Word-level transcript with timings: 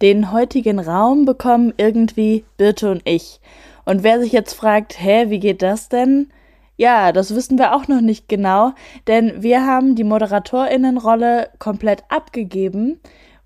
Den 0.00 0.32
heutigen 0.32 0.78
Raum 0.78 1.24
bekommen 1.24 1.74
irgendwie 1.76 2.44
Birte 2.56 2.90
und 2.90 3.02
ich. 3.04 3.40
Und 3.84 4.02
wer 4.02 4.20
sich 4.20 4.32
jetzt 4.32 4.54
fragt, 4.54 5.00
hä, 5.00 5.26
wie 5.28 5.40
geht 5.40 5.62
das 5.62 5.88
denn? 5.88 6.30
Ja, 6.76 7.10
das 7.10 7.34
wissen 7.34 7.58
wir 7.58 7.74
auch 7.74 7.88
noch 7.88 8.00
nicht 8.00 8.28
genau, 8.28 8.72
denn 9.08 9.42
wir 9.42 9.66
haben 9.66 9.96
die 9.96 10.04
Moderatorinnenrolle 10.04 11.48
komplett 11.58 12.04
abgegeben 12.08 13.00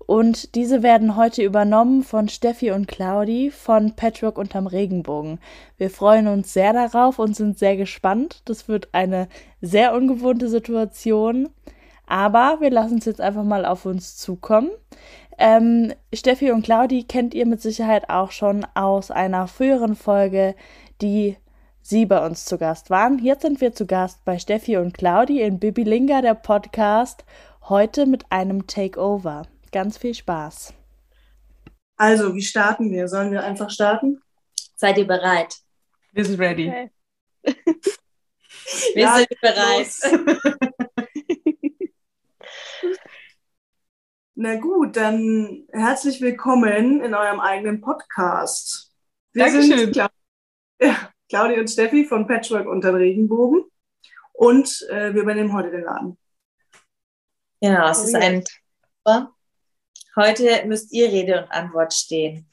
und 0.05 0.55
diese 0.55 0.83
werden 0.83 1.15
heute 1.15 1.43
übernommen 1.43 2.03
von 2.03 2.27
Steffi 2.27 2.71
und 2.71 2.87
Claudi 2.87 3.51
von 3.51 3.95
Patchwork 3.95 4.37
unterm 4.37 4.67
Regenbogen. 4.67 5.39
Wir 5.77 5.89
freuen 5.89 6.27
uns 6.27 6.53
sehr 6.53 6.73
darauf 6.73 7.19
und 7.19 7.35
sind 7.35 7.57
sehr 7.57 7.77
gespannt. 7.77 8.41
Das 8.45 8.67
wird 8.67 8.89
eine 8.91 9.27
sehr 9.61 9.93
ungewohnte 9.95 10.49
Situation, 10.49 11.49
aber 12.05 12.57
wir 12.59 12.69
lassen 12.69 12.97
es 12.97 13.05
jetzt 13.05 13.21
einfach 13.21 13.43
mal 13.43 13.65
auf 13.65 13.85
uns 13.85 14.17
zukommen. 14.17 14.69
Ähm, 15.37 15.93
Steffi 16.13 16.51
und 16.51 16.63
Claudi 16.63 17.03
kennt 17.03 17.33
ihr 17.33 17.45
mit 17.45 17.61
Sicherheit 17.61 18.09
auch 18.09 18.31
schon 18.31 18.65
aus 18.75 19.11
einer 19.11 19.47
früheren 19.47 19.95
Folge, 19.95 20.55
die 21.01 21.37
sie 21.81 22.05
bei 22.05 22.25
uns 22.25 22.45
zu 22.45 22.57
Gast 22.57 22.89
waren. 22.89 23.19
Jetzt 23.19 23.41
sind 23.41 23.61
wir 23.61 23.73
zu 23.73 23.85
Gast 23.85 24.23
bei 24.25 24.39
Steffi 24.39 24.77
und 24.77 24.93
Claudi 24.93 25.41
in 25.41 25.59
Bibilinga, 25.59 26.21
der 26.21 26.35
Podcast, 26.35 27.25
heute 27.67 28.05
mit 28.05 28.31
einem 28.31 28.67
Takeover. 28.67 29.43
Ganz 29.71 29.97
viel 29.97 30.13
Spaß. 30.13 30.73
Also, 31.97 32.35
wie 32.35 32.41
starten 32.41 32.91
wir? 32.91 33.07
Sollen 33.07 33.31
wir 33.31 33.43
einfach 33.43 33.69
starten? 33.69 34.21
Seid 34.75 34.97
ihr 34.97 35.07
bereit? 35.07 35.55
Wir 36.11 36.25
sind 36.25 36.39
ready. 36.39 36.69
Okay. 36.69 36.91
wir 38.93 39.01
ja, 39.01 39.17
sind 39.17 39.41
bereit. 39.41 39.87
Na 44.35 44.55
gut, 44.55 44.95
dann 44.95 45.67
herzlich 45.71 46.19
willkommen 46.19 47.01
in 47.01 47.13
eurem 47.13 47.39
eigenen 47.39 47.81
Podcast. 47.81 48.91
Wir 49.31 49.45
Dankeschön. 49.45 49.77
sind 49.77 49.91
Cla 49.93 50.09
ja, 50.81 51.11
Claudia 51.29 51.59
und 51.59 51.67
Steffi 51.67 52.03
von 52.05 52.25
Patchwork 52.25 52.67
unter 52.67 52.95
Regenbogen 52.95 53.63
und 54.31 54.87
äh, 54.89 55.13
wir 55.13 55.21
übernehmen 55.21 55.53
heute 55.53 55.69
den 55.69 55.83
Laden. 55.83 56.17
Genau, 57.61 57.89
es 57.89 58.05
ist 58.05 58.15
ein 58.15 58.43
Heute 60.15 60.65
müsst 60.65 60.91
ihr 60.91 61.09
Rede 61.09 61.43
und 61.43 61.51
Antwort 61.51 61.93
stehen. 61.93 62.49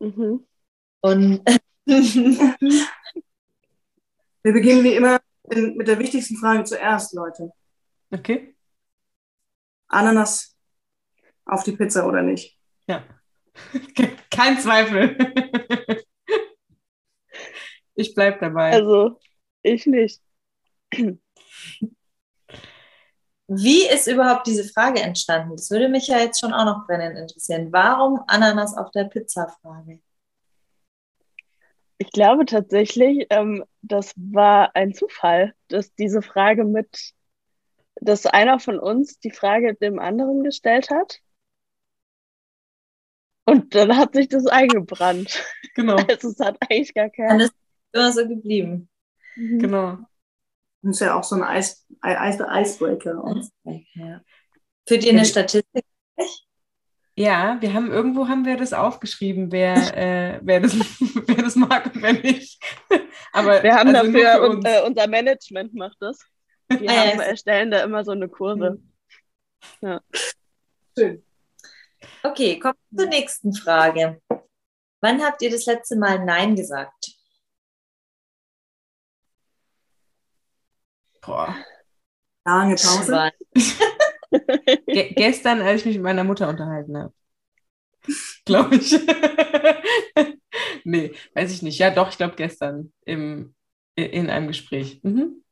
Mhm. 0.00 0.46
Und 1.00 1.42
wir 1.86 2.86
beginnen 4.42 4.84
wie 4.84 4.96
immer 4.96 5.18
mit 5.48 5.88
der 5.88 5.98
wichtigsten 5.98 6.36
Frage 6.36 6.64
zuerst, 6.64 7.14
Leute. 7.14 7.52
Okay. 8.10 8.54
Ananas 9.88 10.59
auf 11.44 11.64
die 11.64 11.72
Pizza 11.72 12.06
oder 12.06 12.22
nicht. 12.22 12.58
Ja, 12.86 13.04
kein 14.30 14.58
Zweifel. 14.58 15.16
ich 17.94 18.14
bleibe 18.14 18.38
dabei. 18.40 18.72
Also, 18.72 19.18
ich 19.62 19.86
nicht. 19.86 20.20
Wie 23.52 23.84
ist 23.88 24.06
überhaupt 24.06 24.46
diese 24.46 24.64
Frage 24.72 25.00
entstanden? 25.00 25.56
Das 25.56 25.70
würde 25.70 25.88
mich 25.88 26.06
ja 26.06 26.18
jetzt 26.18 26.38
schon 26.38 26.52
auch 26.52 26.64
noch 26.64 26.86
brennend 26.86 27.18
interessieren. 27.18 27.72
Warum 27.72 28.22
Ananas 28.28 28.76
auf 28.76 28.92
der 28.92 29.04
Pizza-Frage? 29.04 30.00
Ich 31.98 32.12
glaube 32.12 32.46
tatsächlich, 32.46 33.26
ähm, 33.30 33.64
das 33.82 34.12
war 34.16 34.74
ein 34.74 34.94
Zufall, 34.94 35.52
dass 35.66 35.92
diese 35.94 36.22
Frage 36.22 36.64
mit, 36.64 37.12
dass 37.96 38.24
einer 38.24 38.60
von 38.60 38.78
uns 38.78 39.18
die 39.18 39.32
Frage 39.32 39.74
dem 39.74 39.98
anderen 39.98 40.44
gestellt 40.44 40.88
hat. 40.88 41.18
Und 43.50 43.74
dann 43.74 43.96
hat 43.96 44.14
sich 44.14 44.28
das 44.28 44.46
eingebrannt. 44.46 45.42
Genau. 45.74 45.96
Also 46.08 46.28
es 46.28 46.38
hat 46.38 46.56
eigentlich 46.60 46.94
gar 46.94 47.10
keinen. 47.10 47.28
Dann 47.28 47.40
ist 47.40 47.54
immer 47.92 48.12
so 48.12 48.28
geblieben. 48.28 48.88
Mhm. 49.34 49.58
Genau. 49.58 49.98
Das 50.82 50.96
ist 50.96 51.00
ja 51.00 51.18
auch 51.18 51.24
so 51.24 51.36
ein 51.36 51.42
Eis, 51.42 51.86
Eis, 52.00 52.38
Icebreaker. 52.40 53.22
Ja. 53.94 54.20
Führt 54.88 55.04
ihr 55.04 55.12
eine 55.12 55.24
Statistik? 55.24 55.84
Ja, 57.16 57.58
wir 57.60 57.74
haben 57.74 57.90
irgendwo 57.90 58.28
haben 58.28 58.46
wir 58.46 58.56
das 58.56 58.72
aufgeschrieben, 58.72 59.52
wer, 59.52 59.74
äh, 59.96 60.40
wer, 60.42 60.60
das, 60.60 60.74
wer 61.26 61.42
das 61.42 61.56
mag 61.56 61.86
und 61.86 62.00
wer 62.02 62.12
nicht. 62.12 62.62
Aber 63.32 63.62
wir 63.62 63.74
haben 63.74 63.94
also 63.94 64.12
dafür 64.12 64.48
un, 64.48 64.64
äh, 64.64 64.80
unser 64.86 65.08
Management 65.08 65.74
macht 65.74 65.96
das. 66.00 66.18
Die 66.70 66.88
ah, 66.88 66.92
haben, 66.92 67.18
ja, 67.18 67.24
erstellen 67.24 67.70
da 67.72 67.82
immer 67.82 68.04
so 68.04 68.12
eine 68.12 68.28
Kurve. 68.28 68.78
Mhm. 69.80 69.88
Ja. 69.88 70.00
Schön. 70.96 71.24
Okay, 72.22 72.58
kommen 72.58 72.74
wir 72.90 73.04
zur 73.04 73.08
nächsten 73.08 73.54
Frage. 73.54 74.20
Wann 75.00 75.22
habt 75.22 75.40
ihr 75.42 75.50
das 75.50 75.64
letzte 75.64 75.96
Mal 75.96 76.24
Nein 76.24 76.54
gesagt? 76.54 77.12
Boah. 81.22 81.56
Lange 82.44 82.76
Pause. 82.76 83.30
Ge 84.86 85.12
gestern, 85.14 85.62
als 85.62 85.80
ich 85.80 85.86
mich 85.86 85.96
mit 85.96 86.04
meiner 86.04 86.24
Mutter 86.24 86.48
unterhalten 86.48 86.96
habe. 86.96 87.14
Glaube 88.44 88.76
ich. 88.76 88.92
nee, 90.84 91.12
weiß 91.34 91.52
ich 91.52 91.62
nicht. 91.62 91.78
Ja, 91.78 91.90
doch, 91.90 92.10
ich 92.10 92.16
glaube 92.16 92.36
gestern 92.36 92.92
im, 93.04 93.54
in 93.94 94.30
einem 94.30 94.48
Gespräch. 94.48 95.00
Mhm. 95.02 95.42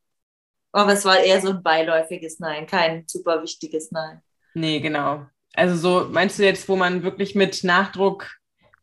Aber 0.72 0.92
es 0.92 1.04
war 1.04 1.18
eher 1.18 1.40
so 1.40 1.50
ein 1.50 1.62
beiläufiges 1.62 2.38
Nein, 2.40 2.66
kein 2.66 3.04
super 3.06 3.42
wichtiges 3.42 3.90
Nein. 3.90 4.22
Nee, 4.54 4.80
genau. 4.80 5.26
Also 5.58 5.74
so, 5.74 6.08
meinst 6.08 6.38
du 6.38 6.44
jetzt, 6.44 6.68
wo 6.68 6.76
man 6.76 7.02
wirklich 7.02 7.34
mit 7.34 7.64
Nachdruck 7.64 8.30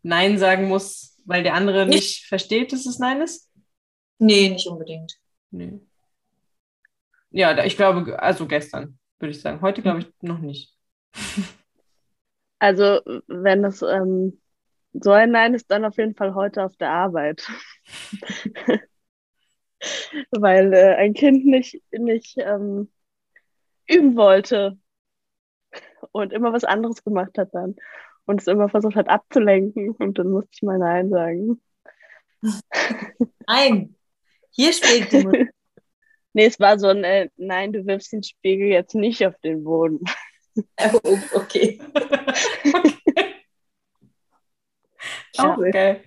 Nein 0.03 0.37
sagen 0.37 0.67
muss, 0.67 1.17
weil 1.23 1.41
der 1.41 1.53
andere 1.53 1.85
nicht, 1.85 1.95
nicht 1.95 2.25
versteht, 2.25 2.73
dass 2.73 2.85
es 2.85 2.99
Nein 2.99 3.21
ist? 3.21 3.49
Nee, 4.19 4.49
nicht 4.49 4.67
unbedingt. 4.67 5.13
Nee. 5.51 5.79
Ja, 7.31 7.63
ich 7.63 7.77
glaube, 7.77 8.21
also 8.21 8.45
gestern, 8.45 8.99
würde 9.19 9.31
ich 9.31 9.39
sagen. 9.39 9.61
Heute 9.61 9.81
glaube 9.81 9.99
ich 9.99 10.07
noch 10.19 10.39
nicht. 10.39 10.75
Also, 12.59 12.99
wenn 13.27 13.63
es 13.63 13.81
ähm, 13.81 14.41
so 14.91 15.11
ein 15.11 15.31
Nein 15.31 15.53
ist, 15.53 15.71
dann 15.71 15.85
auf 15.85 15.95
jeden 15.97 16.15
Fall 16.15 16.35
heute 16.35 16.65
auf 16.65 16.75
der 16.75 16.89
Arbeit. 16.89 17.49
Weil 20.31 20.73
äh, 20.73 20.95
ein 20.95 21.13
Kind 21.13 21.45
nicht, 21.45 21.81
nicht 21.91 22.35
ähm, 22.37 22.91
üben 23.87 24.17
wollte, 24.17 24.77
und 26.11 26.33
immer 26.33 26.53
was 26.53 26.63
anderes 26.63 27.03
gemacht 27.03 27.37
hat 27.37 27.53
dann. 27.53 27.75
Und 28.25 28.41
es 28.41 28.47
immer 28.47 28.69
versucht 28.69 28.95
hat 28.95 29.09
abzulenken. 29.09 29.91
Und 29.91 30.17
dann 30.17 30.31
musste 30.31 30.49
ich 30.53 30.61
mal 30.63 30.79
Nein 30.79 31.09
sagen. 31.09 31.61
Nein, 33.47 33.95
hier 34.51 34.73
spielt 34.73 35.11
die 35.11 35.23
Musik. 35.23 35.49
nee, 36.33 36.45
es 36.45 36.59
war 36.59 36.79
so 36.79 36.87
ein 36.87 37.03
äh, 37.03 37.29
Nein, 37.37 37.73
du 37.73 37.85
wirfst 37.85 38.11
den 38.11 38.23
Spiegel 38.23 38.67
jetzt 38.67 38.95
nicht 38.95 39.25
auf 39.25 39.37
den 39.39 39.63
Boden. 39.63 39.99
Oh, 40.79 41.17
okay. 41.33 41.81
okay. 41.93 42.93
Auch 45.37 45.57
geil. 45.69 46.01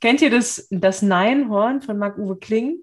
Kennt 0.00 0.22
ihr 0.22 0.30
das, 0.30 0.66
das 0.72 1.02
Nein-Horn 1.02 1.82
von 1.82 1.96
Marc-Uwe 1.96 2.36
Kling? 2.38 2.80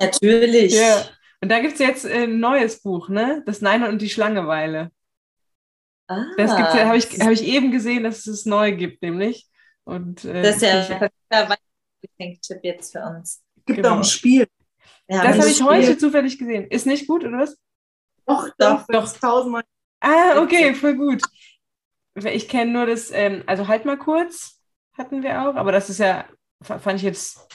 Natürlich. 0.00 0.72
Ja. 0.72 1.04
Und 1.42 1.50
da 1.50 1.60
gibt 1.60 1.74
es 1.74 1.80
jetzt 1.80 2.06
ein 2.06 2.40
neues 2.40 2.80
Buch, 2.80 3.10
ne? 3.10 3.42
Das 3.44 3.60
Nein 3.60 3.82
und 3.82 4.00
die 4.00 4.08
Schlangeweile. 4.08 4.90
Ah, 6.08 6.24
das 6.36 6.56
gibt's 6.56 6.74
ja, 6.74 6.86
habe 6.86 6.96
ich, 6.96 7.06
hab 7.20 7.30
ich 7.30 7.44
eben 7.44 7.70
gesehen, 7.70 8.02
dass 8.02 8.26
es 8.26 8.46
neu 8.46 8.74
gibt, 8.74 9.02
nämlich. 9.02 9.46
Und, 9.84 10.24
äh, 10.24 10.42
das 10.42 10.56
ist 10.56 10.62
ja 10.62 10.80
ein 10.80 10.86
perfekter 10.86 11.10
Weihnachtsgeschenktipp 11.30 12.60
jetzt 12.62 12.92
für 12.92 13.02
uns. 13.02 13.42
Gibt 13.66 13.76
genau. 13.76 13.90
auch 13.90 13.96
ein 13.98 14.04
Spiel. 14.04 14.46
Ja, 15.08 15.22
das 15.22 15.38
habe 15.38 15.50
ich 15.50 15.62
heute 15.62 15.98
zufällig 15.98 16.38
gesehen. 16.38 16.66
Ist 16.68 16.86
nicht 16.86 17.06
gut, 17.06 17.24
oder 17.24 17.38
was? 17.38 17.58
Doch, 18.26 18.48
doch, 18.58 18.86
doch. 18.86 19.12
Tausendmal. 19.18 19.62
Ah, 20.00 20.40
okay, 20.40 20.74
voll 20.74 20.96
gut. 20.96 21.22
Ich 22.14 22.48
kenne 22.48 22.72
nur 22.72 22.86
das, 22.86 23.10
ähm, 23.10 23.42
also 23.46 23.68
halt 23.68 23.84
mal 23.84 23.98
kurz 23.98 24.60
hatten 24.92 25.22
wir 25.22 25.42
auch, 25.42 25.54
aber 25.54 25.72
das 25.72 25.88
ist 25.88 25.98
ja, 25.98 26.26
fand 26.60 26.96
ich 26.96 27.02
jetzt, 27.02 27.48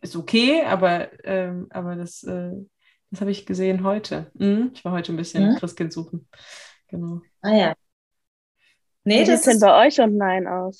ist 0.00 0.16
okay, 0.16 0.64
aber, 0.64 1.10
ähm, 1.24 1.66
aber 1.70 1.96
das, 1.96 2.22
äh, 2.22 2.52
das 3.10 3.20
habe 3.20 3.30
ich 3.30 3.44
gesehen 3.44 3.84
heute. 3.84 4.30
Mhm. 4.34 4.70
Ich 4.74 4.84
war 4.84 4.92
heute 4.92 5.12
ein 5.12 5.16
bisschen 5.16 5.50
mhm. 5.50 5.56
Christkind 5.56 5.92
suchen. 5.92 6.28
Genau. 6.88 7.20
Ah 7.42 7.52
ja. 7.54 7.74
Nee, 9.04 9.22
Wie 9.22 9.26
das 9.26 9.42
sieht 9.42 9.54
denn 9.54 9.60
bei 9.60 9.86
euch 9.86 10.00
und 10.00 10.16
Nein 10.16 10.46
aus? 10.46 10.78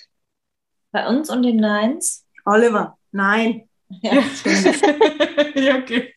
bei 0.92 1.06
uns 1.06 1.30
und 1.30 1.42
den 1.42 1.56
Neins. 1.56 2.26
Oliver, 2.44 2.98
nein. 3.12 3.66
Ja. 4.02 4.12
ja, 5.56 5.78
okay. 5.78 6.14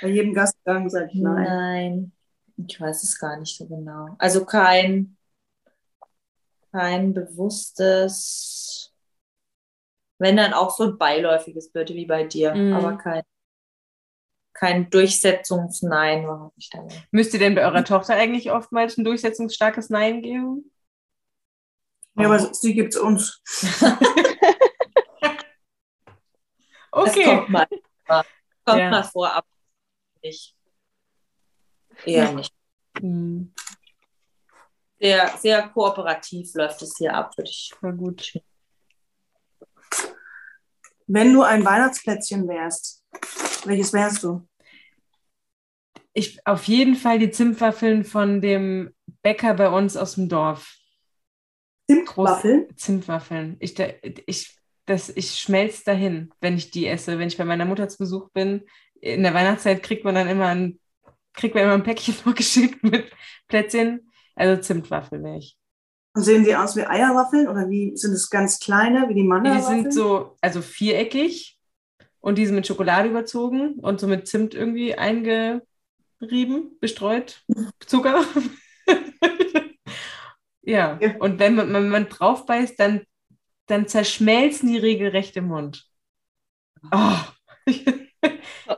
Bei 0.00 0.08
jedem 0.08 0.32
Gastgang 0.32 0.88
sage 0.88 1.10
ich 1.12 1.20
nein. 1.20 1.44
Nein. 1.44 2.12
Ich 2.66 2.80
weiß 2.80 3.02
es 3.02 3.18
gar 3.18 3.36
nicht 3.38 3.58
so 3.58 3.66
genau. 3.66 4.14
Also 4.18 4.46
kein, 4.46 5.16
kein 6.72 7.12
bewusstes, 7.12 8.90
wenn 10.18 10.36
dann 10.38 10.54
auch 10.54 10.70
so 10.74 10.84
ein 10.84 10.96
beiläufiges 10.98 11.70
Birte 11.70 11.94
wie 11.94 12.06
bei 12.06 12.24
dir, 12.24 12.54
Mhm. 12.54 12.72
aber 12.74 12.96
kein, 12.96 13.22
kein 14.54 14.88
Durchsetzungsnein 14.88 16.26
war 16.26 16.52
ich. 16.56 16.70
Müsst 17.10 17.34
ihr 17.34 17.40
denn 17.40 17.54
bei 17.54 17.62
eurer 17.64 17.84
Tochter 17.84 18.14
eigentlich 18.14 18.50
oftmals 18.50 18.96
ein 18.96 19.04
durchsetzungsstarkes 19.04 19.90
Nein 19.90 20.22
geben? 20.22 20.70
Ja, 22.16 22.26
aber 22.26 22.38
sie 22.54 22.74
gibt 22.74 22.94
es 22.94 23.00
uns. 23.00 23.42
Das 26.92 27.10
Okay. 27.10 27.24
kommt 27.24 27.48
mal, 27.48 27.66
kommt 28.64 28.78
Ja. 28.78 28.90
mal 28.90 29.02
vor, 29.02 29.32
aber 29.32 29.46
nicht. 30.22 30.54
Eher 32.06 32.32
nicht. 32.32 32.54
Hm, 33.00 33.52
Sehr, 35.00 35.36
sehr 35.38 35.68
kooperativ 35.70 36.54
läuft 36.54 36.82
es 36.82 36.96
hier 36.96 37.12
ab, 37.14 37.36
würde 37.36 37.50
ich. 37.50 37.72
voll 37.80 37.94
gut. 37.94 38.38
Wenn 41.06 41.32
du 41.32 41.42
ein 41.42 41.64
Weihnachtsplätzchen 41.64 42.46
wärst, 42.48 43.03
welches 43.64 43.92
wärst 43.92 44.22
du? 44.22 44.46
Ich, 46.12 46.38
auf 46.46 46.64
jeden 46.64 46.94
Fall 46.94 47.18
die 47.18 47.30
Zimtwaffeln 47.30 48.04
von 48.04 48.40
dem 48.40 48.94
Bäcker 49.22 49.54
bei 49.54 49.68
uns 49.68 49.96
aus 49.96 50.14
dem 50.14 50.28
Dorf. 50.28 50.76
Zimtwaffeln? 51.90 52.68
Zimtwaffeln. 52.76 53.56
Ich, 53.58 53.74
ich, 54.26 54.56
das, 54.86 55.10
ich 55.10 55.38
schmelze 55.38 55.84
dahin, 55.84 56.32
wenn 56.40 56.56
ich 56.56 56.70
die 56.70 56.86
esse. 56.86 57.18
Wenn 57.18 57.28
ich 57.28 57.36
bei 57.36 57.44
meiner 57.44 57.64
Mutter 57.64 57.88
zu 57.88 57.98
Besuch 57.98 58.30
bin, 58.30 58.62
in 59.00 59.22
der 59.22 59.34
Weihnachtszeit 59.34 59.82
kriegt 59.82 60.04
man 60.04 60.14
dann 60.14 60.28
immer 60.28 60.46
ein, 60.46 60.78
kriegt 61.32 61.54
man 61.54 61.64
immer 61.64 61.74
ein 61.74 61.82
Päckchen 61.82 62.14
vorgeschickt 62.14 62.82
mit 62.84 63.10
Plätzchen. 63.48 64.10
Also 64.36 64.60
Zimtwaffeln 64.62 65.22
wäre 65.24 65.38
ich. 65.38 65.58
Und 66.16 66.22
sehen 66.22 66.44
die 66.44 66.54
aus 66.54 66.76
wie 66.76 66.86
Eierwaffeln 66.86 67.48
oder 67.48 67.68
wie 67.68 67.96
sind 67.96 68.12
es 68.12 68.30
ganz 68.30 68.60
kleine, 68.60 69.08
wie 69.08 69.14
die 69.14 69.22
Die 69.22 69.26
Mandelwaffeln? 69.26 69.82
sind 69.82 69.92
so, 69.92 70.36
also 70.40 70.62
viereckig 70.62 71.53
und 72.24 72.38
die 72.38 72.46
sind 72.46 72.54
mit 72.54 72.66
Schokolade 72.66 73.10
überzogen 73.10 73.74
und 73.80 74.00
so 74.00 74.06
mit 74.06 74.26
Zimt 74.26 74.54
irgendwie 74.54 74.94
eingerieben, 74.94 75.60
bestreut, 76.80 77.44
Zucker. 77.86 78.24
ja, 80.62 80.98
Ja. 81.00 81.14
und 81.18 81.38
wenn 81.38 81.54
man, 81.54 81.72
wenn 81.72 81.88
man 81.90 82.08
drauf 82.08 82.44
beißt, 82.46 82.78
dann, 82.80 83.04
dann 83.66 83.86
zerschmelzen 83.88 84.68
die 84.70 84.78
regelrecht 84.78 85.36
im 85.36 85.48
Mund. 85.48 85.86
Oh, 86.92 87.16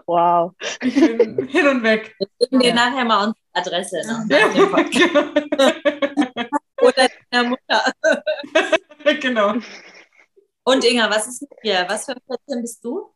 Wow. 0.06 0.52
ich 0.82 0.94
bin 0.96 1.46
hin 1.48 1.66
und 1.68 1.82
weg. 1.84 2.14
Wir 2.18 2.26
geben 2.48 2.60
dir 2.60 2.68
Ja. 2.70 2.74
nachher 2.74 3.04
mal 3.04 3.26
unsere 3.28 3.38
Adresse. 3.52 4.02
Ne? 4.06 4.26
Ja, 4.28 4.48
Oder 6.82 7.08
deiner 7.30 7.48
Mutter. 7.50 7.92
genau. 9.20 9.54
Und 10.64 10.84
Inga, 10.84 11.08
was 11.10 11.28
ist 11.28 11.42
mit 11.42 11.50
dir? 11.62 11.84
Was 11.88 12.06
für 12.06 12.12
ein 12.12 12.20
Plätzchen 12.26 12.60
bist 12.62 12.84
du? 12.84 13.12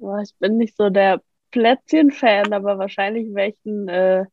Boah, 0.00 0.20
ich 0.22 0.34
bin 0.38 0.56
nicht 0.56 0.78
so 0.78 0.88
der 0.88 1.20
Plätzchen-Fan, 1.50 2.54
aber 2.54 2.78
wahrscheinlich 2.78 3.34
wäre 3.34 3.50
ich 3.50 3.64
ein 3.66 3.86
äh, 3.88 4.24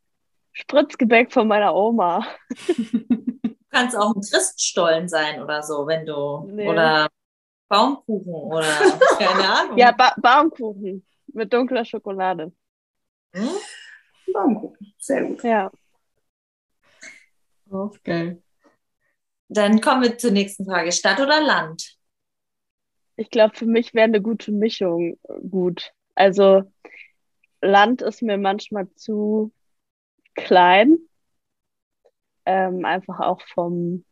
Spritzgebäck 0.53 1.33
von 1.33 1.49
meiner 1.49 1.75
Oma. 1.75 2.25
Du 2.67 3.49
kannst 3.69 3.97
auch 3.97 4.15
ein 4.15 4.21
Christstollen 4.21 5.09
sein 5.09 5.41
oder 5.43 5.61
so, 5.61 5.85
wenn 5.85 6.05
du. 6.05 6.47
Nee. 6.49 6.69
Oder 6.69 7.09
Baumkuchen 7.67 8.33
oder 8.33 8.63
keine 9.19 9.49
Ahnung. 9.49 9.77
Ja, 9.77 9.91
ba 9.91 10.15
Baumkuchen 10.21 11.05
mit 11.33 11.51
dunkler 11.51 11.83
Schokolade. 11.83 12.53
Hm? 13.35 13.49
Baumkuchen. 14.33 14.93
Sehr 14.99 15.25
gut. 15.25 15.43
Ja. 15.43 15.69
Oh, 17.69 17.91
geil. 18.05 18.41
Dann 19.49 19.81
kommen 19.81 20.03
wir 20.03 20.17
zur 20.17 20.31
nächsten 20.31 20.65
Frage. 20.65 20.93
Stadt 20.93 21.19
oder 21.19 21.41
Land? 21.41 21.96
Ich 23.17 23.29
glaube, 23.29 23.55
für 23.55 23.65
mich 23.65 23.93
wäre 23.93 24.05
eine 24.05 24.21
gute 24.21 24.51
Mischung 24.51 25.17
äh, 25.23 25.39
gut. 25.49 25.91
Also 26.15 26.63
Land 27.61 28.01
ist 28.01 28.21
mir 28.21 28.37
manchmal 28.37 28.89
zu 28.93 29.51
klein, 30.35 30.97
ähm, 32.45 32.85
einfach 32.85 33.19
auch 33.19 33.41
vom 33.41 34.05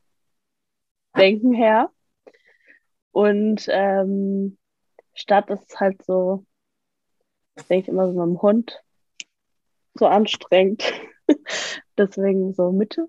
Denken 1.16 1.54
her. 1.54 1.92
Und 3.12 3.68
ähm, 3.70 4.58
Stadt 5.14 5.50
ist 5.50 5.80
halt 5.80 6.04
so, 6.04 6.46
denke 7.70 7.84
ich 7.84 7.88
immer 7.88 8.12
so 8.12 8.20
mit 8.20 8.28
dem 8.28 8.42
Hund, 8.42 8.84
so 9.94 10.08
anstrengend. 10.08 10.84
Deswegen 11.98 12.54
so 12.54 12.72
Mitte. 12.72 13.08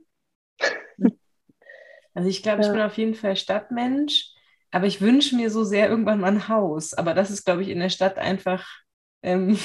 Also 2.14 2.30
ich 2.30 2.42
glaube, 2.42 2.62
ich 2.62 2.68
bin 2.68 2.80
auf 2.80 2.96
jeden 2.96 3.14
Fall 3.14 3.36
Stadtmensch, 3.36 4.35
aber 4.76 4.86
ich 4.86 5.00
wünsche 5.00 5.34
mir 5.36 5.48
so 5.48 5.64
sehr 5.64 5.88
irgendwann 5.88 6.20
mal 6.20 6.26
ein 6.26 6.48
Haus. 6.48 6.92
Aber 6.92 7.14
das 7.14 7.30
ist, 7.30 7.46
glaube 7.46 7.62
ich, 7.62 7.70
in 7.70 7.80
der 7.80 7.88
Stadt 7.88 8.18
einfach 8.18 8.68
ähm, 9.22 9.58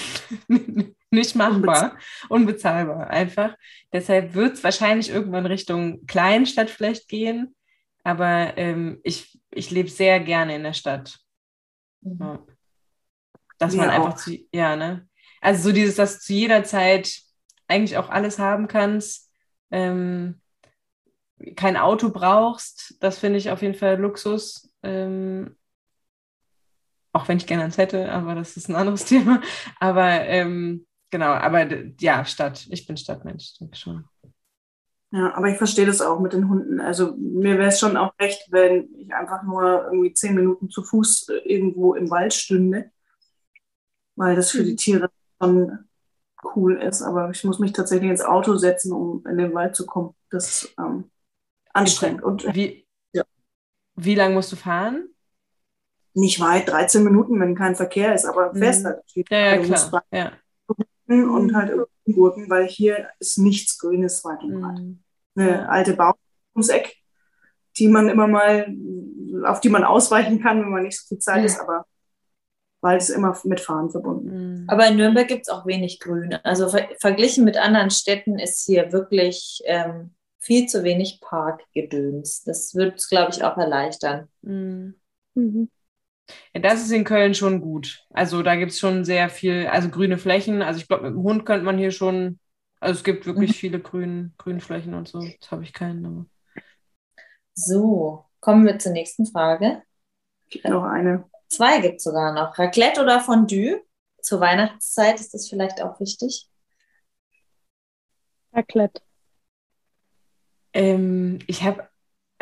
nicht 1.11 1.35
machbar, 1.35 1.97
unbezahlbar 2.29 3.09
einfach. 3.09 3.57
Deshalb 3.91 4.35
wird 4.35 4.53
es 4.53 4.63
wahrscheinlich 4.63 5.09
irgendwann 5.09 5.45
Richtung 5.45 6.05
Kleinstadt 6.05 6.69
vielleicht 6.69 7.09
gehen, 7.09 7.53
aber 8.05 8.57
ähm, 8.57 9.01
ich, 9.03 9.37
ich 9.49 9.69
lebe 9.69 9.89
sehr 9.89 10.21
gerne 10.21 10.55
in 10.55 10.63
der 10.63 10.71
Stadt. 10.71 11.19
Ja. 12.03 12.39
Dass 13.57 13.73
Wir 13.73 13.81
man 13.81 13.89
einfach 13.89 14.13
auch. 14.13 14.17
zu, 14.17 14.37
ja, 14.53 14.77
ne? 14.77 15.09
Also 15.41 15.63
so 15.63 15.71
dieses, 15.73 15.95
dass 15.95 16.19
du 16.19 16.23
zu 16.23 16.33
jeder 16.33 16.63
Zeit 16.63 17.19
eigentlich 17.67 17.97
auch 17.97 18.09
alles 18.09 18.39
haben 18.39 18.69
kannst, 18.69 19.29
ähm, 19.71 20.39
kein 21.57 21.75
Auto 21.75 22.11
brauchst, 22.11 22.95
das 23.01 23.19
finde 23.19 23.39
ich 23.39 23.51
auf 23.51 23.61
jeden 23.61 23.75
Fall 23.75 23.99
Luxus. 23.99 24.70
Ähm, 24.83 25.55
auch 27.13 27.27
wenn 27.27 27.37
ich 27.37 27.47
gerne 27.47 27.63
eins 27.63 27.77
hätte, 27.77 28.11
aber 28.11 28.35
das 28.35 28.57
ist 28.57 28.69
ein 28.69 28.75
anderes 28.75 29.05
Thema. 29.05 29.41
Aber 29.79 30.07
ähm, 30.09 30.85
genau, 31.09 31.27
aber 31.27 31.67
ja, 31.99 32.25
Stadt. 32.25 32.67
Ich 32.69 32.87
bin 32.87 32.97
Stadtmensch, 32.97 33.57
denke 33.59 33.75
schon. 33.75 34.05
Ja, 35.13 35.35
aber 35.35 35.49
ich 35.49 35.57
verstehe 35.57 35.85
das 35.85 35.99
auch 35.99 36.21
mit 36.21 36.31
den 36.31 36.47
Hunden. 36.47 36.79
Also 36.79 37.15
mir 37.17 37.57
wäre 37.57 37.67
es 37.67 37.79
schon 37.79 37.97
auch 37.97 38.13
recht, 38.17 38.47
wenn 38.49 38.87
ich 38.95 39.13
einfach 39.13 39.43
nur 39.43 39.85
irgendwie 39.85 40.13
zehn 40.13 40.35
Minuten 40.35 40.69
zu 40.69 40.83
Fuß 40.83 41.27
äh, 41.29 41.33
irgendwo 41.39 41.95
im 41.95 42.09
Wald 42.09 42.33
stünde, 42.33 42.91
weil 44.15 44.35
das 44.37 44.51
für 44.51 44.63
die 44.63 44.77
Tiere 44.77 45.09
schon 45.41 45.79
cool 46.55 46.81
ist. 46.81 47.01
Aber 47.01 47.29
ich 47.29 47.43
muss 47.43 47.59
mich 47.59 47.73
tatsächlich 47.73 48.09
ins 48.09 48.21
Auto 48.21 48.55
setzen, 48.55 48.93
um 48.93 49.25
in 49.27 49.37
den 49.37 49.53
Wald 49.53 49.75
zu 49.75 49.85
kommen. 49.85 50.15
Das 50.29 50.63
ist 50.63 50.75
ähm, 50.79 51.11
anstrengend 51.73 52.23
und 52.23 52.45
Wie, 52.55 52.67
Ja. 52.77 52.90
Wie 53.95 54.15
lange 54.15 54.35
musst 54.35 54.51
du 54.51 54.55
fahren? 54.55 55.07
nicht 56.13 56.41
weit, 56.41 56.67
13 56.67 57.05
Minuten, 57.05 57.39
wenn 57.39 57.55
kein 57.55 57.73
Verkehr 57.73 58.13
ist, 58.13 58.25
aber 58.25 58.51
Mhm. 58.53 58.57
fest 58.57 58.83
halt. 58.83 58.99
Ja, 59.15 59.23
ja, 59.55 59.55
Du 59.61 59.67
musst 59.69 59.87
klar. 59.89 60.03
Ja. 60.11 60.33
und 61.07 61.55
halt 61.55 61.69
irgendwie 61.69 62.13
Gurken, 62.13 62.49
weil 62.49 62.67
hier 62.67 63.07
ist 63.19 63.37
nichts 63.37 63.77
Grünes 63.79 64.21
weit 64.25 64.43
und 64.43 64.59
breit. 64.61 64.79
Mhm. 64.79 64.99
eine 65.37 65.69
alte 65.69 65.93
Baum 65.93 66.15
ums 66.53 66.67
Eck, 66.67 66.97
die 67.77 67.87
man 67.87 68.09
immer 68.09 68.27
mal, 68.27 68.67
auf 69.45 69.61
die 69.61 69.69
man 69.69 69.85
ausweichen 69.85 70.41
kann, 70.41 70.59
wenn 70.61 70.69
man 70.71 70.83
nicht 70.83 70.99
so 70.99 71.07
viel 71.07 71.19
Zeit 71.19 71.45
ist, 71.45 71.61
aber 71.61 71.85
Wald 72.81 73.01
ist 73.01 73.09
immer 73.11 73.37
mit 73.45 73.61
Fahren 73.61 73.89
verbunden. 73.89 74.63
Mhm. 74.63 74.69
Aber 74.69 74.87
in 74.87 74.97
Nürnberg 74.97 75.29
gibt 75.29 75.43
es 75.43 75.49
auch 75.49 75.65
wenig 75.65 76.01
Grün. 76.01 76.33
Also 76.43 76.67
ver 76.67 76.89
verglichen 76.99 77.45
mit 77.45 77.55
anderen 77.55 77.89
Städten 77.91 78.37
ist 78.37 78.65
hier 78.65 78.91
wirklich 78.91 79.61
ähm, 79.65 80.13
viel 80.41 80.67
zu 80.67 80.83
wenig 80.83 81.21
Parkgedöns. 81.21 82.43
Das 82.43 82.75
wird 82.75 82.99
es, 82.99 83.07
glaube 83.07 83.31
ich, 83.31 83.43
auch 83.43 83.57
erleichtern. 83.57 84.27
Mhm. 84.41 84.95
Mhm. 85.35 85.69
Ja, 86.53 86.61
das 86.61 86.81
ist 86.81 86.91
in 86.91 87.03
Köln 87.03 87.35
schon 87.35 87.61
gut. 87.61 88.05
Also 88.09 88.41
da 88.41 88.55
gibt 88.55 88.71
es 88.71 88.79
schon 88.79 89.05
sehr 89.05 89.29
viel, 89.29 89.67
also 89.67 89.89
grüne 89.89 90.17
Flächen. 90.17 90.61
Also 90.61 90.79
ich 90.79 90.87
glaube, 90.87 91.03
mit 91.03 91.13
dem 91.13 91.23
Hund 91.23 91.45
könnte 91.45 91.63
man 91.63 91.77
hier 91.77 91.91
schon, 91.91 92.39
also 92.79 92.97
es 92.97 93.03
gibt 93.03 93.25
wirklich 93.25 93.55
viele 93.55 93.79
grün, 93.79 94.33
Grünflächen 94.37 94.93
und 94.95 95.07
so. 95.07 95.21
Jetzt 95.21 95.51
habe 95.51 95.63
ich 95.63 95.73
keinen. 95.73 96.05
Aber. 96.05 96.25
So, 97.53 98.25
kommen 98.39 98.65
wir 98.65 98.79
zur 98.79 98.93
nächsten 98.93 99.27
Frage. 99.27 99.83
Gibt 100.49 100.65
noch 100.65 100.83
eine. 100.83 101.25
Zwei 101.49 101.81
gibt 101.81 101.97
es 101.97 102.03
sogar 102.03 102.33
noch. 102.33 102.57
Raclette 102.57 103.01
oder 103.01 103.19
Fondue? 103.19 103.81
Zur 104.21 104.39
Weihnachtszeit 104.39 105.19
ist 105.19 105.33
das 105.33 105.49
vielleicht 105.49 105.81
auch 105.81 105.99
wichtig. 105.99 106.47
Raclette. 108.53 109.01
Ähm, 110.73 111.39
ich 111.47 111.63
habe, 111.63 111.87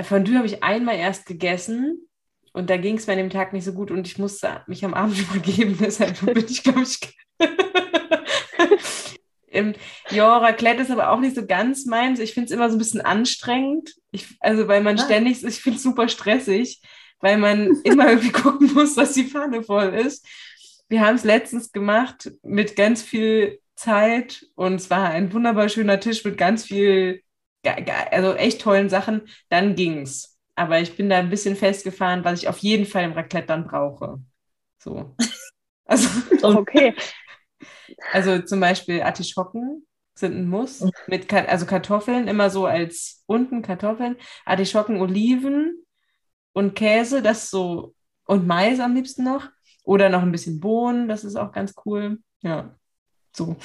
Fondue 0.01 0.35
habe 0.37 0.47
ich 0.47 0.63
einmal 0.63 0.95
erst 0.97 1.25
gegessen 1.25 2.07
und 2.53 2.69
da 2.69 2.77
ging 2.77 2.97
es 2.97 3.07
mir 3.07 3.13
an 3.13 3.19
dem 3.19 3.29
Tag 3.29 3.53
nicht 3.53 3.65
so 3.65 3.73
gut 3.73 3.91
und 3.91 4.07
ich 4.07 4.17
musste 4.17 4.63
mich 4.67 4.83
am 4.85 4.93
Abend 4.93 5.19
übergeben. 5.31 5.77
Deshalb 5.79 6.19
bin 6.25 6.45
ich, 6.47 6.63
glaube 6.63 6.81
ich, 6.83 6.99
ähm, 9.51 9.73
ja, 10.09 10.37
Raclette 10.37 10.81
ist 10.81 10.91
aber 10.91 11.11
auch 11.11 11.19
nicht 11.19 11.35
so 11.35 11.45
ganz 11.45 11.85
meins. 11.85 12.19
Ich 12.19 12.33
finde 12.33 12.45
es 12.45 12.51
immer 12.51 12.69
so 12.69 12.75
ein 12.75 12.79
bisschen 12.79 13.01
anstrengend. 13.01 13.95
Ich, 14.11 14.27
also, 14.39 14.67
weil 14.67 14.81
man 14.81 14.97
Ah. 14.99 15.03
ständig, 15.05 15.43
ich 15.43 15.61
finde 15.61 15.77
es 15.77 15.83
super 15.83 16.07
stressig, 16.07 16.81
weil 17.19 17.37
man 17.37 17.77
immer 17.83 18.09
irgendwie 18.09 18.31
gucken 18.31 18.73
muss, 18.73 18.95
dass 18.95 19.13
die 19.13 19.25
Pfanne 19.25 19.63
voll 19.63 19.93
ist. 19.93 20.25
Wir 20.87 21.01
haben 21.01 21.15
es 21.15 21.23
letztens 21.23 21.71
gemacht 21.71 22.31
mit 22.43 22.75
ganz 22.75 23.01
viel 23.03 23.59
Zeit 23.75 24.45
und 24.55 24.75
es 24.75 24.89
war 24.89 25.09
ein 25.09 25.31
wunderbar 25.33 25.69
schöner 25.69 25.99
Tisch 25.99 26.23
mit 26.25 26.37
ganz 26.37 26.65
viel, 26.65 27.21
also 27.63 28.33
echt 28.33 28.61
tollen 28.61 28.89
Sachen. 28.89 29.21
Dann 29.49 29.75
ging's. 29.75 30.37
Aber 30.55 30.79
ich 30.79 30.95
bin 30.97 31.09
da 31.09 31.17
ein 31.19 31.29
bisschen 31.29 31.55
festgefahren, 31.55 32.23
was 32.23 32.41
ich 32.41 32.47
auf 32.49 32.57
jeden 32.59 32.85
Fall 32.85 33.03
im 33.05 33.13
Raclette 33.13 33.47
dann 33.47 33.65
brauche. 33.65 34.19
So. 34.79 35.15
Also, 35.91 36.07
Okay. 36.43 36.93
also 38.11 38.39
zum 38.39 38.59
Beispiel 38.59 39.01
Artischocken 39.01 39.85
sind 40.15 40.35
ein 40.35 40.49
Muss. 40.49 40.85
Mit, 41.07 41.31
also 41.33 41.65
Kartoffeln, 41.65 42.27
immer 42.27 42.49
so 42.49 42.65
als 42.65 43.23
unten 43.25 43.61
Kartoffeln, 43.61 44.17
Artischocken, 44.45 45.01
Oliven 45.01 45.83
und 46.53 46.75
Käse, 46.75 47.21
das 47.21 47.49
so, 47.49 47.95
und 48.25 48.45
Mais 48.45 48.79
am 48.79 48.95
liebsten 48.95 49.23
noch. 49.23 49.49
Oder 49.83 50.09
noch 50.09 50.21
ein 50.21 50.31
bisschen 50.31 50.59
Bohnen, 50.59 51.07
das 51.07 51.23
ist 51.23 51.35
auch 51.35 51.51
ganz 51.51 51.73
cool. 51.85 52.19
Ja, 52.41 52.75
so. 53.35 53.55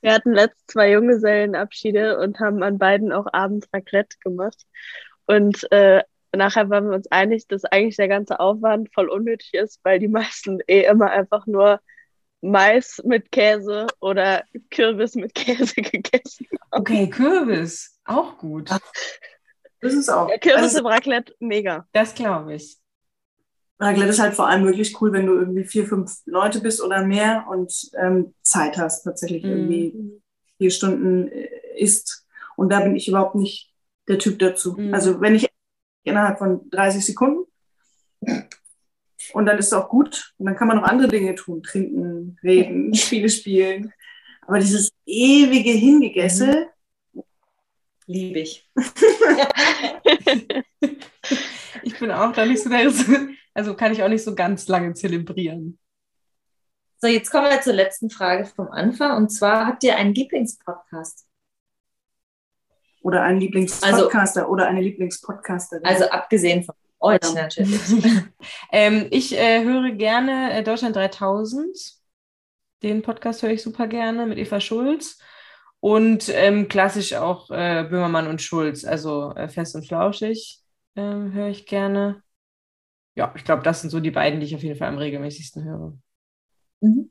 Wir 0.00 0.12
hatten 0.12 0.32
letzt 0.32 0.70
zwei 0.70 0.92
Junggesellenabschiede 0.92 2.18
und 2.18 2.38
haben 2.40 2.62
an 2.62 2.78
beiden 2.78 3.12
auch 3.12 3.26
abends 3.32 3.68
Raclette 3.72 4.16
gemacht. 4.20 4.64
Und 5.26 5.70
äh, 5.72 6.02
nachher 6.34 6.70
waren 6.70 6.88
wir 6.88 6.96
uns 6.96 7.10
einig, 7.10 7.46
dass 7.48 7.64
eigentlich 7.64 7.96
der 7.96 8.08
ganze 8.08 8.40
Aufwand 8.40 8.92
voll 8.92 9.08
unnötig 9.08 9.54
ist, 9.54 9.80
weil 9.82 9.98
die 9.98 10.08
meisten 10.08 10.60
eh 10.66 10.84
immer 10.84 11.10
einfach 11.10 11.46
nur 11.46 11.80
Mais 12.40 13.02
mit 13.04 13.32
Käse 13.32 13.88
oder 14.00 14.44
Kürbis 14.70 15.16
mit 15.16 15.34
Käse 15.34 15.82
gegessen 15.82 16.46
haben. 16.52 16.82
Okay, 16.82 17.10
Kürbis, 17.10 17.98
auch 18.04 18.38
gut. 18.38 18.70
Das 19.80 19.92
ist 19.92 20.08
auch. 20.08 20.28
Ja, 20.28 20.38
Kürbis 20.38 20.62
also, 20.62 20.78
im 20.80 20.86
Raclette, 20.86 21.34
mega. 21.40 21.86
Das 21.92 22.14
glaube 22.14 22.54
ich. 22.54 22.78
Raclette 23.80 24.10
ist 24.10 24.18
halt 24.18 24.34
vor 24.34 24.48
allem 24.48 24.64
wirklich 24.64 25.00
cool, 25.00 25.12
wenn 25.12 25.26
du 25.26 25.34
irgendwie 25.34 25.64
vier, 25.64 25.86
fünf 25.86 26.12
Leute 26.26 26.60
bist 26.60 26.82
oder 26.82 27.04
mehr 27.04 27.46
und 27.48 27.72
ähm, 27.96 28.34
Zeit 28.42 28.76
hast, 28.76 29.04
tatsächlich 29.04 29.44
Mhm. 29.44 29.50
irgendwie 29.50 30.20
vier 30.58 30.70
Stunden 30.70 31.28
äh, 31.28 31.48
isst. 31.76 32.26
Und 32.56 32.70
da 32.70 32.80
bin 32.80 32.96
ich 32.96 33.08
überhaupt 33.08 33.36
nicht 33.36 33.72
der 34.08 34.18
Typ 34.18 34.38
dazu. 34.40 34.74
Mhm. 34.76 34.92
Also 34.94 35.20
wenn 35.20 35.36
ich 35.36 35.48
innerhalb 36.02 36.38
von 36.38 36.68
30 36.70 37.04
Sekunden 37.04 37.44
und 39.32 39.46
dann 39.46 39.58
ist 39.58 39.66
es 39.66 39.72
auch 39.72 39.88
gut 39.88 40.34
und 40.38 40.46
dann 40.46 40.56
kann 40.56 40.66
man 40.68 40.78
noch 40.78 40.84
andere 40.84 41.08
Dinge 41.08 41.34
tun, 41.34 41.62
trinken, 41.62 42.36
reden, 42.42 42.94
Spiele 42.94 43.28
spielen. 43.28 43.92
Aber 44.46 44.58
dieses 44.58 44.90
ewige 45.06 45.70
Hingegesse, 45.70 46.68
Liebe 48.06 48.40
ich. 48.40 48.66
Ich 51.82 51.98
bin 51.98 52.10
auch 52.10 52.32
da 52.32 52.44
nicht 52.46 52.62
so 52.62 52.68
der, 52.68 52.90
also 53.58 53.74
kann 53.74 53.92
ich 53.92 54.04
auch 54.04 54.08
nicht 54.08 54.22
so 54.22 54.36
ganz 54.36 54.68
lange 54.68 54.94
zelebrieren. 54.94 55.78
So, 57.00 57.08
jetzt 57.08 57.30
kommen 57.30 57.50
wir 57.50 57.60
zur 57.60 57.74
letzten 57.74 58.08
Frage 58.08 58.44
vom 58.44 58.68
Anfang. 58.68 59.16
Und 59.16 59.30
zwar, 59.30 59.66
habt 59.66 59.82
ihr 59.82 59.96
einen 59.96 60.14
Lieblingspodcast? 60.14 61.26
oder 63.00 63.22
einen 63.22 63.40
Lieblingspodcaster 63.40 64.50
oder 64.50 64.66
eine 64.66 64.82
Lieblingspodcasterin. 64.82 65.84
Also 65.84 66.10
abgesehen 66.10 66.64
von 66.64 66.74
euch 67.00 67.20
Ja. 67.22 67.42
natürlich. 67.42 67.80
Ähm, 68.72 69.06
ich 69.10 69.34
äh, 69.36 69.64
höre 69.64 69.92
gerne 69.92 70.52
äh, 70.52 70.62
Deutschland 70.62 70.94
3000. 70.94 71.66
Den 72.82 73.02
Podcast 73.02 73.42
höre 73.42 73.50
ich 73.50 73.62
super 73.62 73.86
gerne 73.86 74.26
mit 74.26 74.36
Eva 74.36 74.60
Schulz. 74.60 75.18
Und 75.80 76.28
ähm, 76.28 76.68
klassisch 76.68 77.14
auch 77.14 77.50
äh, 77.50 77.86
Böhmermann 77.88 78.26
und 78.26 78.42
Schulz, 78.42 78.84
also 78.84 79.32
äh, 79.34 79.48
Fest 79.48 79.74
und 79.74 79.86
Flauschig 79.86 80.60
ähm, 80.96 81.32
höre 81.32 81.48
ich 81.48 81.66
gerne. 81.66 82.22
Ja, 83.18 83.32
ich 83.34 83.42
glaube, 83.42 83.64
das 83.64 83.80
sind 83.80 83.90
so 83.90 83.98
die 83.98 84.12
beiden, 84.12 84.38
die 84.38 84.46
ich 84.46 84.54
auf 84.54 84.62
jeden 84.62 84.76
Fall 84.76 84.86
am 84.86 84.98
regelmäßigsten 84.98 85.64
höre. 85.64 85.98
Mhm. 86.80 87.10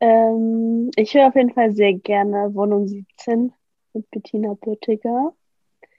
Ähm, 0.00 0.90
ich 0.96 1.12
höre 1.12 1.28
auf 1.28 1.34
jeden 1.34 1.52
Fall 1.52 1.70
sehr 1.72 1.92
gerne 1.92 2.54
Wohnung 2.54 2.88
17 2.88 3.52
mit 3.92 4.10
Bettina 4.10 4.54
Böttiger. 4.54 5.34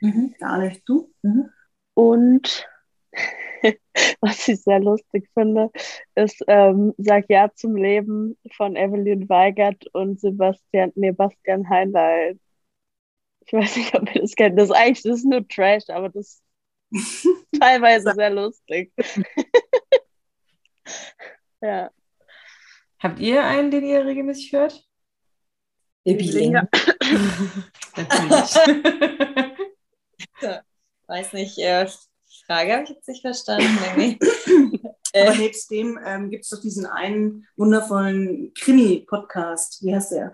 Mhm. 0.01 0.33
Gar 0.39 0.57
nicht 0.63 0.81
du. 0.89 1.13
Mhm. 1.21 1.47
Und 1.93 2.67
was 4.21 4.47
ich 4.47 4.63
sehr 4.63 4.79
lustig 4.79 5.29
finde, 5.35 5.69
ist 6.15 6.43
ähm, 6.47 6.95
Sag 6.97 7.29
Ja 7.29 7.51
zum 7.53 7.75
Leben 7.75 8.35
von 8.55 8.75
Evelyn 8.75 9.29
Weigert 9.29 9.85
und 9.93 10.19
Sebastian, 10.19 10.91
nee, 10.95 11.11
Bastian 11.11 11.69
Heinlein. 11.69 12.39
Ich 13.45 13.53
weiß 13.53 13.77
nicht, 13.77 13.93
ob 13.93 14.15
ihr 14.15 14.21
das 14.21 14.33
kennt. 14.33 14.57
Das 14.57 14.71
ist 14.71 14.75
eigentlich 14.75 15.03
das 15.03 15.19
ist 15.19 15.25
nur 15.25 15.47
Trash, 15.47 15.87
aber 15.89 16.09
das 16.09 16.29
ist 16.29 16.42
teilweise 17.59 18.13
sehr 18.13 18.29
lustig. 18.29 18.93
ja. 21.61 21.89
Habt 22.99 23.19
ihr 23.19 23.43
einen, 23.43 23.71
den 23.71 23.83
ihr 23.83 24.05
regelmäßig 24.05 24.53
hört? 24.53 24.87
Linga. 26.05 26.67
Natürlich. 27.95 28.57
Weiß 31.07 31.33
nicht, 31.33 31.57
äh, 31.59 31.87
Frage 32.45 32.73
habe 32.73 32.83
ich 32.83 32.89
jetzt 32.89 33.07
nicht 33.07 33.21
verstanden. 33.21 33.77
Nee. 33.95 34.19
Aber 35.13 35.33
äh, 35.33 35.37
nebst 35.37 35.69
dem 35.69 35.99
ähm, 36.03 36.29
gibt 36.29 36.43
es 36.43 36.49
doch 36.49 36.59
diesen 36.59 36.85
einen 36.85 37.47
wundervollen 37.55 38.53
Krimi-Podcast. 38.53 39.83
Wie 39.83 39.93
heißt 39.93 40.11
der? 40.11 40.31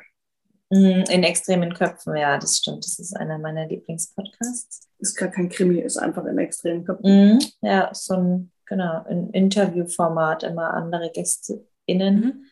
Mh, 0.70 1.10
in 1.10 1.24
extremen 1.24 1.74
Köpfen, 1.74 2.16
ja, 2.16 2.38
das 2.38 2.58
stimmt. 2.58 2.86
Das 2.86 3.00
ist 3.00 3.16
einer 3.16 3.38
meiner 3.38 3.68
Lieblingspodcasts. 3.68 4.88
Ist 5.00 5.16
gar 5.16 5.30
kein 5.30 5.50
Krimi, 5.50 5.80
ist 5.80 5.98
einfach 5.98 6.26
in 6.26 6.38
extremen 6.38 6.86
Köpfen. 6.86 7.34
Mhm. 7.34 7.40
Ja, 7.62 7.90
so 7.94 8.16
ein, 8.16 8.52
genau, 8.66 9.04
ein 9.10 9.30
Interviewformat, 9.32 10.44
immer 10.44 10.74
andere 10.74 11.12
GästeInnen. 11.12 12.16
Mhm. 12.16 12.46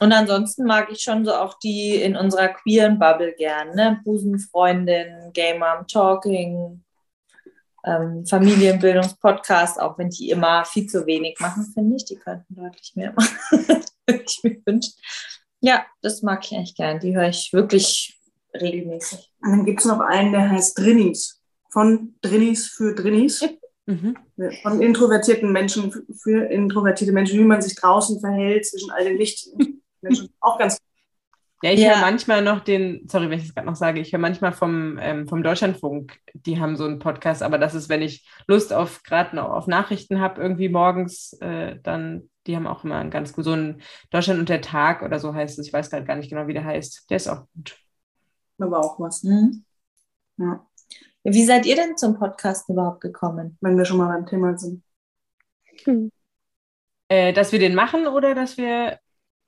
Und 0.00 0.12
ansonsten 0.12 0.64
mag 0.64 0.90
ich 0.90 1.00
schon 1.00 1.24
so 1.24 1.32
auch 1.34 1.58
die 1.60 1.94
in 1.94 2.16
unserer 2.16 2.48
queeren 2.48 2.98
Bubble 2.98 3.32
gern, 3.34 3.74
ne? 3.76 4.00
Busenfreundin, 4.04 5.32
Gay 5.32 5.56
Mom 5.56 5.86
Talking, 5.86 6.84
ähm, 7.84 8.26
Familienbildungspodcast, 8.26 9.80
auch 9.80 9.98
wenn 9.98 10.10
die 10.10 10.30
immer 10.30 10.64
viel 10.64 10.86
zu 10.86 11.06
wenig 11.06 11.38
machen, 11.38 11.70
finde 11.72 11.96
ich. 11.96 12.04
Die 12.06 12.16
könnten 12.16 12.54
deutlich 12.54 12.92
mehr 12.96 13.12
machen, 13.16 13.66
würde 14.06 14.24
ich 14.26 14.40
mir 14.42 14.60
wünschen. 14.64 14.94
Ja, 15.66 15.86
das 16.02 16.20
mag 16.20 16.44
ich 16.44 16.54
eigentlich 16.54 16.74
gern. 16.76 17.00
Die 17.00 17.16
höre 17.16 17.28
ich 17.30 17.50
wirklich 17.54 18.20
regelmäßig. 18.52 19.32
Und 19.40 19.50
dann 19.50 19.64
gibt 19.64 19.80
es 19.80 19.86
noch 19.86 20.00
einen, 20.00 20.32
der 20.32 20.50
heißt 20.50 20.78
Drinnies. 20.78 21.40
Von 21.72 22.14
Drinnies 22.20 22.68
für 22.68 22.94
Drinnies. 22.94 23.42
Mhm. 23.86 24.14
Von 24.62 24.82
introvertierten 24.82 25.50
Menschen 25.52 25.90
für 26.22 26.44
introvertierte 26.50 27.12
Menschen, 27.14 27.38
wie 27.38 27.44
man 27.44 27.62
sich 27.62 27.74
draußen 27.76 28.20
verhält 28.20 28.66
zwischen 28.66 28.90
all 28.90 29.04
den 29.04 29.16
Lichtmenschen. 29.16 29.80
Auch 30.40 30.58
ganz 30.58 30.76
Ja, 31.62 31.70
ich 31.72 31.80
Ja. 31.80 31.94
höre 31.94 32.00
manchmal 32.02 32.42
noch 32.42 32.60
den, 32.60 33.06
sorry, 33.10 33.30
wenn 33.30 33.38
ich 33.38 33.46
das 33.46 33.54
gerade 33.54 33.66
noch 33.66 33.76
sage, 33.76 34.00
ich 34.00 34.12
höre 34.12 34.20
manchmal 34.20 34.52
vom, 34.52 34.98
ähm, 35.00 35.26
vom 35.26 35.42
Deutschlandfunk, 35.42 36.18
die 36.34 36.60
haben 36.60 36.76
so 36.76 36.84
einen 36.84 36.98
Podcast, 36.98 37.42
aber 37.42 37.56
das 37.56 37.74
ist, 37.74 37.88
wenn 37.88 38.02
ich 38.02 38.26
Lust 38.46 38.74
auf 38.74 39.02
gerade 39.02 39.34
noch 39.34 39.48
auf 39.48 39.66
Nachrichten 39.66 40.20
habe, 40.20 40.42
irgendwie 40.42 40.68
morgens, 40.68 41.32
äh, 41.40 41.76
dann, 41.82 42.28
die 42.46 42.56
haben 42.56 42.66
auch 42.66 42.84
immer 42.84 42.96
einen 42.96 43.10
ganz 43.10 43.32
gut, 43.32 43.44
so 43.44 43.52
ein 43.52 43.82
Deutschland 44.10 44.40
und 44.40 44.48
der 44.48 44.60
Tag 44.60 45.02
oder 45.02 45.18
so 45.18 45.34
heißt 45.34 45.58
es, 45.58 45.66
ich 45.66 45.72
weiß 45.72 45.90
gerade 45.90 46.04
gar 46.04 46.16
nicht 46.16 46.28
genau, 46.30 46.46
wie 46.46 46.52
der 46.54 46.64
heißt. 46.64 47.08
Der 47.10 47.16
ist 47.16 47.28
auch 47.28 47.46
gut. 47.54 47.78
aber 48.58 48.78
auch 48.80 48.98
was. 49.00 49.22
Mhm. 49.22 49.64
Ja, 50.36 50.66
Wie 51.22 51.44
seid 51.44 51.64
ihr 51.66 51.76
denn 51.76 51.96
zum 51.96 52.18
Podcast 52.18 52.68
überhaupt 52.68 53.00
gekommen? 53.00 53.56
wenn 53.60 53.78
wir 53.78 53.84
schon 53.84 53.98
mal 53.98 54.08
beim 54.08 54.26
Thema 54.26 54.56
sind. 54.58 54.82
Hm. 55.84 56.10
Äh, 57.08 57.32
dass 57.32 57.52
wir 57.52 57.58
den 57.58 57.74
machen 57.74 58.06
oder 58.06 58.34
dass 58.34 58.56
wir. 58.56 58.98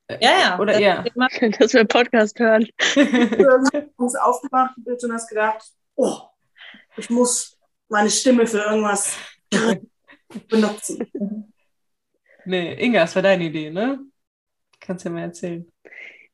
äh, 0.09 0.19
Ja, 0.21 0.31
ja. 0.41 0.59
Oder 0.59 0.75
das 0.75 0.83
ja. 0.83 1.03
ist 1.03 1.17
immer- 1.17 1.29
Dass 1.59 1.73
wir 1.75 1.85
Podcast 1.85 2.39
hören. 2.39 2.67
Du 2.95 4.05
hast 4.05 4.21
aufgewacht 4.21 4.77
und 4.87 5.13
hast 5.13 5.29
gedacht, 5.29 5.65
oh, 5.97 6.19
ich 6.97 7.11
muss 7.11 7.59
meine 7.89 8.11
Stimme 8.11 8.47
für 8.47 8.59
irgendwas 8.59 9.17
benutzen. 10.49 11.53
Nee, 12.47 12.75
Inga, 12.75 13.01
das 13.01 13.15
war 13.15 13.23
deine 13.23 13.45
Idee, 13.45 13.71
ne? 13.71 14.01
Kannst 14.81 15.05
ja 15.05 15.11
mal 15.11 15.23
erzählen. 15.23 15.71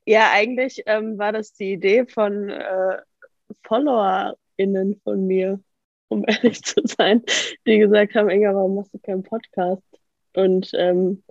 Ja, 0.05 0.31
eigentlich 0.33 0.83
ähm, 0.87 1.19
war 1.19 1.33
das 1.33 1.55
die 1.55 1.73
Idee 1.73 2.07
von 2.07 2.49
äh, 2.49 2.99
FollowerInnen 3.65 5.01
von 5.05 5.27
mir, 5.27 5.61
um 6.09 6.25
ehrlich 6.29 6.63
zu 6.63 6.81
sein, 6.85 7.23
die 7.67 7.79
gesagt 7.79 8.15
haben, 8.15 8.31
Inga, 8.31 8.55
warum 8.55 8.77
machst 8.77 8.95
du 8.95 8.99
keinen 8.99 9.23
Podcast? 9.23 9.83
Und 10.35 10.71
ähm, 10.75 11.23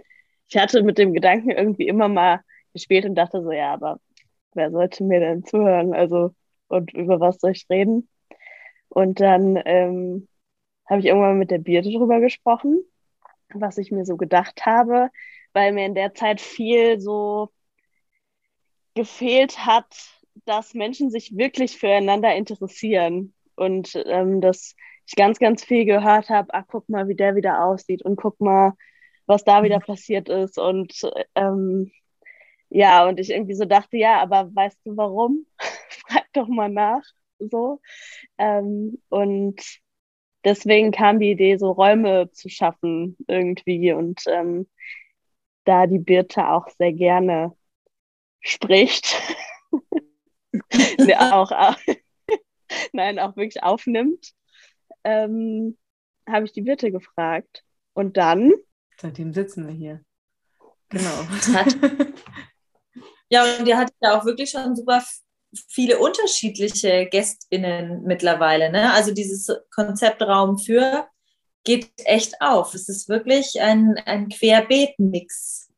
ich 0.47 0.57
hatte 0.57 0.83
mit 0.83 0.97
dem 0.97 1.13
Gedanken 1.13 1.51
irgendwie 1.51 1.87
immer 1.87 2.07
mal 2.09 2.41
gespielt 2.73 3.05
und 3.05 3.15
dachte 3.15 3.41
so, 3.43 3.51
ja, 3.51 3.73
aber 3.73 3.99
wer 4.53 4.71
sollte 4.71 5.03
mir 5.03 5.19
denn 5.19 5.45
zuhören? 5.45 5.93
Also, 5.93 6.35
und 6.67 6.93
über 6.93 7.19
was 7.19 7.39
soll 7.39 7.51
ich 7.51 7.67
reden? 7.69 8.09
Und 8.89 9.19
dann 9.21 9.61
ähm, 9.65 10.27
habe 10.89 10.99
ich 11.01 11.07
irgendwann 11.07 11.39
mit 11.39 11.51
der 11.51 11.59
Birte 11.59 11.91
drüber 11.91 12.19
gesprochen, 12.19 12.83
was 13.55 13.77
ich 13.77 13.91
mir 13.91 14.05
so 14.05 14.17
gedacht 14.17 14.65
habe, 14.65 15.09
weil 15.53 15.73
mir 15.73 15.85
in 15.85 15.95
der 15.95 16.13
Zeit 16.13 16.41
viel 16.41 16.99
so 16.99 17.49
gefehlt 18.95 19.65
hat, 19.65 19.85
dass 20.45 20.73
Menschen 20.73 21.11
sich 21.11 21.35
wirklich 21.37 21.77
füreinander 21.77 22.35
interessieren 22.35 23.33
und 23.55 23.95
ähm, 24.05 24.41
dass 24.41 24.75
ich 25.07 25.15
ganz, 25.15 25.39
ganz 25.39 25.63
viel 25.63 25.85
gehört 25.85 26.29
habe, 26.29 26.53
ach, 26.53 26.65
guck 26.67 26.87
mal, 26.89 27.07
wie 27.07 27.15
der 27.15 27.35
wieder 27.35 27.63
aussieht 27.65 28.03
und 28.03 28.15
guck 28.15 28.39
mal, 28.39 28.73
was 29.25 29.43
da 29.43 29.63
wieder 29.63 29.79
passiert 29.79 30.29
ist 30.29 30.57
und 30.57 30.93
ähm, 31.35 31.91
ja, 32.69 33.05
und 33.07 33.19
ich 33.19 33.29
irgendwie 33.31 33.55
so 33.55 33.65
dachte, 33.65 33.97
ja, 33.97 34.21
aber 34.21 34.53
weißt 34.55 34.79
du 34.85 34.95
warum? 34.97 35.45
Frag 36.07 36.25
doch 36.33 36.47
mal 36.47 36.69
nach, 36.69 37.03
so. 37.39 37.81
Ähm, 38.37 39.01
und 39.09 39.61
deswegen 40.43 40.91
kam 40.91 41.19
die 41.19 41.31
Idee, 41.31 41.57
so 41.57 41.71
Räume 41.71 42.31
zu 42.31 42.49
schaffen 42.49 43.17
irgendwie 43.27 43.93
und 43.93 44.23
ähm, 44.27 44.67
da 45.65 45.87
die 45.87 45.99
Birte 45.99 46.47
auch 46.49 46.69
sehr 46.69 46.93
gerne 46.93 47.55
spricht, 48.39 49.21
auch, 51.17 51.51
auch 51.51 51.77
nein, 52.93 53.19
auch 53.19 53.35
wirklich 53.35 53.63
aufnimmt, 53.63 54.33
ähm, 55.03 55.77
habe 56.27 56.45
ich 56.45 56.51
die 56.51 56.61
Birte 56.61 56.91
gefragt. 56.91 57.63
Und 57.93 58.17
dann. 58.17 58.53
Seitdem 58.97 59.33
sitzen 59.33 59.67
wir 59.67 59.73
hier. 59.73 60.03
Genau. 60.89 61.25
ja, 63.29 63.57
und 63.57 63.67
ihr 63.67 63.77
hattet 63.77 63.95
ja 64.01 64.17
auch 64.17 64.25
wirklich 64.25 64.49
schon 64.49 64.75
super 64.75 65.03
viele 65.67 65.99
unterschiedliche 65.99 67.07
GästInnen 67.07 68.03
mittlerweile. 68.03 68.71
Ne? 68.71 68.91
Also 68.93 69.13
dieses 69.13 69.49
Konzeptraum 69.73 70.57
für 70.57 71.07
geht 71.63 71.91
echt 72.05 72.41
auf. 72.41 72.73
Es 72.73 72.89
ist 72.89 73.09
wirklich 73.09 73.61
ein, 73.61 73.95
ein 74.05 74.29
Querbeet-Mix. 74.29 75.69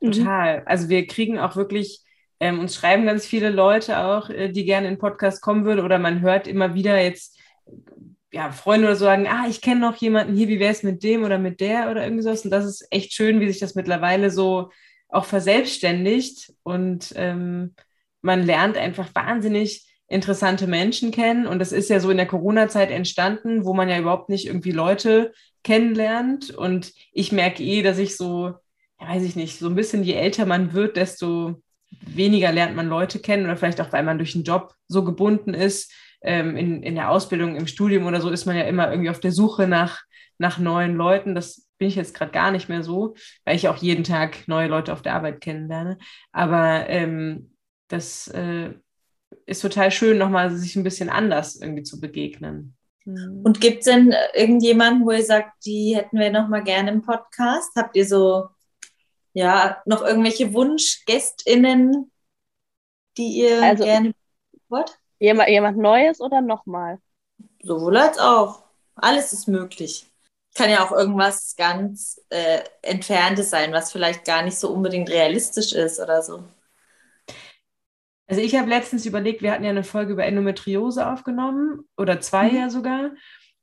Total. 0.00 0.62
Also 0.66 0.88
wir 0.88 1.06
kriegen 1.06 1.38
auch 1.38 1.56
wirklich, 1.56 2.00
ähm, 2.40 2.60
uns 2.60 2.74
schreiben 2.74 3.06
ganz 3.06 3.26
viele 3.26 3.50
Leute 3.50 3.98
auch, 3.98 4.30
äh, 4.30 4.50
die 4.50 4.64
gerne 4.64 4.88
in 4.88 4.94
den 4.94 5.00
Podcast 5.00 5.42
kommen 5.42 5.64
würden 5.64 5.84
oder 5.84 5.98
man 5.98 6.20
hört 6.20 6.46
immer 6.46 6.74
wieder 6.74 7.00
jetzt 7.00 7.38
ja, 8.32 8.50
Freunde 8.52 8.88
oder 8.88 8.96
so 8.96 9.04
sagen, 9.04 9.26
ah, 9.28 9.46
ich 9.48 9.60
kenne 9.60 9.80
noch 9.80 9.96
jemanden 9.96 10.36
hier, 10.36 10.48
wie 10.48 10.58
wäre 10.58 10.72
es 10.72 10.82
mit 10.82 11.02
dem 11.02 11.24
oder 11.24 11.38
mit 11.38 11.60
der 11.60 11.90
oder 11.90 12.04
irgendwie 12.04 12.22
sowas. 12.22 12.44
Und 12.44 12.50
das 12.50 12.64
ist 12.64 12.86
echt 12.90 13.12
schön, 13.12 13.40
wie 13.40 13.48
sich 13.48 13.60
das 13.60 13.74
mittlerweile 13.74 14.30
so 14.30 14.70
auch 15.08 15.24
verselbstständigt 15.24 16.52
und 16.62 17.12
ähm, 17.16 17.74
man 18.26 18.44
lernt 18.44 18.76
einfach 18.76 19.08
wahnsinnig 19.14 19.86
interessante 20.08 20.66
Menschen 20.66 21.12
kennen. 21.12 21.46
Und 21.46 21.58
das 21.60 21.72
ist 21.72 21.88
ja 21.88 22.00
so 22.00 22.10
in 22.10 22.16
der 22.16 22.26
Corona-Zeit 22.26 22.90
entstanden, 22.90 23.64
wo 23.64 23.72
man 23.72 23.88
ja 23.88 23.98
überhaupt 23.98 24.28
nicht 24.28 24.46
irgendwie 24.46 24.72
Leute 24.72 25.32
kennenlernt. 25.64 26.50
Und 26.50 26.92
ich 27.12 27.32
merke 27.32 27.62
eh, 27.62 27.82
dass 27.82 27.98
ich 27.98 28.16
so, 28.16 28.54
ja, 29.00 29.08
weiß 29.08 29.22
ich 29.22 29.36
nicht, 29.36 29.58
so 29.58 29.68
ein 29.68 29.74
bisschen 29.74 30.02
je 30.02 30.14
älter 30.14 30.44
man 30.44 30.74
wird, 30.74 30.96
desto 30.96 31.62
weniger 32.00 32.52
lernt 32.52 32.76
man 32.76 32.88
Leute 32.88 33.20
kennen 33.20 33.44
oder 33.44 33.56
vielleicht 33.56 33.80
auch, 33.80 33.92
weil 33.92 34.02
man 34.02 34.18
durch 34.18 34.32
den 34.32 34.44
Job 34.44 34.74
so 34.88 35.04
gebunden 35.04 35.54
ist. 35.54 35.92
Ähm, 36.22 36.56
in, 36.56 36.82
in 36.82 36.94
der 36.96 37.10
Ausbildung, 37.10 37.56
im 37.56 37.66
Studium 37.66 38.06
oder 38.06 38.20
so 38.20 38.30
ist 38.30 38.46
man 38.46 38.56
ja 38.56 38.64
immer 38.64 38.90
irgendwie 38.90 39.10
auf 39.10 39.20
der 39.20 39.32
Suche 39.32 39.68
nach, 39.68 40.02
nach 40.38 40.58
neuen 40.58 40.96
Leuten. 40.96 41.34
Das 41.34 41.68
bin 41.78 41.88
ich 41.88 41.94
jetzt 41.94 42.14
gerade 42.14 42.32
gar 42.32 42.50
nicht 42.50 42.68
mehr 42.68 42.82
so, 42.82 43.14
weil 43.44 43.54
ich 43.54 43.68
auch 43.68 43.76
jeden 43.76 44.02
Tag 44.02 44.48
neue 44.48 44.68
Leute 44.68 44.92
auf 44.92 45.02
der 45.02 45.14
Arbeit 45.14 45.40
kennenlerne. 45.40 45.98
Aber 46.32 46.88
ähm, 46.88 47.50
das 47.88 48.28
äh, 48.28 48.74
ist 49.46 49.62
total 49.62 49.90
schön, 49.90 50.18
nochmal 50.18 50.54
sich 50.54 50.76
ein 50.76 50.84
bisschen 50.84 51.08
anders 51.08 51.56
irgendwie 51.56 51.82
zu 51.82 52.00
begegnen. 52.00 52.76
Mhm. 53.04 53.42
Und 53.44 53.60
gibt 53.60 53.80
es 53.80 53.84
denn 53.84 54.14
irgendjemanden, 54.34 55.06
wo 55.06 55.12
ihr 55.12 55.24
sagt, 55.24 55.64
die 55.64 55.96
hätten 55.96 56.18
wir 56.18 56.30
nochmal 56.30 56.64
gerne 56.64 56.90
im 56.90 57.02
Podcast? 57.02 57.70
Habt 57.76 57.96
ihr 57.96 58.06
so, 58.06 58.48
ja, 59.32 59.80
noch 59.86 60.02
irgendwelche 60.02 60.52
WunschgästInnen, 60.52 62.10
die 63.16 63.40
ihr 63.40 63.62
also, 63.62 63.84
gerne. 63.84 64.12
What? 64.68 64.98
Jemand, 65.18 65.48
jemand 65.48 65.78
Neues 65.78 66.20
oder 66.20 66.40
nochmal? 66.40 66.98
Sowohl 67.62 67.96
als 67.96 68.18
auch. 68.18 68.62
Alles 68.96 69.32
ist 69.32 69.46
möglich. 69.46 70.06
Kann 70.54 70.70
ja 70.70 70.84
auch 70.84 70.92
irgendwas 70.92 71.54
ganz 71.56 72.20
äh, 72.30 72.60
Entferntes 72.82 73.50
sein, 73.50 73.72
was 73.72 73.92
vielleicht 73.92 74.24
gar 74.24 74.42
nicht 74.42 74.58
so 74.58 74.70
unbedingt 74.70 75.10
realistisch 75.10 75.72
ist 75.72 76.00
oder 76.00 76.22
so. 76.22 76.42
Also 78.26 78.42
ich 78.42 78.56
habe 78.56 78.68
letztens 78.68 79.06
überlegt, 79.06 79.42
wir 79.42 79.52
hatten 79.52 79.64
ja 79.64 79.70
eine 79.70 79.84
Folge 79.84 80.12
über 80.12 80.24
Endometriose 80.24 81.10
aufgenommen 81.10 81.80
oder 81.96 82.20
zwei 82.20 82.50
mhm. 82.50 82.56
ja 82.56 82.70
sogar. 82.70 83.10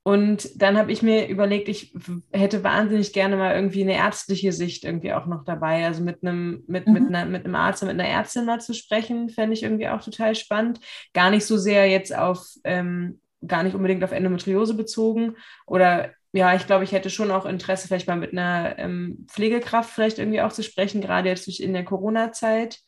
Und 0.05 0.61
dann 0.61 0.77
habe 0.77 0.91
ich 0.91 1.01
mir 1.01 1.29
überlegt, 1.29 1.69
ich 1.69 1.93
hätte 2.33 2.63
wahnsinnig 2.63 3.13
gerne 3.13 3.37
mal 3.37 3.55
irgendwie 3.55 3.83
eine 3.83 3.95
ärztliche 3.95 4.51
Sicht 4.51 4.83
irgendwie 4.83 5.13
auch 5.13 5.27
noch 5.27 5.45
dabei. 5.45 5.85
Also 5.85 6.03
mit 6.03 6.21
einem, 6.21 6.63
mit, 6.67 6.87
mhm. 6.87 6.93
mit, 6.93 7.07
einer, 7.07 7.25
mit 7.25 7.45
einem 7.45 7.55
Arzt 7.55 7.83
und 7.83 7.87
mit 7.87 7.99
einer 7.99 8.09
Ärztin 8.09 8.45
mal 8.45 8.59
zu 8.59 8.73
sprechen, 8.73 9.29
fände 9.29 9.53
ich 9.53 9.63
irgendwie 9.63 9.87
auch 9.87 10.03
total 10.03 10.35
spannend. 10.35 10.81
Gar 11.13 11.31
nicht 11.31 11.45
so 11.45 11.57
sehr 11.57 11.89
jetzt 11.89 12.13
auf, 12.13 12.45
ähm, 12.65 13.21
gar 13.47 13.63
nicht 13.63 13.75
unbedingt 13.75 14.03
auf 14.03 14.11
Endometriose 14.11 14.73
bezogen. 14.73 15.37
Oder 15.65 16.11
ja, 16.33 16.53
ich 16.53 16.67
glaube, 16.67 16.83
ich 16.83 16.91
hätte 16.91 17.09
schon 17.09 17.31
auch 17.31 17.45
Interesse, 17.45 17.87
vielleicht 17.87 18.07
mal 18.07 18.17
mit 18.17 18.33
einer 18.33 18.77
ähm, 18.79 19.25
Pflegekraft 19.29 19.89
vielleicht 19.89 20.19
irgendwie 20.19 20.41
auch 20.41 20.51
zu 20.51 20.63
sprechen, 20.63 20.99
gerade 20.99 21.29
jetzt 21.29 21.47
in 21.59 21.73
der 21.73 21.85
Corona-Zeit 21.85 22.79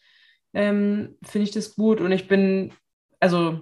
ähm, 0.55 1.17
finde 1.21 1.43
ich 1.43 1.51
das 1.51 1.75
gut. 1.75 2.01
Und 2.01 2.11
ich 2.11 2.27
bin, 2.27 2.73
also, 3.19 3.59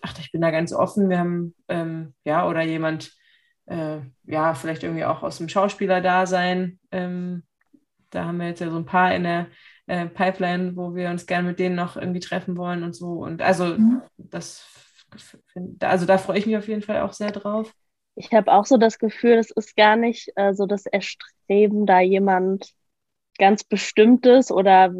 ach, 0.00 0.18
ich 0.18 0.32
bin 0.32 0.40
da 0.40 0.50
ganz 0.50 0.72
offen. 0.72 1.10
Wir 1.10 1.18
haben, 1.18 1.54
ähm, 1.68 2.14
ja, 2.24 2.48
oder 2.48 2.62
jemand, 2.62 3.12
äh, 3.66 3.98
ja, 4.24 4.54
vielleicht 4.54 4.82
irgendwie 4.82 5.04
auch 5.04 5.22
aus 5.22 5.38
dem 5.38 5.48
Schauspielerdasein. 5.48 6.80
Ähm, 6.90 7.44
da 8.10 8.24
haben 8.24 8.38
wir 8.38 8.48
jetzt 8.48 8.60
ja 8.60 8.70
so 8.70 8.78
ein 8.78 8.86
paar 8.86 9.14
in 9.14 9.24
der 9.24 9.46
äh, 9.86 10.06
Pipeline, 10.06 10.74
wo 10.74 10.94
wir 10.94 11.10
uns 11.10 11.26
gerne 11.26 11.48
mit 11.48 11.58
denen 11.58 11.76
noch 11.76 11.96
irgendwie 11.96 12.20
treffen 12.20 12.56
wollen 12.56 12.82
und 12.82 12.96
so. 12.96 13.12
Und 13.22 13.42
also, 13.42 13.66
mhm. 13.66 14.02
das, 14.16 14.66
also 15.80 16.06
da 16.06 16.16
freue 16.16 16.38
ich 16.38 16.46
mich 16.46 16.56
auf 16.56 16.68
jeden 16.68 16.82
Fall 16.82 17.02
auch 17.02 17.12
sehr 17.12 17.30
drauf. 17.30 17.72
Ich 18.14 18.32
habe 18.32 18.52
auch 18.52 18.64
so 18.64 18.78
das 18.78 18.98
Gefühl, 18.98 19.34
es 19.34 19.50
ist 19.50 19.76
gar 19.76 19.96
nicht 19.96 20.30
äh, 20.36 20.54
so 20.54 20.66
das 20.66 20.86
Erstreben, 20.86 21.86
da 21.86 22.00
jemand 22.00 22.72
ganz 23.38 23.64
Bestimmtes 23.64 24.50
oder 24.50 24.92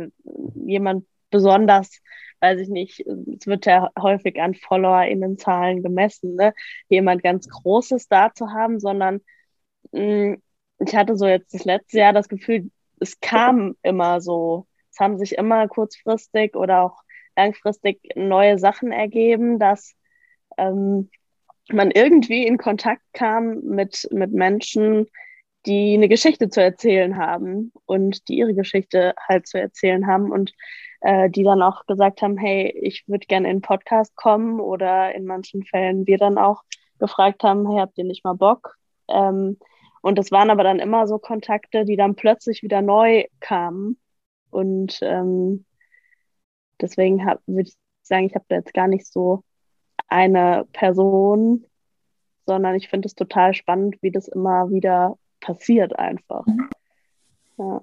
jemand 0.55 1.07
besonders, 1.31 2.01
weiß 2.41 2.61
ich 2.61 2.69
nicht, 2.69 3.01
es 3.01 3.47
wird 3.47 3.67
ja 3.67 3.91
häufig 3.99 4.41
an 4.41 4.55
FollowerInnen-Zahlen 4.55 5.83
gemessen, 5.83 6.35
ne? 6.35 6.55
jemand 6.89 7.23
ganz 7.23 7.49
Großes 7.49 8.09
da 8.09 8.35
zu 8.35 8.51
haben, 8.51 8.81
sondern 8.81 9.21
mh, 9.93 10.01
mm, 10.03 10.43
ich 10.87 10.97
hatte 10.97 11.17
so 11.17 11.27
jetzt 11.27 11.55
das 11.55 11.65
letzte 11.65 11.99
Jahr 11.99 12.13
das 12.13 12.29
Gefühl, 12.29 12.71
es 13.01 13.21
kam 13.21 13.77
immer 13.83 14.21
so, 14.21 14.67
es 14.91 14.99
haben 14.99 15.19
sich 15.19 15.37
immer 15.37 15.69
kurzfristig 15.69 16.57
oder 16.57 16.83
auch 16.83 17.03
langfristig 17.37 18.01
neue 18.17 18.59
Sachen 18.59 18.93
ergeben, 18.93 19.59
dass 19.59 19.95
ähm, 20.59 21.11
man 21.71 21.91
irgendwie 21.91 22.47
in 22.47 22.59
Kontakt 22.59 23.03
kam 23.13 23.61
mit, 23.61 24.09
mit 24.11 24.33
Menschen, 24.33 25.07
die 25.67 25.95
eine 25.95 26.09
Geschichte 26.09 26.49
zu 26.49 26.63
erzählen 26.63 27.17
haben 27.17 27.73
und 27.87 28.29
die 28.29 28.39
ihre 28.39 28.55
Geschichte 28.55 29.15
halt 29.29 29.47
zu 29.47 29.59
erzählen 29.59 30.07
haben 30.07 30.33
und 30.33 30.53
äh, 31.01 31.31
die 31.31 31.45
dann 31.45 31.63
auch 31.63 31.87
gesagt 31.87 32.23
haben, 32.23 32.37
hey, 32.37 32.69
ich 32.81 33.05
würde 33.07 33.27
gerne 33.27 33.49
in 33.49 33.53
einen 33.53 33.61
Podcast 33.63 34.15
kommen 34.17 34.61
oder 34.61 35.15
in 35.15 35.25
manchen 35.25 35.65
Fällen 35.65 36.07
wir 36.07 36.19
dann 36.19 36.39
auch 36.39 36.63
gefragt 36.99 37.43
haben, 37.43 37.71
hey, 37.71 37.81
habt 37.81 37.99
ihr 37.99 38.05
nicht 38.05 38.25
mal 38.25 38.35
Bock? 38.35 38.77
Ähm, 39.09 39.59
und 40.03 40.19
das 40.19 40.33
waren 40.33 40.51
aber 40.51 40.65
dann 40.65 40.81
immer 40.81 41.07
so 41.07 41.19
Kontakte, 41.19 41.85
die 41.85 41.97
dann 41.97 42.17
plötzlich 42.17 42.63
wieder 42.63 42.83
neu 42.83 43.25
kamen 43.41 43.99
und 44.51 44.99
ähm, 45.03 45.65
deswegen 46.81 47.19
würde 47.47 47.69
ich 47.69 47.75
sagen, 48.03 48.27
ich 48.27 48.35
habe 48.35 48.45
da 48.49 48.57
jetzt 48.57 48.75
gar 48.75 48.89
nicht 48.89 49.07
so 49.07 49.45
eine 50.09 50.67
Person, 50.73 51.65
sondern 52.47 52.75
ich 52.75 52.89
finde 52.89 53.07
es 53.07 53.15
total 53.15 53.55
spannend, 53.55 53.97
wie 54.03 54.11
das 54.11 54.29
immer 54.29 54.71
wieder 54.71 55.17
passiert 55.43 55.99
einfach. 55.99 56.47
Mhm. 56.47 56.71
Ja. 57.59 57.83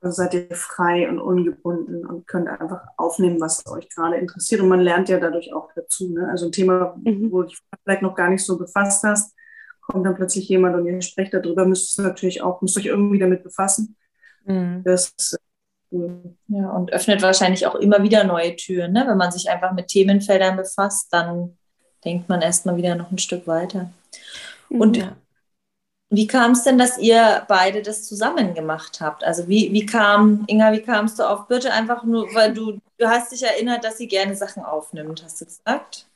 Also 0.00 0.16
seid 0.16 0.34
ihr 0.34 0.54
frei 0.54 1.08
und 1.08 1.18
ungebunden 1.18 2.04
und 2.04 2.26
könnt 2.26 2.48
einfach 2.48 2.82
aufnehmen, 2.98 3.40
was 3.40 3.66
euch 3.66 3.88
gerade 3.88 4.16
interessiert. 4.16 4.60
Und 4.60 4.68
man 4.68 4.80
lernt 4.80 5.08
ja 5.08 5.18
dadurch 5.18 5.52
auch 5.54 5.70
dazu. 5.74 6.10
Ne? 6.10 6.28
Also 6.28 6.46
ein 6.46 6.52
Thema, 6.52 6.94
mhm. 7.02 7.32
wo 7.32 7.42
du 7.42 7.48
dich 7.48 7.58
vielleicht 7.82 8.02
noch 8.02 8.14
gar 8.14 8.28
nicht 8.28 8.44
so 8.44 8.58
befasst 8.58 9.02
hast, 9.04 9.34
kommt 9.80 10.04
dann 10.04 10.14
plötzlich 10.14 10.48
jemand 10.48 10.76
und 10.76 10.86
ihr 10.86 11.00
sprecht 11.00 11.32
darüber, 11.32 11.64
müsst 11.64 11.98
ihr 11.98 12.02
natürlich 12.02 12.42
auch, 12.42 12.60
müsst 12.60 12.76
euch 12.76 12.86
irgendwie 12.86 13.18
damit 13.18 13.42
befassen. 13.42 13.96
Mhm. 14.44 14.82
Das 14.84 15.38
ja, 16.48 16.70
und 16.70 16.92
öffnet 16.92 17.22
wahrscheinlich 17.22 17.66
auch 17.66 17.76
immer 17.76 18.02
wieder 18.02 18.24
neue 18.24 18.56
Türen. 18.56 18.92
Ne? 18.92 19.04
Wenn 19.06 19.16
man 19.16 19.30
sich 19.30 19.48
einfach 19.48 19.72
mit 19.72 19.88
Themenfeldern 19.88 20.56
befasst, 20.56 21.08
dann 21.12 21.56
denkt 22.04 22.28
man 22.28 22.42
erstmal 22.42 22.76
wieder 22.76 22.94
noch 22.94 23.10
ein 23.10 23.18
Stück 23.18 23.46
weiter. 23.46 23.90
Und 24.68 24.96
ja. 24.96 25.16
Wie 26.10 26.26
kam 26.26 26.52
es 26.52 26.62
denn, 26.62 26.78
dass 26.78 26.98
ihr 26.98 27.44
beide 27.48 27.82
das 27.82 28.04
zusammen 28.06 28.54
gemacht 28.54 29.00
habt? 29.00 29.24
Also 29.24 29.48
wie, 29.48 29.72
wie 29.72 29.86
kam, 29.86 30.44
Inga, 30.46 30.72
wie 30.72 30.82
kamst 30.82 31.18
du 31.18 31.28
auf 31.28 31.48
Birte? 31.48 31.72
Einfach 31.72 32.04
nur, 32.04 32.32
weil 32.34 32.52
du, 32.54 32.78
du 32.98 33.08
hast 33.08 33.32
dich 33.32 33.42
erinnert, 33.42 33.84
dass 33.84 33.98
sie 33.98 34.06
gerne 34.06 34.36
Sachen 34.36 34.62
aufnimmt, 34.64 35.24
hast 35.24 35.40
du 35.40 35.44
gesagt? 35.46 36.06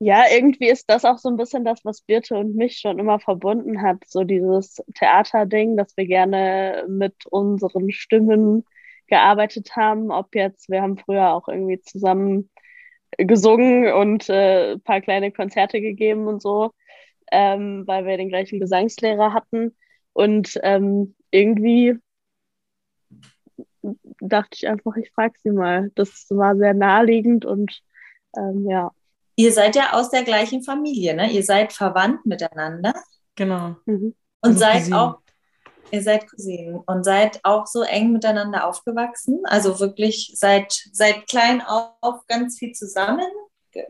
Ja, 0.00 0.24
irgendwie 0.30 0.68
ist 0.68 0.88
das 0.88 1.04
auch 1.04 1.18
so 1.18 1.28
ein 1.28 1.36
bisschen 1.36 1.64
das, 1.64 1.84
was 1.84 2.02
Birte 2.02 2.36
und 2.36 2.54
mich 2.54 2.78
schon 2.78 3.00
immer 3.00 3.18
verbunden 3.18 3.82
hat. 3.82 3.98
So 4.06 4.22
dieses 4.22 4.80
Theaterding, 4.94 5.76
dass 5.76 5.96
wir 5.96 6.06
gerne 6.06 6.84
mit 6.88 7.26
unseren 7.26 7.90
Stimmen 7.90 8.64
gearbeitet 9.08 9.74
haben, 9.74 10.12
ob 10.12 10.36
jetzt, 10.36 10.68
wir 10.68 10.82
haben 10.82 10.98
früher 10.98 11.32
auch 11.32 11.48
irgendwie 11.48 11.80
zusammen 11.80 12.48
gesungen 13.16 13.92
und 13.92 14.28
äh, 14.28 14.74
ein 14.74 14.80
paar 14.82 15.00
kleine 15.00 15.32
Konzerte 15.32 15.80
gegeben 15.80 16.28
und 16.28 16.42
so, 16.42 16.72
ähm, 17.32 17.84
weil 17.86 18.06
wir 18.06 18.16
den 18.16 18.28
gleichen 18.28 18.60
Gesangslehrer 18.60 19.32
hatten. 19.32 19.76
Und 20.12 20.58
ähm, 20.62 21.14
irgendwie 21.30 21.98
dachte 24.20 24.50
ich 24.54 24.68
einfach, 24.68 24.96
ich 24.96 25.10
frage 25.12 25.34
sie 25.42 25.50
mal. 25.50 25.90
Das 25.94 26.26
war 26.30 26.56
sehr 26.56 26.74
naheliegend 26.74 27.44
und 27.44 27.80
ähm, 28.36 28.68
ja. 28.68 28.90
Ihr 29.36 29.52
seid 29.52 29.76
ja 29.76 29.92
aus 29.92 30.10
der 30.10 30.24
gleichen 30.24 30.62
Familie, 30.62 31.14
ne? 31.14 31.30
Ihr 31.30 31.44
seid 31.44 31.72
verwandt 31.72 32.26
miteinander. 32.26 32.92
Genau. 33.36 33.76
Mhm. 33.86 34.14
Und 34.40 34.50
also 34.50 34.58
seid 34.58 34.78
Cousinen. 34.78 34.98
auch, 34.98 35.18
ihr 35.92 36.02
seid 36.02 36.28
Cousinen 36.28 36.76
und 36.76 37.04
seid 37.04 37.40
auch 37.44 37.66
so 37.66 37.82
eng 37.82 38.12
miteinander 38.12 38.66
aufgewachsen. 38.66 39.40
Also 39.44 39.78
wirklich 39.78 40.32
seit, 40.34 40.72
seit 40.92 41.28
klein 41.28 41.62
auf 41.62 42.26
ganz 42.26 42.58
viel 42.58 42.72
zusammen, 42.72 43.26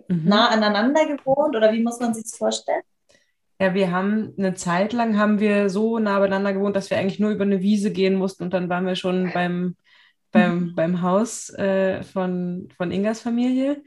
mhm. 0.09 0.25
nah 0.25 0.49
aneinander 0.49 1.07
gewohnt 1.07 1.57
oder 1.57 1.73
wie 1.73 1.83
muss 1.83 1.99
man 1.99 2.13
sich 2.13 2.25
das 2.25 2.37
vorstellen? 2.37 2.83
Ja, 3.61 3.75
wir 3.75 3.91
haben 3.91 4.35
eine 4.39 4.55
Zeit 4.55 4.93
lang 4.93 5.19
haben 5.19 5.41
wir 5.41 5.69
so 5.69 5.99
nah 5.99 6.21
beieinander 6.21 6.53
gewohnt, 6.53 6.77
dass 6.77 6.91
wir 6.91 6.99
eigentlich 6.99 7.19
nur 7.19 7.31
über 7.31 7.43
eine 7.43 7.61
Wiese 7.61 7.91
gehen 7.91 8.15
mussten 8.15 8.45
und 8.45 8.55
dann 8.55 8.69
waren 8.69 8.87
wir 8.87 8.95
schon 8.95 9.33
beim, 9.35 9.77
beim, 10.31 10.59
mhm. 10.59 10.75
beim 10.77 11.03
Haus 11.03 11.51
äh, 11.51 12.05
von, 12.05 12.69
von 12.77 12.93
Ingas 12.93 13.21
Familie. 13.21 13.83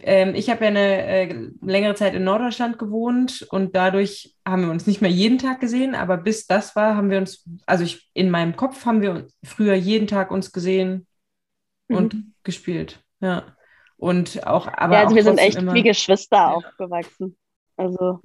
Ähm, 0.00 0.34
ich 0.34 0.50
habe 0.50 0.64
ja 0.64 0.70
eine 0.70 1.06
äh, 1.06 1.50
längere 1.62 1.94
Zeit 1.94 2.14
in 2.14 2.24
Norddeutschland 2.24 2.76
gewohnt 2.80 3.46
und 3.50 3.76
dadurch 3.76 4.34
haben 4.44 4.62
wir 4.62 4.72
uns 4.72 4.88
nicht 4.88 5.00
mehr 5.00 5.10
jeden 5.10 5.38
Tag 5.38 5.60
gesehen, 5.60 5.94
aber 5.94 6.16
bis 6.16 6.48
das 6.48 6.74
war, 6.74 6.96
haben 6.96 7.10
wir 7.10 7.18
uns, 7.18 7.48
also 7.66 7.84
ich, 7.84 8.10
in 8.14 8.30
meinem 8.30 8.56
Kopf 8.56 8.84
haben 8.84 9.00
wir 9.00 9.28
früher 9.44 9.74
jeden 9.74 10.08
Tag 10.08 10.32
uns 10.32 10.50
gesehen 10.50 11.06
und 11.88 12.14
mhm. 12.14 12.34
gespielt. 12.42 13.04
Ja. 13.20 13.54
Und 13.96 14.44
auch, 14.44 14.66
aber. 14.66 14.94
Ja, 14.94 15.00
also 15.02 15.12
auch 15.12 15.16
wir 15.16 15.22
sind 15.22 15.38
echt 15.38 15.58
immer, 15.58 15.74
wie 15.74 15.84
Geschwister 15.84 16.36
ja. 16.36 16.52
aufgewachsen. 16.54 17.36
Also 17.76 18.20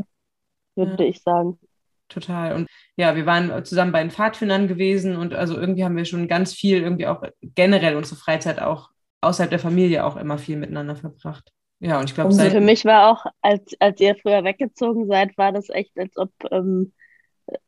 würde 0.88 1.04
ja. 1.04 1.10
ich 1.10 1.22
sagen. 1.22 1.60
Total. 2.08 2.56
Und 2.56 2.68
ja, 2.96 3.16
wir 3.16 3.26
waren 3.26 3.64
zusammen 3.66 3.92
bei 3.92 4.02
den 4.02 4.12
Pfadfindern 4.12 4.68
gewesen 4.68 5.16
und 5.16 5.34
also 5.34 5.58
irgendwie 5.58 5.84
haben 5.84 5.96
wir 5.96 6.06
schon 6.06 6.28
ganz 6.28 6.54
viel, 6.54 6.82
irgendwie 6.82 7.06
auch 7.06 7.22
generell 7.42 7.96
unsere 7.96 8.16
Freizeit 8.16 8.60
auch 8.60 8.90
außerhalb 9.22 9.50
der 9.50 9.60
Familie 9.60 10.06
auch 10.06 10.18
immer 10.18 10.38
viel 10.38 10.58
miteinander 10.58 10.96
verbracht. 10.96 11.52
Ja, 11.80 12.00
und 12.00 12.10
ich 12.10 12.16
glaube, 12.16 12.34
für 12.34 12.60
mich 12.60 12.84
war 12.84 13.12
auch, 13.12 13.26
als, 13.42 13.74
als 13.80 14.02
ihr 14.02 14.16
früher 14.16 14.44
weggezogen 14.44 15.08
seid, 15.08 15.38
war 15.38 15.54
das 15.54 15.70
echt, 15.70 15.98
als 15.98 16.18
ob 16.18 16.32
ähm, 16.52 16.92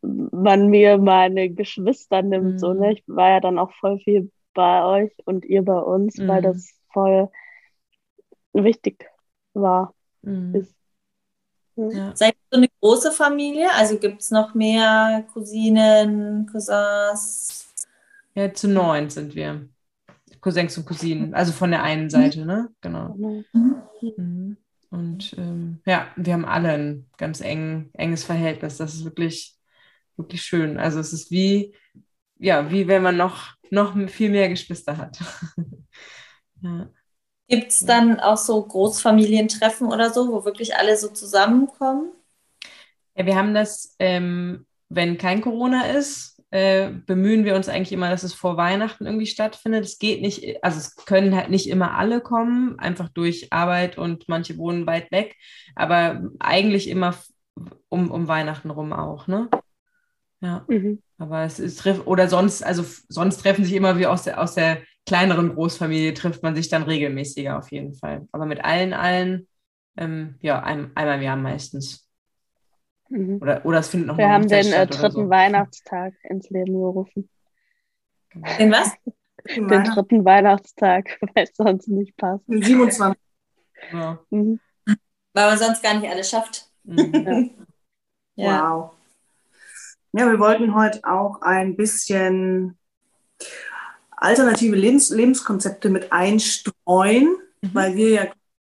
man 0.02 0.67
mir 0.67 0.97
meine 0.97 1.50
Geschwister 1.50 2.21
nimmt. 2.21 2.54
Mhm. 2.54 2.60
So, 2.60 2.74
ne? 2.74 2.93
Ich 2.93 3.04
war 3.08 3.30
ja 3.30 3.39
dann 3.39 3.58
auch 3.58 3.71
voll 3.80 4.00
viel 4.00 4.32
bei 4.54 4.84
euch 4.84 5.12
und 5.26 5.45
ihr 5.45 5.63
bei 5.63 5.80
uns, 5.80 6.17
mhm. 6.17 6.28
weil 6.28 6.41
das 6.41 6.74
voll 6.91 7.30
wichtig 8.54 9.06
war. 9.54 9.93
Mhm. 10.24 10.56
Ist. 10.56 10.76
Ja. 11.89 12.15
Seid 12.15 12.34
ihr 12.34 12.48
so 12.52 12.58
eine 12.58 12.67
große 12.80 13.12
Familie? 13.12 13.72
Also 13.74 13.98
gibt 13.98 14.22
es 14.22 14.32
noch 14.32 14.54
mehr 14.54 15.26
Cousinen, 15.34 16.46
Cousins? 16.52 17.67
Ja, 18.36 18.54
zu 18.54 18.67
neun 18.67 19.10
sind 19.10 19.36
wir. 19.36 19.67
Cousins 20.39 20.78
und 20.78 20.86
Cousinen, 20.86 21.34
also 21.34 21.52
von 21.52 21.72
der 21.72 21.84
einen 21.84 22.10
Seite, 22.10 22.46
ne? 22.46 22.70
Genau. 22.82 23.15
Mhm. 23.15 24.58
Und 24.89 25.36
ähm, 25.38 25.80
ja, 25.86 26.12
wir 26.17 26.34
haben 26.34 26.46
alle 26.46 26.70
ein 26.70 27.10
ganz 27.17 27.41
eng, 27.41 27.91
enges 27.94 28.24
Verhältnis. 28.24 28.78
Das 28.78 28.94
ist 28.94 29.06
wirklich, 29.06 29.56
wirklich 30.17 30.41
schön. 30.41 30.78
Also 30.78 31.00
es 31.00 31.13
ist 31.13 31.32
wie, 31.32 31.76
ja, 32.38 32.72
wie 32.72 32.88
wenn 32.88 33.04
man 33.04 33.17
noch, 33.17 33.56
noch 33.70 33.96
viel 34.10 34.32
mehr 34.32 34.50
Geschwister 34.50 34.98
hat. 34.98 35.20
ja. 36.62 36.89
Gibt 37.51 37.73
es 37.73 37.81
dann 37.81 38.21
auch 38.21 38.37
so 38.37 38.63
Großfamilientreffen 38.65 39.87
oder 39.87 40.09
so, 40.09 40.31
wo 40.31 40.45
wirklich 40.45 40.77
alle 40.77 40.95
so 40.95 41.09
zusammenkommen? 41.09 42.13
Ja, 43.13 43.25
wir 43.25 43.35
haben 43.35 43.53
das, 43.53 43.93
ähm, 43.99 44.65
wenn 44.87 45.17
kein 45.17 45.41
Corona 45.41 45.87
ist, 45.87 46.41
äh, 46.51 46.91
bemühen 46.91 47.43
wir 47.43 47.57
uns 47.57 47.67
eigentlich 47.67 47.91
immer, 47.91 48.09
dass 48.09 48.23
es 48.23 48.33
vor 48.33 48.55
Weihnachten 48.55 49.05
irgendwie 49.05 49.25
stattfindet. 49.25 49.83
Es 49.83 49.99
geht 49.99 50.21
nicht, 50.21 50.63
also 50.63 50.77
es 50.77 50.95
können 50.95 51.35
halt 51.35 51.49
nicht 51.49 51.67
immer 51.67 51.97
alle 51.97 52.21
kommen, 52.21 52.79
einfach 52.79 53.09
durch 53.09 53.51
Arbeit 53.51 53.97
und 53.97 54.29
manche 54.29 54.57
wohnen 54.57 54.87
weit 54.87 55.11
weg, 55.11 55.35
aber 55.75 56.23
eigentlich 56.39 56.87
immer 56.87 57.15
um, 57.89 58.11
um 58.11 58.29
Weihnachten 58.29 58.69
rum 58.69 58.93
auch, 58.93 59.27
ne? 59.27 59.49
Ja. 60.39 60.63
Mhm. 60.69 61.01
Aber 61.17 61.43
es 61.43 61.59
ist, 61.59 61.85
oder 62.05 62.29
sonst, 62.29 62.63
also 62.63 62.85
sonst 63.09 63.41
treffen 63.41 63.65
sich 63.65 63.73
immer 63.73 63.99
wie 63.99 64.07
aus 64.07 64.23
der, 64.23 64.41
aus 64.41 64.55
der 64.55 64.81
kleineren 65.05 65.53
Großfamilie 65.53 66.13
trifft 66.13 66.43
man 66.43 66.55
sich 66.55 66.69
dann 66.69 66.83
regelmäßiger 66.83 67.57
auf 67.57 67.71
jeden 67.71 67.93
Fall. 67.93 68.27
Aber 68.31 68.45
mit 68.45 68.63
allen, 68.63 68.93
allen, 68.93 69.47
ähm, 69.97 70.35
ja, 70.41 70.61
ein, 70.61 70.91
einmal 70.95 71.17
im 71.17 71.23
Jahr 71.23 71.35
meistens. 71.35 72.07
Mhm. 73.09 73.39
Oder, 73.41 73.65
oder 73.65 73.79
es 73.79 73.89
findet 73.89 74.07
noch 74.07 74.17
Wir 74.17 74.29
haben 74.29 74.47
den 74.47 74.71
äh, 74.71 74.87
dritten 74.87 75.25
so. 75.25 75.29
Weihnachtstag 75.29 76.13
ins 76.23 76.49
Leben 76.49 76.73
gerufen. 76.73 77.29
Den 78.59 78.71
was? 78.71 78.91
Den 79.55 79.83
dritten 79.83 80.23
Weihnachtstag, 80.23 81.17
weil 81.33 81.45
es 81.45 81.55
sonst 81.55 81.87
nicht 81.87 82.15
passt. 82.15 82.47
Den 82.47 82.61
27. 82.61 83.19
Ja. 83.91 84.19
Mhm. 84.29 84.59
Weil 85.33 85.49
man 85.49 85.57
sonst 85.57 85.81
gar 85.81 85.95
nicht 85.95 86.07
alles 86.07 86.29
schafft. 86.29 86.69
Mhm. 86.83 87.65
ja. 88.35 88.71
Wow. 88.71 88.91
Ja, 90.13 90.29
wir 90.29 90.39
wollten 90.39 90.75
heute 90.75 90.99
auch 91.03 91.41
ein 91.41 91.75
bisschen 91.75 92.77
alternative 94.21 94.75
Lebens 94.75 95.10
Lebenskonzepte 95.10 95.89
mit 95.89 96.12
einstreuen, 96.13 97.36
mhm. 97.62 97.69
weil 97.73 97.95
wir 97.95 98.10
ja 98.10 98.27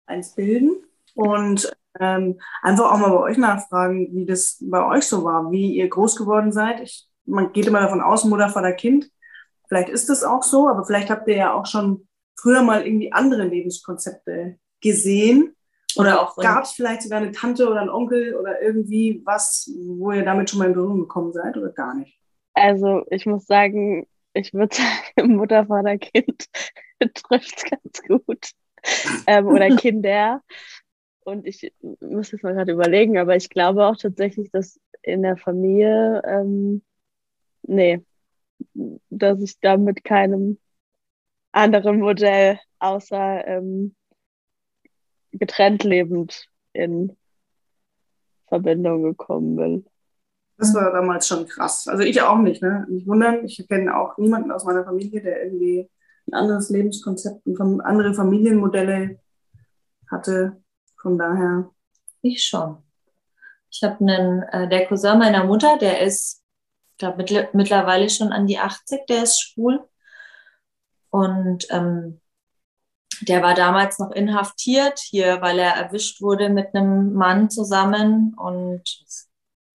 eins 0.06 0.34
bilden. 0.34 0.82
Und 1.14 1.70
ähm, 2.00 2.40
einfach 2.62 2.90
auch 2.90 2.98
mal 2.98 3.10
bei 3.10 3.18
euch 3.18 3.36
nachfragen, 3.36 4.08
wie 4.12 4.24
das 4.24 4.56
bei 4.62 4.84
euch 4.86 5.04
so 5.04 5.24
war, 5.24 5.50
wie 5.50 5.74
ihr 5.74 5.88
groß 5.88 6.16
geworden 6.16 6.52
seid. 6.52 6.80
Ich, 6.80 7.06
man 7.26 7.52
geht 7.52 7.66
immer 7.66 7.80
davon 7.80 8.00
aus, 8.00 8.24
Mutter, 8.24 8.48
Vater, 8.48 8.72
Kind. 8.72 9.10
Vielleicht 9.68 9.90
ist 9.90 10.08
es 10.08 10.24
auch 10.24 10.42
so, 10.42 10.68
aber 10.68 10.84
vielleicht 10.84 11.10
habt 11.10 11.28
ihr 11.28 11.36
ja 11.36 11.52
auch 11.52 11.66
schon 11.66 12.06
früher 12.38 12.62
mal 12.62 12.86
irgendwie 12.86 13.12
andere 13.12 13.44
Lebenskonzepte 13.44 14.58
gesehen. 14.80 15.54
Oder 15.96 16.22
auch 16.22 16.36
gab 16.36 16.64
es 16.64 16.72
vielleicht 16.72 17.02
sogar 17.02 17.18
eine 17.20 17.32
Tante 17.32 17.68
oder 17.68 17.80
einen 17.80 17.90
Onkel 17.90 18.34
oder 18.34 18.62
irgendwie 18.62 19.20
was, 19.26 19.70
wo 19.76 20.12
ihr 20.12 20.24
damit 20.24 20.48
schon 20.48 20.58
mal 20.58 20.68
in 20.68 20.74
Berührung 20.74 21.00
gekommen 21.00 21.32
seid 21.32 21.56
oder 21.56 21.68
gar 21.68 21.94
nicht? 21.94 22.18
Also 22.54 23.02
ich 23.10 23.26
muss 23.26 23.46
sagen, 23.46 24.06
ich 24.34 24.52
würde 24.54 24.74
sagen, 24.74 25.36
Mutter, 25.36 25.66
Vater, 25.66 25.98
Kind 25.98 26.46
trifft 27.14 27.70
ganz 27.70 28.02
gut. 28.06 28.50
Ähm, 29.26 29.46
oder 29.46 29.68
Kinder. 29.76 30.42
Und 31.24 31.46
ich 31.46 31.72
muss 32.00 32.32
jetzt 32.32 32.42
mal 32.42 32.54
gerade 32.54 32.72
überlegen, 32.72 33.18
aber 33.18 33.36
ich 33.36 33.48
glaube 33.48 33.86
auch 33.86 33.96
tatsächlich, 33.96 34.50
dass 34.50 34.80
in 35.02 35.22
der 35.22 35.36
Familie, 35.36 36.22
ähm, 36.26 36.82
nee, 37.62 38.04
dass 39.08 39.40
ich 39.40 39.58
da 39.60 39.76
mit 39.76 40.04
keinem 40.04 40.58
anderen 41.52 42.00
Modell 42.00 42.58
außer 42.78 43.46
ähm, 43.46 43.94
getrennt 45.32 45.84
lebend 45.84 46.48
in 46.72 47.16
Verbindung 48.46 49.02
gekommen 49.02 49.56
bin. 49.56 49.86
Das 50.62 50.74
war 50.74 50.92
damals 50.92 51.26
schon 51.26 51.48
krass. 51.48 51.88
Also 51.88 52.04
ich 52.04 52.22
auch 52.22 52.38
nicht, 52.38 52.62
ne? 52.62 52.86
Nicht 52.88 53.08
wundern, 53.08 53.44
ich 53.44 53.66
kenne 53.68 53.96
auch 53.96 54.16
niemanden 54.16 54.52
aus 54.52 54.64
meiner 54.64 54.84
Familie, 54.84 55.20
der 55.20 55.42
irgendwie 55.42 55.90
ein 56.28 56.34
anderes 56.34 56.70
Lebenskonzept 56.70 57.44
und 57.46 57.80
andere 57.80 58.14
Familienmodelle 58.14 59.18
hatte. 60.08 60.62
Von 61.00 61.18
daher. 61.18 61.68
Ich 62.20 62.44
schon. 62.44 62.78
Ich 63.72 63.82
habe 63.82 63.98
einen, 64.00 64.42
äh, 64.52 64.68
der 64.68 64.86
Cousin 64.86 65.18
meiner 65.18 65.42
Mutter, 65.42 65.78
der 65.78 66.00
ist, 66.00 66.44
glaube, 66.96 67.16
mittl 67.16 67.48
mittlerweile 67.54 68.08
schon 68.08 68.32
an 68.32 68.46
die 68.46 68.58
80, 68.58 69.06
der 69.08 69.24
ist 69.24 69.40
schwul. 69.40 69.80
Und 71.10 71.66
ähm, 71.70 72.20
der 73.22 73.42
war 73.42 73.54
damals 73.54 73.98
noch 73.98 74.12
inhaftiert 74.12 75.00
hier, 75.00 75.40
weil 75.40 75.58
er 75.58 75.74
erwischt 75.74 76.22
wurde 76.22 76.50
mit 76.50 76.72
einem 76.72 77.14
Mann 77.14 77.50
zusammen. 77.50 78.34
Und 78.34 78.84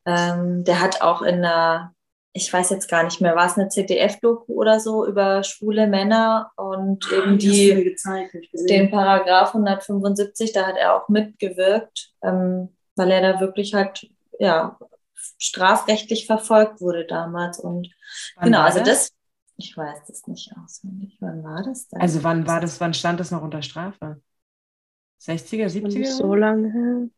ähm, 0.07 0.63
der 0.63 0.81
hat 0.81 1.01
auch 1.01 1.21
in 1.21 1.45
einer 1.45 1.93
ich 2.37 2.53
weiß 2.53 2.69
jetzt 2.69 2.87
gar 2.87 3.03
nicht 3.03 3.19
mehr, 3.19 3.35
war 3.35 3.47
es 3.47 3.57
eine 3.57 3.67
ZDF-Doku 3.67 4.53
oder 4.53 4.79
so 4.79 5.07
über 5.07 5.43
schwule 5.43 5.87
Männer 5.87 6.51
und 6.55 7.05
ah, 7.11 7.15
eben 7.15 7.37
die, 7.39 7.83
gezeigt, 7.83 8.35
den 8.69 8.91
Paragraph 8.91 9.49
175, 9.49 10.53
da 10.53 10.67
hat 10.67 10.77
er 10.77 10.95
auch 10.95 11.09
mitgewirkt, 11.09 12.13
ähm, 12.21 12.69
weil 12.95 13.11
er 13.11 13.21
da 13.21 13.39
wirklich 13.39 13.73
halt, 13.73 14.07
ja, 14.39 14.77
strafrechtlich 15.39 16.27
verfolgt 16.27 16.79
wurde 16.79 17.05
damals 17.05 17.59
und 17.59 17.89
wann 18.35 18.45
genau, 18.45 18.61
also 18.61 18.83
das? 18.83 19.11
ich 19.57 19.75
weiß 19.75 20.05
das 20.07 20.27
nicht 20.27 20.51
auswendig. 20.63 21.17
Wann 21.19 21.43
war 21.43 21.63
das 21.63 21.87
denn? 21.87 21.99
Also 21.99 22.23
wann 22.23 22.45
war 22.45 22.61
das, 22.61 22.79
wann 22.79 22.93
stand 22.93 23.19
das 23.19 23.31
noch 23.31 23.41
unter 23.41 23.63
Strafe? 23.63 24.21
60er, 25.21 25.65
70er? 25.65 26.05
So 26.05 26.35
lange 26.35 26.71
her. 26.71 27.09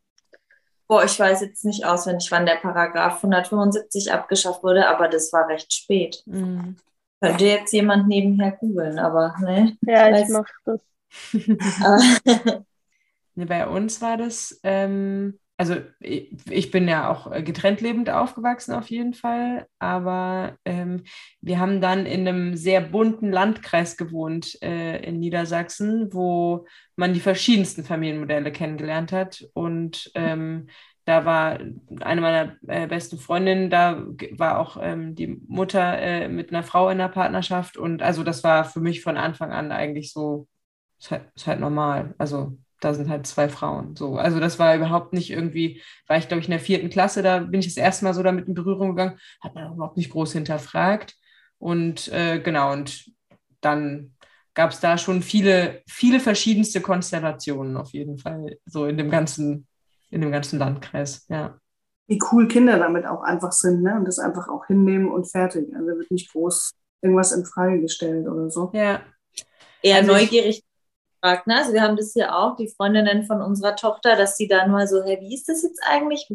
Boah, 0.89 1.03
ich 1.05 1.19
weiß 1.19 1.41
jetzt 1.41 1.63
nicht 1.65 1.85
auswendig, 1.85 2.31
wann 2.31 2.47
der 2.47 2.55
Paragraph 2.55 3.17
175 3.23 4.11
abgeschafft 4.11 4.63
wurde, 4.63 4.87
aber 4.87 5.07
das 5.07 5.31
war 5.31 5.47
recht 5.47 5.71
spät. 5.71 6.23
Mhm. 6.25 6.75
Könnte 7.21 7.45
jetzt 7.45 7.71
jemand 7.73 8.07
nebenher 8.07 8.53
googeln, 8.53 8.97
aber 8.97 9.35
ne. 9.39 9.77
Ja, 9.81 10.05
weiß- 10.05 10.23
ich 10.23 10.29
mach 10.29 10.47
das. 10.65 10.79
Nee, 13.35 13.45
bei 13.45 13.67
uns 13.67 14.01
war 14.01 14.17
das, 14.17 14.59
ähm, 14.63 15.39
also 15.59 15.75
ich, 15.99 16.71
bin 16.71 16.87
ja 16.87 17.11
auch 17.11 17.29
äh, 17.33 17.43
getrennt 17.43 17.81
lebend 17.81 18.09
aufgewachsen 18.09 18.73
auf 18.73 18.89
jeden 18.89 19.13
Fall, 19.13 19.67
aber 19.77 20.57
ähm, 20.63 21.03
wir 21.41 21.59
haben 21.59 21.81
dann 21.81 22.05
in 22.05 22.25
einem 22.25 22.55
sehr 22.55 22.79
bunten 22.79 23.29
Landkreis 23.29 23.97
gewohnt 23.97 24.57
äh, 24.61 25.03
in 25.03 25.19
Niedersachsen, 25.19 26.13
wo 26.13 26.65
man 26.95 27.13
die 27.13 27.19
verschiedensten 27.19 27.83
Familienmodelle 27.83 28.53
kennengelernt 28.53 29.11
hat. 29.11 29.49
Und 29.53 30.09
ähm, 30.15 30.67
da 31.03 31.25
war 31.25 31.59
eine 31.99 32.21
meiner 32.21 32.55
äh, 32.67 32.87
besten 32.87 33.17
Freundinnen, 33.17 33.69
da 33.69 34.05
war 34.37 34.59
auch 34.59 34.77
ähm, 34.81 35.13
die 35.13 35.41
Mutter 35.45 35.99
äh, 35.99 36.29
mit 36.29 36.51
einer 36.51 36.63
Frau 36.63 36.89
in 36.89 36.99
der 36.99 37.09
Partnerschaft. 37.09 37.75
Und 37.75 38.01
also 38.01 38.23
das 38.23 38.45
war 38.45 38.63
für 38.63 38.79
mich 38.79 39.01
von 39.01 39.17
Anfang 39.17 39.51
an 39.51 39.73
eigentlich 39.73 40.13
so, 40.13 40.47
ist 40.99 41.11
halt, 41.11 41.23
ist 41.35 41.47
halt 41.47 41.59
normal. 41.59 42.15
Also 42.17 42.57
da 42.79 42.93
sind 42.93 43.09
halt 43.09 43.27
zwei 43.27 43.49
Frauen. 43.49 43.95
So, 43.95 44.15
also 44.17 44.39
das 44.39 44.59
war 44.59 44.75
überhaupt 44.75 45.13
nicht 45.13 45.29
irgendwie, 45.31 45.81
war 46.07 46.17
ich 46.17 46.27
glaube 46.27 46.41
ich 46.41 46.47
in 46.47 46.51
der 46.51 46.59
vierten 46.59 46.89
Klasse, 46.89 47.21
da 47.21 47.39
bin 47.39 47.59
ich 47.59 47.67
das 47.67 47.77
erste 47.77 48.05
Mal 48.05 48.13
so 48.13 48.23
damit 48.23 48.47
in 48.47 48.53
Berührung 48.53 48.89
gegangen, 48.89 49.19
hat 49.41 49.55
man 49.55 49.73
überhaupt 49.73 49.97
nicht 49.97 50.11
groß 50.11 50.33
hinterfragt. 50.33 51.15
Und 51.57 52.07
äh, 52.09 52.39
genau, 52.39 52.71
und 52.71 53.11
dann 53.61 54.13
gab 54.53 54.71
es 54.71 54.79
da 54.79 54.97
schon 54.97 55.21
viele, 55.21 55.81
viele 55.87 56.19
verschiedenste 56.19 56.81
Konstellationen 56.81 57.77
auf 57.77 57.91
jeden 57.91 58.17
Fall, 58.17 58.57
so 58.65 58.85
in 58.85 58.97
dem 58.97 59.09
ganzen, 59.09 59.67
in 60.09 60.21
dem 60.21 60.31
ganzen 60.31 60.59
Landkreis, 60.59 61.25
ja. 61.29 61.59
Wie 62.07 62.19
cool 62.31 62.47
Kinder 62.47 62.79
damit 62.79 63.05
auch 63.05 63.21
einfach 63.21 63.51
sind, 63.51 63.83
ne? 63.83 63.95
Und 63.95 64.05
das 64.05 64.17
einfach 64.17 64.47
auch 64.47 64.65
hinnehmen 64.65 65.09
und 65.11 65.29
fertig. 65.29 65.67
Also 65.75 65.85
wird 65.89 66.09
nicht 66.09 66.31
groß 66.31 66.71
irgendwas 67.01 67.31
in 67.31 67.45
Frage 67.45 67.81
gestellt 67.81 68.27
oder 68.27 68.49
so. 68.49 68.71
Ja, 68.73 69.01
eher 69.83 69.97
Also 69.97 70.13
ich- 70.15 70.23
neugierig 70.31 70.63
gefragt. 71.21 71.47
Ne? 71.47 71.57
Also 71.57 71.73
wir 71.73 71.81
haben 71.81 71.97
das 71.97 72.13
hier 72.13 72.35
auch, 72.35 72.55
die 72.55 72.67
Freundinnen 72.69 73.23
von 73.23 73.41
unserer 73.41 73.75
Tochter, 73.75 74.15
dass 74.15 74.37
sie 74.37 74.47
dann 74.47 74.71
mal 74.71 74.87
so, 74.87 75.03
hey, 75.03 75.19
wie 75.21 75.33
ist 75.33 75.49
das 75.49 75.63
jetzt 75.63 75.81
eigentlich? 75.85 76.27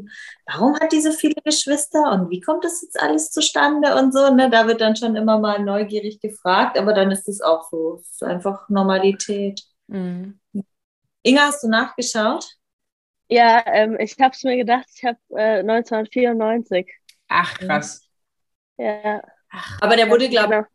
Warum 0.46 0.78
hat 0.78 0.92
die 0.92 1.00
so 1.00 1.12
viele 1.12 1.36
Geschwister 1.44 2.12
und 2.12 2.30
wie 2.30 2.40
kommt 2.40 2.64
das 2.64 2.82
jetzt 2.82 3.00
alles 3.00 3.30
zustande 3.30 3.94
und 3.96 4.12
so? 4.12 4.32
Ne? 4.34 4.50
Da 4.50 4.66
wird 4.66 4.80
dann 4.80 4.96
schon 4.96 5.16
immer 5.16 5.38
mal 5.38 5.60
neugierig 5.62 6.20
gefragt, 6.20 6.78
aber 6.78 6.92
dann 6.92 7.10
ist 7.10 7.28
es 7.28 7.40
auch 7.40 7.68
so, 7.70 7.96
es 8.00 8.10
ist 8.12 8.22
einfach 8.22 8.68
Normalität. 8.68 9.62
mhm. 9.88 10.40
Inga, 11.26 11.46
hast 11.46 11.62
du 11.62 11.68
nachgeschaut? 11.68 12.46
Ja, 13.28 13.64
ähm, 13.66 13.96
ich 13.98 14.16
habe 14.20 14.34
es 14.34 14.44
mir 14.44 14.56
gedacht, 14.56 14.86
ich 14.94 15.04
habe 15.04 15.18
äh, 15.30 15.60
1994. 15.60 16.86
Ach, 17.28 17.58
krass. 17.58 18.02
Ja, 18.76 19.22
Aber 19.80 19.96
der 19.96 20.10
wurde, 20.10 20.28
glaube 20.28 20.54
ich, 20.54 20.60
genau. 20.60 20.73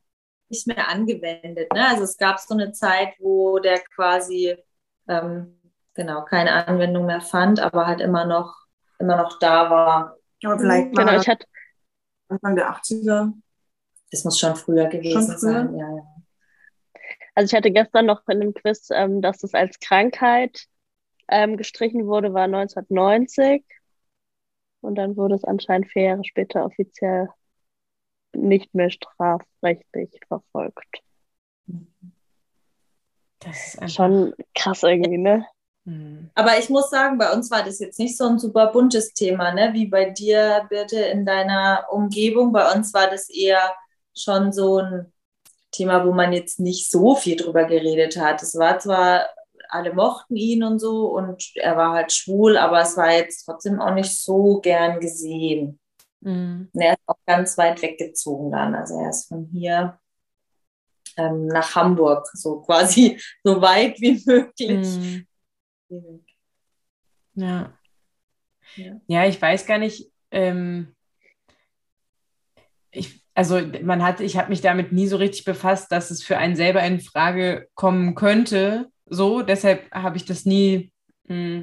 Nicht 0.49 0.67
mehr 0.67 0.89
angewendet. 0.89 1.71
Ne? 1.73 1.87
Also 1.87 2.03
es 2.03 2.17
gab 2.17 2.39
so 2.39 2.53
eine 2.53 2.71
Zeit, 2.71 3.13
wo 3.19 3.59
der 3.59 3.79
quasi 3.79 4.55
ähm, 5.07 5.59
genau 5.93 6.23
keine 6.25 6.67
Anwendung 6.67 7.05
mehr 7.05 7.21
fand, 7.21 7.59
aber 7.59 7.87
halt 7.87 8.01
immer 8.01 8.25
noch, 8.25 8.55
immer 8.99 9.17
noch 9.17 9.39
da 9.39 9.69
war. 9.69 10.17
Aber 10.43 10.59
vielleicht 10.59 10.95
war 10.95 11.05
Genau, 11.05 11.19
ich 11.19 11.27
hatte, 11.27 11.45
Anfang 12.29 12.55
der 12.55 12.71
80er. 12.71 13.33
Das 14.11 14.23
muss 14.23 14.39
schon 14.39 14.55
früher 14.55 14.87
gewesen 14.87 15.11
Schon 15.11 15.37
früher? 15.37 15.37
sein. 15.37 15.75
Ja, 15.75 15.95
ja. 15.95 16.03
also 17.35 17.45
ich 17.45 17.55
hatte 17.55 17.71
gestern 17.71 18.05
noch 18.05 18.27
in 18.27 18.39
dem 18.39 18.53
Quiz, 18.53 18.89
ähm, 18.91 19.21
dass 19.21 19.43
es 19.43 19.53
als 19.53 19.79
Krankheit 19.79 20.65
ähm, 21.27 21.57
gestrichen 21.57 22.07
wurde, 22.07 22.33
war 22.33 22.43
1990. 22.43 23.63
Und 24.81 24.95
dann 24.95 25.17
wurde 25.17 25.35
es 25.35 25.43
anscheinend 25.43 25.91
vier 25.91 26.03
Jahre 26.03 26.23
später 26.23 26.65
offiziell 26.65 27.29
nicht 28.33 28.73
mehr 28.73 28.89
strafrechtlich 28.89 30.19
verfolgt. 30.27 31.01
Das 33.39 33.67
ist 33.67 33.81
einfach. 33.81 33.95
Schon 33.95 34.33
krass 34.53 34.83
irgendwie, 34.83 35.17
ne? 35.17 35.45
Mhm. 35.85 36.29
Aber 36.35 36.57
ich 36.59 36.69
muss 36.69 36.89
sagen, 36.89 37.17
bei 37.17 37.31
uns 37.31 37.49
war 37.51 37.63
das 37.63 37.79
jetzt 37.79 37.99
nicht 37.99 38.17
so 38.17 38.27
ein 38.27 38.39
super 38.39 38.67
buntes 38.67 39.13
Thema, 39.13 39.53
ne? 39.53 39.69
wie 39.73 39.87
bei 39.87 40.09
dir, 40.09 40.65
Birte, 40.69 40.99
in 40.99 41.25
deiner 41.25 41.87
Umgebung. 41.89 42.51
Bei 42.51 42.71
uns 42.73 42.93
war 42.93 43.09
das 43.09 43.29
eher 43.29 43.73
schon 44.15 44.51
so 44.51 44.79
ein 44.79 45.11
Thema, 45.71 46.05
wo 46.05 46.11
man 46.11 46.33
jetzt 46.33 46.59
nicht 46.59 46.89
so 46.89 47.15
viel 47.15 47.35
drüber 47.35 47.65
geredet 47.65 48.17
hat. 48.17 48.43
Es 48.43 48.57
war 48.57 48.79
zwar, 48.79 49.27
alle 49.69 49.93
mochten 49.93 50.35
ihn 50.35 50.63
und 50.63 50.79
so 50.79 51.07
und 51.07 51.51
er 51.55 51.77
war 51.77 51.93
halt 51.93 52.11
schwul, 52.11 52.57
aber 52.57 52.81
es 52.81 52.97
war 52.97 53.11
jetzt 53.11 53.45
trotzdem 53.45 53.79
auch 53.79 53.93
nicht 53.93 54.17
so 54.17 54.59
gern 54.61 54.99
gesehen. 54.99 55.79
Mhm. 56.21 56.69
Er 56.73 56.93
ist 56.93 57.01
auch 57.05 57.19
ganz 57.25 57.57
weit 57.57 57.81
weggezogen 57.81 58.51
dann. 58.51 58.75
Also 58.75 58.99
er 58.99 59.09
ist 59.09 59.27
von 59.27 59.49
hier 59.51 59.99
ähm, 61.17 61.47
nach 61.47 61.75
Hamburg, 61.75 62.27
so 62.33 62.61
quasi 62.61 63.19
so 63.43 63.61
weit 63.61 63.99
wie 63.99 64.21
möglich. 64.25 65.27
Mhm. 65.89 66.25
Ja. 67.35 67.73
Ja. 68.75 69.01
Ja, 69.07 69.25
ich 69.25 69.41
weiß 69.41 69.65
gar 69.65 69.77
nicht. 69.77 70.11
Ähm, 70.31 70.95
ich, 72.91 73.23
also 73.33 73.59
man 73.81 74.03
hat, 74.03 74.19
ich 74.19 74.37
habe 74.37 74.49
mich 74.49 74.61
damit 74.61 74.91
nie 74.91 75.07
so 75.07 75.17
richtig 75.17 75.45
befasst, 75.45 75.91
dass 75.91 76.11
es 76.11 76.23
für 76.23 76.37
einen 76.37 76.55
selber 76.55 76.83
in 76.83 76.99
Frage 76.99 77.67
kommen 77.75 78.15
könnte. 78.15 78.91
So, 79.05 79.41
deshalb 79.41 79.91
habe 79.91 80.17
ich 80.17 80.25
das 80.25 80.45
nie, 80.45 80.91
mh, 81.23 81.61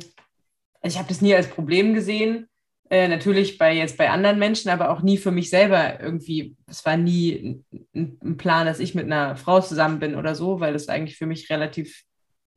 also 0.81 0.95
ich 0.95 0.99
habe 0.99 1.09
das 1.09 1.21
nie 1.21 1.35
als 1.35 1.49
Problem 1.49 1.95
gesehen. 1.95 2.49
Äh, 2.89 3.09
natürlich 3.09 3.59
bei 3.59 3.75
jetzt 3.75 3.99
bei 3.99 4.11
anderen 4.11 4.39
Menschen, 4.39 4.71
aber 4.71 4.91
auch 4.91 5.03
nie 5.03 5.19
für 5.19 5.33
mich 5.33 5.51
selber 5.51 6.01
irgendwie. 6.01 6.57
Es 6.67 6.85
war 6.85 6.97
nie 6.97 7.65
ein, 7.95 8.19
ein 8.23 8.37
Plan, 8.37 8.67
dass 8.67 8.79
ich 8.79 8.95
mit 8.95 9.07
einer 9.07 9.37
Frau 9.37 9.61
zusammen 9.61 9.99
bin 9.99 10.15
oder 10.15 10.35
so, 10.35 10.61
weil 10.61 10.73
das 10.73 10.89
eigentlich 10.89 11.19
für 11.19 11.27
mich 11.27 11.51
relativ 11.51 12.03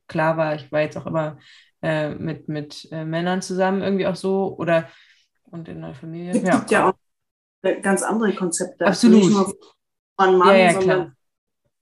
klar 0.07 0.37
war. 0.37 0.55
Ich 0.55 0.71
war 0.71 0.81
jetzt 0.81 0.97
auch 0.97 1.07
immer 1.07 1.39
äh, 1.81 2.09
mit, 2.11 2.47
mit 2.49 2.87
äh, 2.91 3.05
Männern 3.05 3.41
zusammen 3.41 3.81
irgendwie 3.81 4.07
auch 4.07 4.15
so 4.15 4.55
oder 4.57 4.89
und 5.45 5.67
in 5.67 5.81
der 5.81 5.95
Familie. 5.95 6.31
Es 6.31 6.43
Ja, 6.43 6.59
gibt 6.59 6.71
ja 6.71 6.89
auch 6.89 6.93
ganz 7.81 8.03
andere 8.03 8.33
Konzepte. 8.35 8.85
Absolut. 8.85 9.23
Nicht 9.23 9.31
nur 9.31 9.53
Mann, 10.17 10.37
Mann, 10.37 10.47
Ja, 10.49 10.55
ja, 10.55 10.73
sondern 10.73 11.07
klar. 11.07 11.15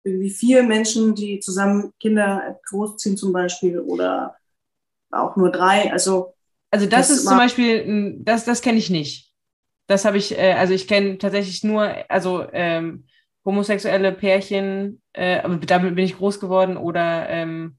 irgendwie 0.04 0.30
vier 0.30 0.63
Menschen, 0.63 1.15
die 1.15 1.39
zusammen 1.39 1.93
Kinder 1.99 2.60
großziehen 2.69 3.17
zum 3.17 3.34
Beispiel 3.34 3.80
oder 3.80 4.36
auch 5.12 5.36
nur 5.38 5.52
drei. 5.52 5.91
Also 5.91 6.36
Also 6.71 6.86
das, 6.86 7.10
Das 7.10 7.17
ist 7.17 7.27
zum 7.27 7.38
Beispiel, 7.38 7.84
ein- 7.88 8.25
das, 8.25 8.45
das 8.45 8.62
kenne 8.62 8.77
ich 8.77 8.89
nicht. 8.89 9.32
Das 9.88 10.05
habe 10.05 10.17
ich, 10.17 10.38
äh, 10.38 10.53
also 10.53 10.73
ich 10.73 10.88
kenne 10.88 11.17
tatsächlich 11.17 11.63
nur, 11.63 11.93
also 12.10 12.45
ähm, 12.53 13.05
homosexuelle 13.45 14.12
Pärchen, 14.12 15.01
äh, 15.13 15.39
aber 15.39 15.58
damit 15.58 15.95
bin 15.95 16.05
ich 16.05 16.17
groß 16.17 16.39
geworden 16.39 16.77
oder 16.77 17.29
ähm, 17.29 17.77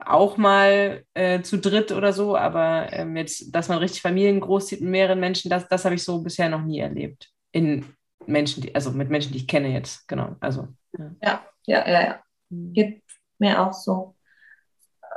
auch 0.00 0.38
mal 0.38 1.04
äh, 1.14 1.42
zu 1.42 1.58
dritt 1.58 1.92
oder 1.92 2.12
so, 2.12 2.36
aber 2.36 2.92
ähm, 2.92 3.16
jetzt, 3.16 3.54
dass 3.54 3.68
man 3.68 3.78
richtig 3.78 4.02
Familien 4.02 4.40
großzieht 4.40 4.82
mit 4.82 4.90
mehreren 4.90 5.20
Menschen, 5.20 5.50
das, 5.50 5.68
das 5.68 5.84
habe 5.86 5.94
ich 5.96 6.04
so 6.04 6.22
bisher 6.22 6.50
noch 6.50 6.62
nie 6.62 6.80
erlebt. 6.80 7.30
In 7.52 7.86
Menschen, 8.26 8.62
die, 8.64 8.74
also 8.74 8.92
mit 8.92 9.10
Menschen, 9.10 9.32
die 9.32 9.38
ich 9.40 9.48
kenne 9.48 9.68
jetzt, 9.72 10.08
genau. 10.08 10.36
Also. 10.40 10.68
Ja, 11.22 11.46
ja, 11.66 11.88
ja, 11.88 12.02
ja. 12.02 12.22
Geht 12.50 13.02
mir 13.38 13.60
auch 13.62 13.72
so. 13.74 14.15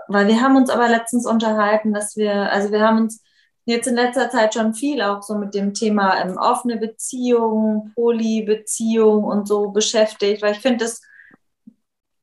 Weil 0.09 0.27
wir 0.27 0.41
haben 0.41 0.55
uns 0.55 0.71
aber 0.71 0.89
letztens 0.89 1.27
unterhalten, 1.27 1.93
dass 1.93 2.17
wir, 2.17 2.51
also 2.51 2.71
wir 2.71 2.81
haben 2.81 2.97
uns 2.97 3.23
jetzt 3.65 3.87
in 3.87 3.95
letzter 3.95 4.31
Zeit 4.31 4.55
schon 4.55 4.73
viel 4.73 5.03
auch 5.03 5.21
so 5.21 5.35
mit 5.35 5.53
dem 5.53 5.75
Thema 5.75 6.19
ähm, 6.19 6.35
offene 6.37 6.77
Beziehung, 6.77 7.91
Polybeziehung 7.93 9.23
und 9.23 9.47
so 9.47 9.69
beschäftigt, 9.69 10.41
weil 10.41 10.53
ich 10.53 10.61
finde, 10.61 10.85
das 10.85 11.01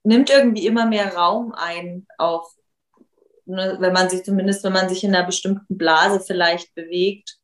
nimmt 0.03 0.31
irgendwie 0.31 0.67
immer 0.67 0.87
mehr 0.87 1.15
Raum 1.15 1.53
ein, 1.53 2.09
auch 2.19 2.51
ne, 3.45 3.77
wenn 3.79 3.93
man 3.93 4.09
sich 4.09 4.25
zumindest, 4.25 4.65
wenn 4.65 4.73
man 4.73 4.89
sich 4.89 5.05
in 5.05 5.15
einer 5.15 5.25
bestimmten 5.25 5.79
Blase 5.79 6.19
vielleicht 6.19 6.75
bewegt. 6.75 7.39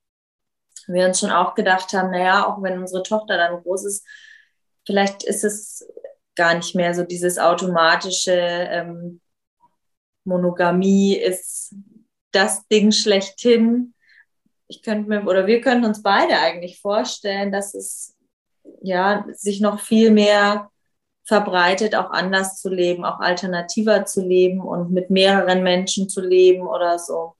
Wir 0.88 1.06
uns 1.06 1.20
schon 1.20 1.30
auch 1.30 1.54
gedacht 1.54 1.92
haben, 1.92 2.10
naja, 2.10 2.48
auch 2.48 2.60
wenn 2.62 2.80
unsere 2.80 3.04
Tochter 3.04 3.36
dann 3.36 3.62
groß 3.62 3.84
ist, 3.84 4.04
vielleicht 4.84 5.22
ist 5.22 5.44
es 5.44 5.86
gar 6.34 6.54
nicht 6.54 6.74
mehr 6.74 6.94
so 6.94 7.04
dieses 7.04 7.38
automatische 7.38 8.32
ähm, 8.32 9.20
Monogamie 10.24 11.16
ist 11.16 11.74
das 12.32 12.66
Ding 12.68 12.92
schlechthin. 12.92 13.94
Ich 14.68 14.82
könnte 14.82 15.08
mir, 15.08 15.26
oder 15.26 15.46
wir 15.46 15.60
könnten 15.60 15.84
uns 15.84 16.02
beide 16.02 16.38
eigentlich 16.38 16.80
vorstellen, 16.80 17.52
dass 17.52 17.74
es 17.74 18.16
ja 18.80 19.24
sich 19.32 19.60
noch 19.60 19.80
viel 19.80 20.10
mehr 20.10 20.70
verbreitet, 21.24 21.94
auch 21.94 22.10
anders 22.10 22.60
zu 22.60 22.68
leben, 22.68 23.04
auch 23.04 23.20
alternativer 23.20 24.04
zu 24.06 24.22
leben 24.22 24.60
und 24.60 24.90
mit 24.90 25.10
mehreren 25.10 25.62
Menschen 25.62 26.08
zu 26.08 26.20
leben 26.20 26.66
oder 26.66 26.98
so. 26.98 27.34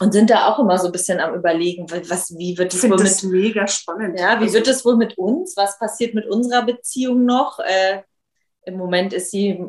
Und 0.00 0.12
sind 0.12 0.30
da 0.30 0.48
auch 0.48 0.58
immer 0.58 0.76
so 0.78 0.86
ein 0.86 0.92
bisschen 0.92 1.20
am 1.20 1.34
überlegen, 1.34 1.86
was, 1.88 2.36
wie 2.36 2.58
wird 2.58 2.74
es 2.74 2.82
wohl 2.82 2.96
das 2.96 3.22
mit 3.22 3.32
mega 3.32 3.68
spannend. 3.68 4.18
ja, 4.18 4.40
wie 4.40 4.44
Also, 4.44 4.54
wird 4.54 4.66
es 4.66 4.84
wohl 4.84 4.96
mit 4.96 5.16
uns? 5.16 5.56
Was 5.56 5.78
passiert 5.78 6.14
mit 6.14 6.26
unserer 6.26 6.64
Beziehung 6.64 7.24
noch? 7.24 7.60
Äh, 7.60 8.02
Im 8.64 8.76
Moment 8.76 9.12
ist 9.12 9.30
sie 9.30 9.64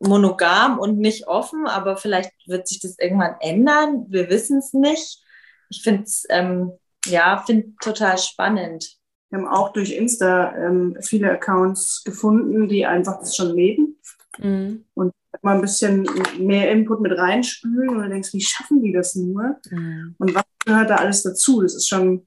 monogam 0.00 0.78
und 0.78 0.98
nicht 0.98 1.26
offen, 1.26 1.66
aber 1.66 1.96
vielleicht 1.96 2.32
wird 2.46 2.68
sich 2.68 2.80
das 2.80 2.98
irgendwann 2.98 3.36
ändern. 3.40 4.06
Wir 4.08 4.28
wissen 4.28 4.58
es 4.58 4.72
nicht. 4.72 5.22
Ich 5.70 5.82
finde 5.82 6.02
es 6.02 6.24
ähm, 6.30 6.72
ja, 7.06 7.42
finde 7.46 7.72
total 7.80 8.18
spannend. 8.18 8.96
Wir 9.30 9.38
haben 9.38 9.48
auch 9.48 9.72
durch 9.72 9.92
Insta 9.92 10.54
ähm, 10.56 10.96
viele 11.00 11.30
Accounts 11.30 12.02
gefunden, 12.04 12.68
die 12.68 12.86
einfach 12.86 13.18
das 13.20 13.36
schon 13.36 13.54
leben 13.54 13.98
Mhm. 14.38 14.84
und 14.94 15.12
mal 15.42 15.56
ein 15.56 15.60
bisschen 15.60 16.08
mehr 16.38 16.70
Input 16.70 17.00
mit 17.00 17.16
reinspülen 17.16 17.90
und 17.90 18.02
du 18.02 18.08
denkst, 18.08 18.32
wie 18.32 18.40
schaffen 18.40 18.82
die 18.82 18.92
das 18.92 19.14
nur? 19.14 19.56
Mhm. 19.70 20.14
Und 20.18 20.34
was 20.34 20.44
gehört 20.64 20.90
da 20.90 20.96
alles 20.96 21.22
dazu? 21.22 21.62
Das 21.62 21.74
ist 21.74 21.88
schon, 21.88 22.26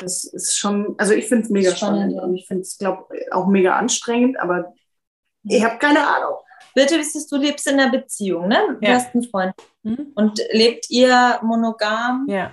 das 0.00 0.24
ist 0.24 0.56
schon, 0.56 0.94
also 0.98 1.12
ich 1.12 1.26
finde 1.26 1.44
es 1.44 1.50
mega 1.50 1.74
Spannend, 1.74 1.98
spannend 1.98 2.16
ja. 2.16 2.22
und 2.22 2.36
ich 2.36 2.46
finde 2.46 2.62
es, 2.62 2.78
glaube 2.78 3.06
auch 3.30 3.46
mega 3.46 3.76
anstrengend, 3.76 4.38
aber 4.38 4.72
ich 5.44 5.62
habe 5.62 5.78
keine 5.78 6.06
Ahnung. 6.06 6.38
Birte, 6.74 6.98
wie 6.98 7.04
siehst 7.04 7.30
du, 7.30 7.36
lebst 7.36 7.66
in 7.68 7.78
einer 7.78 7.90
Beziehung, 7.90 8.48
ne? 8.48 8.78
Du 8.80 8.86
Ja. 8.86 8.94
hast 8.94 9.14
einen 9.14 9.24
Freund. 9.24 9.54
Mhm. 9.82 10.12
Und 10.14 10.40
lebt 10.52 10.90
ihr 10.90 11.38
monogam, 11.42 12.26
Ja, 12.28 12.52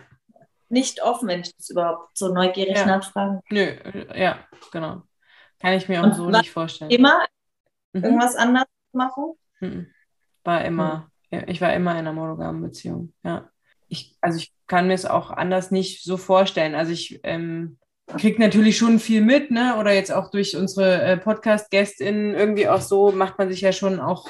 nicht 0.70 1.02
offen, 1.04 1.28
wenn 1.28 1.42
ich 1.42 1.56
das 1.56 1.70
überhaupt 1.70 2.18
so 2.18 2.34
neugierig 2.34 2.78
Ja. 2.78 2.86
nachfragen 2.86 3.42
nö, 3.50 3.76
ja, 4.16 4.40
genau. 4.72 5.04
Kann 5.60 5.74
ich 5.74 5.90
mir 5.90 6.00
auch 6.00 6.06
Und 6.06 6.14
so 6.16 6.30
nicht 6.30 6.52
vorstellen. 6.52 6.92
Immer 6.92 7.26
Mhm. 7.94 8.04
irgendwas 8.06 8.36
anderes 8.36 8.68
machen? 8.94 9.34
Mhm. 9.60 9.88
War 10.44 10.64
immer, 10.66 11.12
ich 11.30 11.60
war 11.62 11.74
immer 11.74 11.92
in 11.92 11.98
einer 11.98 12.14
monogamen 12.14 12.62
Beziehung, 12.62 13.14
ja. 13.24 13.50
Ich, 13.90 14.16
also 14.22 14.38
ich 14.38 14.54
kann 14.68 14.88
mir 14.88 14.94
es 14.94 15.06
auch 15.06 15.32
anders 15.32 15.72
nicht 15.72 16.04
so 16.04 16.16
vorstellen. 16.16 16.76
Also 16.76 16.94
ich 16.94 17.20
ähm, 17.24 17.78
kriege 18.18 18.42
natürlich 18.42 18.78
schon 18.78 19.00
viel 19.00 19.22
mit, 19.22 19.52
ne? 19.52 19.78
Oder 19.80 19.94
jetzt 19.94 20.12
auch 20.12 20.32
durch 20.32 20.56
unsere 20.56 21.02
äh, 21.02 21.18
Podcast-GästInnen 21.18 22.36
irgendwie 22.36 22.68
auch 22.68 22.82
so, 22.82 23.12
macht 23.12 23.38
man 23.38 23.50
sich 23.50 23.62
ja 23.62 23.72
schon 23.72 24.00
auch, 24.00 24.30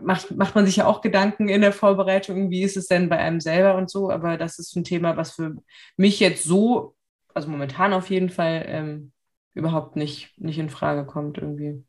macht, 0.00 0.30
macht 0.36 0.54
man 0.54 0.66
sich 0.66 0.76
ja 0.76 0.86
auch 0.86 1.00
Gedanken 1.00 1.48
in 1.48 1.60
der 1.60 1.72
Vorbereitung, 1.72 2.50
wie 2.50 2.62
ist 2.62 2.76
es 2.76 2.86
denn 2.86 3.08
bei 3.08 3.18
einem 3.18 3.40
selber 3.40 3.76
und 3.76 3.90
so. 3.90 4.10
Aber 4.10 4.36
das 4.36 4.58
ist 4.58 4.74
ein 4.76 4.84
Thema, 4.84 5.16
was 5.16 5.32
für 5.32 5.56
mich 5.96 6.20
jetzt 6.20 6.44
so, 6.44 6.94
also 7.34 7.48
momentan 7.48 7.92
auf 7.92 8.10
jeden 8.10 8.30
Fall, 8.30 8.64
ähm, 8.66 9.12
überhaupt 9.54 9.96
nicht, 9.96 10.32
nicht 10.38 10.58
in 10.58 10.70
Frage 10.70 11.04
kommt 11.04 11.38
irgendwie. 11.38 11.84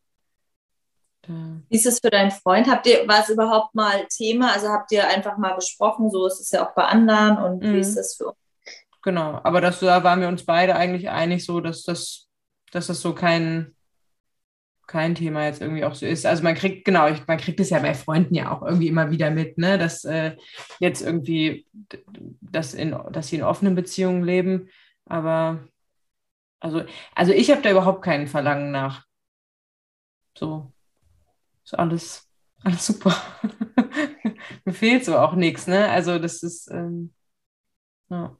Wie 1.27 1.75
ist 1.75 1.85
es 1.85 1.99
für 1.99 2.09
deinen 2.09 2.31
Freund? 2.31 2.67
Habt 2.67 2.87
ihr, 2.87 3.07
war 3.07 3.19
es 3.19 3.29
überhaupt 3.29 3.75
mal 3.75 4.07
Thema? 4.07 4.53
Also 4.53 4.69
habt 4.69 4.91
ihr 4.91 5.07
einfach 5.07 5.37
mal 5.37 5.53
besprochen, 5.53 6.09
so 6.09 6.25
ist 6.25 6.39
es 6.39 6.49
ja 6.49 6.67
auch 6.67 6.73
bei 6.73 6.83
anderen 6.85 7.37
und 7.37 7.63
Mhm. 7.63 7.73
wie 7.75 7.79
ist 7.79 7.95
das 7.95 8.15
für 8.15 8.27
uns? 8.29 8.37
Genau, 9.01 9.39
aber 9.43 9.61
das, 9.61 9.79
da 9.79 10.03
waren 10.03 10.21
wir 10.21 10.27
uns 10.27 10.45
beide 10.45 10.75
eigentlich 10.75 11.09
einig, 11.09 11.45
so 11.45 11.61
dass 11.61 11.83
das, 11.83 12.27
dass 12.71 12.87
das 12.87 13.01
so 13.01 13.13
kein, 13.15 13.75
kein 14.87 15.15
Thema 15.15 15.45
jetzt 15.45 15.61
irgendwie 15.61 15.85
auch 15.85 15.95
so 15.95 16.05
ist. 16.05 16.25
Also 16.25 16.43
man 16.43 16.55
kriegt, 16.55 16.83
genau, 16.83 17.07
ich, 17.07 17.25
man 17.27 17.37
kriegt 17.37 17.59
es 17.59 17.69
ja 17.69 17.79
bei 17.79 17.93
Freunden 17.93 18.33
ja 18.35 18.51
auch 18.51 18.63
irgendwie 18.63 18.87
immer 18.87 19.11
wieder 19.11 19.29
mit, 19.29 19.57
ne, 19.57 19.77
dass 19.77 20.03
äh, 20.03 20.35
jetzt 20.79 21.01
irgendwie, 21.01 21.65
dass, 22.41 22.73
in, 22.73 22.95
dass 23.11 23.27
sie 23.27 23.37
in 23.37 23.43
offenen 23.43 23.75
Beziehungen 23.75 24.23
leben. 24.23 24.69
Aber 25.05 25.59
also, 26.59 26.83
also 27.15 27.31
ich 27.33 27.51
habe 27.51 27.61
da 27.61 27.71
überhaupt 27.71 28.03
keinen 28.03 28.27
Verlangen 28.27 28.71
nach. 28.71 29.05
So, 30.37 30.71
ist 31.63 31.73
alles, 31.77 32.29
alles 32.63 32.85
super. 32.87 33.15
Mir 34.65 34.73
fehlt 34.73 35.05
so 35.05 35.17
auch 35.17 35.33
nichts, 35.35 35.67
ne? 35.67 35.89
Also 35.89 36.19
das 36.19 36.43
ist, 36.43 36.69
ähm, 36.71 37.13
ja. 38.09 38.38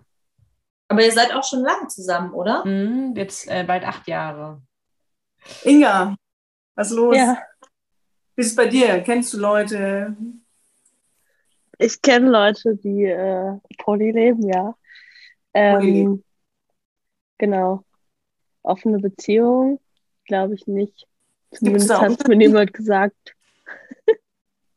Aber 0.90 1.04
ihr 1.04 1.12
seid 1.12 1.34
auch 1.34 1.44
schon 1.44 1.64
lange 1.64 1.88
zusammen, 1.88 2.34
oder? 2.34 2.66
Mhm, 2.66 3.14
jetzt 3.16 3.48
äh, 3.48 3.64
bald 3.64 3.86
acht 3.86 4.08
Jahre. 4.08 4.62
Inga, 5.64 6.16
was 6.76 6.90
los? 6.90 7.16
Ja, 7.16 7.38
Wie 8.36 8.42
ist 8.42 8.48
es 8.50 8.56
bei 8.56 8.66
dir? 8.66 9.00
Kennst 9.02 9.34
du 9.34 9.38
Leute? 9.38 10.16
ich 11.80 12.02
kenne 12.02 12.30
Leute, 12.30 12.76
die 12.76 13.06
äh, 13.06 13.58
Poly 13.78 14.12
leben, 14.12 14.48
ja. 14.48 14.76
Poly 15.54 16.02
Ähm, 16.02 16.24
genau. 17.38 17.84
Offene 18.62 19.00
Beziehung, 19.00 19.80
glaube 20.26 20.56
ich 20.56 20.68
nicht. 20.68 21.08
Zumindest 21.52 21.90
hat 21.90 22.20
es 22.20 22.28
mir 22.28 22.36
niemand 22.36 22.74
gesagt. 22.74 23.36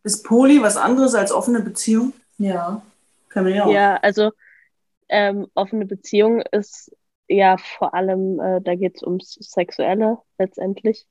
Ist 0.05 0.25
Poli 0.25 0.62
was 0.62 0.77
anderes 0.77 1.14
als 1.14 1.33
offene 1.33 1.61
Beziehung? 1.61 2.12
Ja. 2.38 2.83
Kann 3.29 3.44
man 3.44 3.55
ja 3.55 3.64
auch. 3.64 3.72
Ja, 3.72 3.96
also 3.96 4.33
ähm, 5.12 5.46
offene 5.55 5.87
Beziehung 5.87 6.40
ist 6.53 6.94
ja 7.29 7.57
vor 7.59 7.94
allem, 7.94 8.40
äh, 8.40 8.61
da 8.61 8.75
geht 8.75 8.96
es 8.96 9.03
ums 9.03 9.35
Sexuelle 9.40 10.18
letztendlich. 10.38 11.07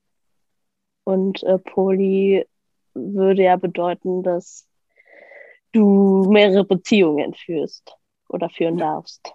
Und 1.04 1.44
äh, 1.44 1.58
Poly 1.60 2.46
würde 2.94 3.44
ja 3.44 3.56
bedeuten, 3.56 4.24
dass 4.24 4.68
du 5.72 6.30
mehrere 6.30 6.66
Beziehungen 6.66 7.34
führst 7.34 7.96
oder 8.28 8.50
führen 8.50 8.78
darfst. 8.78 9.34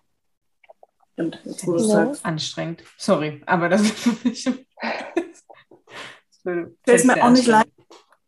Stimmt, 1.15 1.41
jetzt 1.45 1.67
wo 1.67 1.73
du 1.73 1.79
Ja. 1.79 1.85
sagst. 1.85 2.27
Anstrengend. 2.27 2.85
Sorry, 2.99 3.43
aber 3.47 3.69
das 3.71 3.81
ist 3.83 3.99
für 3.99 4.29
mich. 4.29 4.45
das 4.45 6.45
würde- 6.45 6.77
Fällt 6.85 7.05
mir 7.07 7.25
auch 7.25 7.31
nicht 7.31 7.49
anstrengend. 7.49 7.49
leicht, 7.49 7.71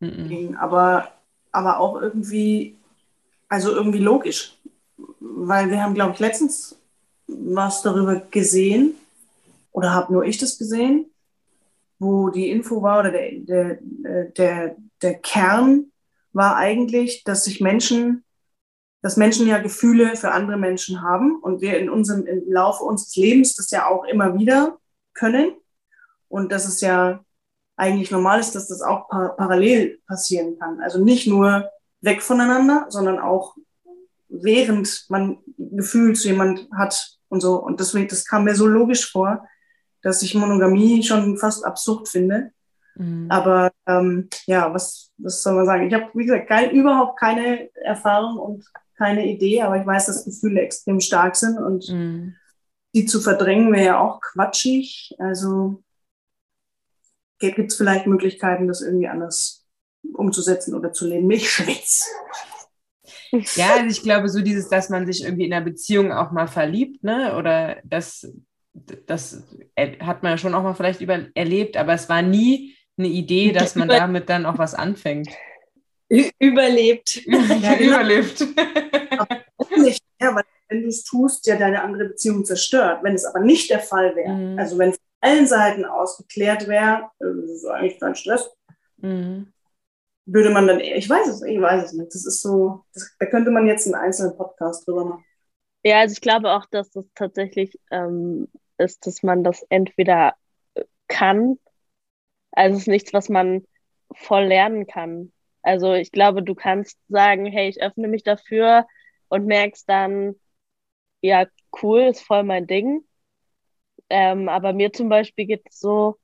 Mhm. 0.01 0.57
aber, 0.57 1.12
aber 1.53 1.81
auch 1.81 2.01
irgendwie, 2.01 2.79
also 3.48 3.74
irgendwie 3.74 3.98
logisch. 3.98 4.57
Weil 5.20 5.70
wir 5.70 5.82
haben, 5.82 5.94
glaube 5.94 6.14
ich, 6.14 6.20
letztens 6.20 6.76
was 7.26 7.82
darüber 7.82 8.16
gesehen, 8.16 8.94
oder 9.72 9.92
habe 9.92 10.12
nur 10.12 10.24
ich 10.24 10.38
das 10.38 10.58
gesehen, 10.58 11.11
wo 11.98 12.30
die 12.30 12.50
Info 12.50 12.82
war, 12.82 13.00
oder 13.00 13.11
der, 13.12 13.32
der, 13.40 13.78
der, 14.37 14.76
der 15.02 15.14
Kern 15.14 15.92
war 16.32 16.56
eigentlich, 16.56 17.24
dass 17.24 17.44
sich 17.44 17.61
Menschen, 17.61 18.24
dass 19.02 19.16
Menschen 19.16 19.46
ja 19.46 19.58
Gefühle 19.58 20.16
für 20.16 20.32
andere 20.32 20.56
Menschen 20.56 21.02
haben 21.02 21.38
und 21.40 21.61
wir 21.61 21.78
in 21.78 21.90
unserem, 21.90 22.26
im 22.26 22.50
Laufe 22.50 22.84
unseres 22.84 23.14
Lebens 23.16 23.54
das 23.54 23.70
ja 23.70 23.87
auch 23.87 24.04
immer 24.04 24.38
wieder 24.38 24.78
können. 25.14 25.52
Und 26.28 26.52
dass 26.52 26.66
es 26.66 26.80
ja 26.80 27.24
eigentlich 27.76 28.11
normal 28.11 28.40
ist, 28.40 28.54
dass 28.54 28.68
das 28.68 28.82
auch 28.82 29.08
par 29.08 29.37
parallel 29.37 30.00
passieren 30.06 30.58
kann. 30.58 30.80
Also 30.80 31.02
nicht 31.02 31.26
nur 31.26 31.70
weg 32.00 32.22
voneinander, 32.22 32.87
sondern 32.88 33.18
auch 33.18 33.56
während 34.28 35.06
man 35.08 35.38
Gefühl 35.56 36.14
zu 36.14 36.28
jemand 36.28 36.68
hat 36.76 37.18
und 37.28 37.40
so. 37.40 37.56
Und 37.62 37.80
deswegen, 37.80 38.08
das 38.08 38.24
kam 38.24 38.44
mir 38.44 38.54
so 38.54 38.66
logisch 38.66 39.10
vor, 39.10 39.46
dass 40.02 40.22
ich 40.22 40.34
Monogamie 40.34 41.02
schon 41.02 41.36
fast 41.38 41.64
absurd 41.64 42.08
finde. 42.08 42.52
Mhm. 42.96 43.26
Aber 43.30 43.72
ähm, 43.86 44.28
ja, 44.46 44.72
was, 44.72 45.12
was 45.18 45.42
soll 45.42 45.54
man 45.54 45.66
sagen? 45.66 45.86
Ich 45.88 45.94
habe, 45.94 46.06
wie 46.14 46.24
gesagt, 46.24 46.48
kein, 46.48 46.70
überhaupt 46.70 47.18
keine 47.18 47.70
Erfahrung 47.84 48.38
und 48.38 48.64
keine 48.96 49.26
Idee, 49.26 49.62
aber 49.62 49.80
ich 49.80 49.86
weiß, 49.86 50.06
dass 50.06 50.24
Gefühle 50.24 50.60
extrem 50.60 51.00
stark 51.00 51.36
sind 51.36 51.58
und 51.58 51.88
Mhm. 51.88 52.34
die 52.94 53.06
zu 53.06 53.20
verdrängen 53.20 53.72
wäre 53.72 53.84
ja 53.84 54.00
auch 54.00 54.20
quatschig. 54.20 55.14
Also 55.18 55.82
gibt 57.38 57.70
es 57.70 57.76
vielleicht 57.76 58.06
Möglichkeiten, 58.06 58.66
das 58.66 58.80
irgendwie 58.80 59.08
anders 59.08 59.64
umzusetzen 60.14 60.74
oder 60.74 60.92
zu 60.92 61.06
leben. 61.06 61.30
Ich 61.30 61.50
schwitze. 61.50 62.04
Ja, 63.32 63.74
also 63.76 63.86
ich 63.90 64.02
glaube, 64.02 64.28
so 64.28 64.40
dieses, 64.40 64.68
dass 64.68 64.88
man 64.88 65.06
sich 65.06 65.24
irgendwie 65.24 65.46
in 65.46 65.52
einer 65.52 65.64
Beziehung 65.64 66.12
auch 66.12 66.30
mal 66.30 66.46
verliebt, 66.48 67.02
ne? 67.04 67.36
Oder 67.36 67.76
das, 67.84 68.32
das 69.06 69.42
hat 70.00 70.22
man 70.22 70.32
ja 70.32 70.38
schon 70.38 70.54
auch 70.54 70.62
mal 70.62 70.74
vielleicht 70.74 71.00
über, 71.00 71.26
erlebt, 71.34 71.76
aber 71.76 71.94
es 71.94 72.08
war 72.08 72.22
nie 72.22 72.74
eine 72.96 73.08
Idee, 73.08 73.52
dass 73.52 73.74
man 73.74 73.88
damit 73.88 74.28
dann 74.28 74.46
auch 74.46 74.58
was 74.58 74.74
anfängt. 74.74 75.28
Überlebt. 76.38 77.22
Ja. 77.26 77.78
Überlebt. 77.78 78.40
Nicht, 79.76 80.02
ja, 80.20 80.34
weil 80.34 80.44
wenn 80.68 80.82
du 80.82 80.88
es 80.88 81.04
tust, 81.04 81.46
ja 81.46 81.56
deine 81.56 81.82
andere 81.82 82.06
Beziehung 82.06 82.44
zerstört. 82.44 83.00
Wenn 83.02 83.14
es 83.14 83.24
aber 83.24 83.40
nicht 83.40 83.70
der 83.70 83.80
Fall 83.80 84.14
wäre, 84.16 84.32
Mhm. 84.34 84.58
also 84.58 84.78
wenn 84.78 84.92
von 84.92 85.00
allen 85.20 85.46
Seiten 85.46 85.84
aus 85.84 86.16
geklärt 86.18 86.66
wäre, 86.68 87.10
äh, 87.20 87.24
das 87.42 87.50
ist 87.50 87.66
eigentlich 87.66 88.00
kein 88.00 88.14
Stress, 88.14 88.50
Mhm. 89.00 89.52
Würde 90.32 90.50
man 90.50 90.66
dann, 90.66 90.80
ich 90.80 91.08
weiß 91.08 91.26
es, 91.28 91.42
ich 91.42 91.60
weiß 91.60 91.84
es 91.84 91.92
nicht. 91.94 92.14
Das 92.14 92.26
ist 92.26 92.42
so, 92.42 92.84
das, 92.92 93.16
da 93.18 93.26
könnte 93.26 93.50
man 93.50 93.66
jetzt 93.66 93.86
einen 93.86 93.94
einzelnen 93.94 94.36
Podcast 94.36 94.86
drüber 94.86 95.04
machen. 95.04 95.24
Ja, 95.84 96.00
also 96.00 96.12
ich 96.12 96.20
glaube 96.20 96.52
auch, 96.52 96.66
dass 96.70 96.90
das 96.90 97.06
tatsächlich 97.14 97.78
ähm, 97.90 98.48
ist, 98.76 99.07
dass 99.07 99.22
man 99.22 99.42
das 99.42 99.62
entweder 99.70 100.34
kann, 101.07 101.59
also 102.53 102.76
es 102.76 102.82
ist 102.82 102.88
nichts, 102.88 103.12
was 103.12 103.28
man 103.28 103.64
voll 104.12 104.44
lernen 104.44 104.86
kann. 104.86 105.32
Also 105.62 105.94
ich 105.94 106.12
glaube, 106.12 106.42
du 106.42 106.55
kannst 106.55 106.98
sagen, 107.09 107.46
hey, 107.46 107.68
ich 107.68 107.80
öffne 107.82 108.09
mich 108.09 108.22
dafür 108.22 108.86
und 109.28 109.46
merkst 109.46 109.88
dann, 109.88 110.34
ja, 111.20 111.46
cool, 111.82 112.03
ist 112.03 112.22
voll 112.22 112.42
mein 112.42 112.66
Ding. 112.66 113.07
Ähm, 114.11 114.48
aber 114.48 114.72
mir 114.72 114.92
zum 114.92 115.09
Beispiel 115.09 115.46
geht 115.46 115.62
es 115.68 115.80
so, 115.80 116.18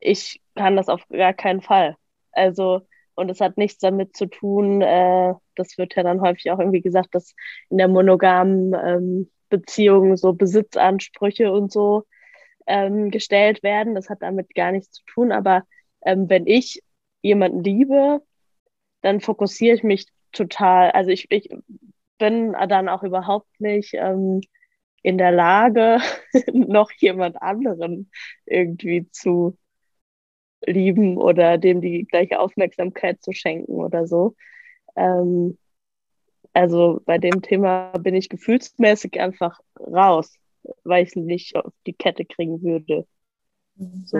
ich 0.00 0.40
kann 0.54 0.76
das 0.76 0.88
auf 0.88 1.06
gar 1.08 1.34
keinen 1.34 1.60
Fall. 1.60 1.96
Also, 2.38 2.82
und 3.14 3.30
es 3.30 3.40
hat 3.40 3.58
nichts 3.58 3.80
damit 3.80 4.16
zu 4.16 4.26
tun, 4.26 4.80
äh, 4.80 5.34
das 5.56 5.76
wird 5.76 5.96
ja 5.96 6.02
dann 6.02 6.20
häufig 6.20 6.50
auch 6.50 6.58
irgendwie 6.58 6.80
gesagt, 6.80 7.14
dass 7.14 7.34
in 7.68 7.78
der 7.78 7.88
monogamen 7.88 8.74
ähm, 8.74 9.30
Beziehung 9.48 10.16
so 10.16 10.32
Besitzansprüche 10.32 11.52
und 11.52 11.72
so 11.72 12.04
ähm, 12.66 13.10
gestellt 13.10 13.62
werden. 13.62 13.94
Das 13.94 14.08
hat 14.08 14.22
damit 14.22 14.54
gar 14.54 14.72
nichts 14.72 14.92
zu 14.92 15.04
tun. 15.06 15.32
Aber 15.32 15.64
ähm, 16.04 16.28
wenn 16.28 16.46
ich 16.46 16.82
jemanden 17.22 17.64
liebe, 17.64 18.22
dann 19.02 19.20
fokussiere 19.20 19.74
ich 19.74 19.82
mich 19.82 20.06
total. 20.32 20.90
Also 20.92 21.10
ich, 21.10 21.26
ich 21.30 21.50
bin 22.18 22.52
dann 22.52 22.88
auch 22.88 23.02
überhaupt 23.02 23.60
nicht 23.60 23.94
ähm, 23.94 24.40
in 25.02 25.18
der 25.18 25.32
Lage, 25.32 25.98
noch 26.52 26.90
jemand 26.98 27.40
anderen 27.40 28.10
irgendwie 28.44 29.08
zu 29.10 29.56
lieben 30.66 31.16
oder 31.16 31.58
dem 31.58 31.80
die 31.80 32.04
gleiche 32.04 32.40
Aufmerksamkeit 32.40 33.22
zu 33.22 33.32
schenken 33.32 33.74
oder 33.74 34.06
so. 34.06 34.34
Ähm, 34.96 35.58
also 36.52 37.00
bei 37.04 37.18
dem 37.18 37.42
Thema 37.42 37.92
bin 37.98 38.14
ich 38.14 38.28
gefühlsmäßig 38.28 39.20
einfach 39.20 39.60
raus, 39.78 40.34
weil 40.84 41.04
ich 41.04 41.10
es 41.10 41.16
nicht 41.16 41.56
auf 41.56 41.72
die 41.86 41.92
Kette 41.92 42.24
kriegen 42.24 42.62
würde. 42.62 43.06
So. 44.04 44.18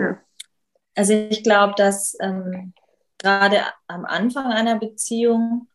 Also 0.95 1.13
ich 1.13 1.43
glaube, 1.43 1.73
dass 1.75 2.17
ähm, 2.21 2.73
gerade 3.17 3.61
am 3.87 4.05
Anfang 4.05 4.51
einer 4.51 4.79
Beziehung, 4.79 5.67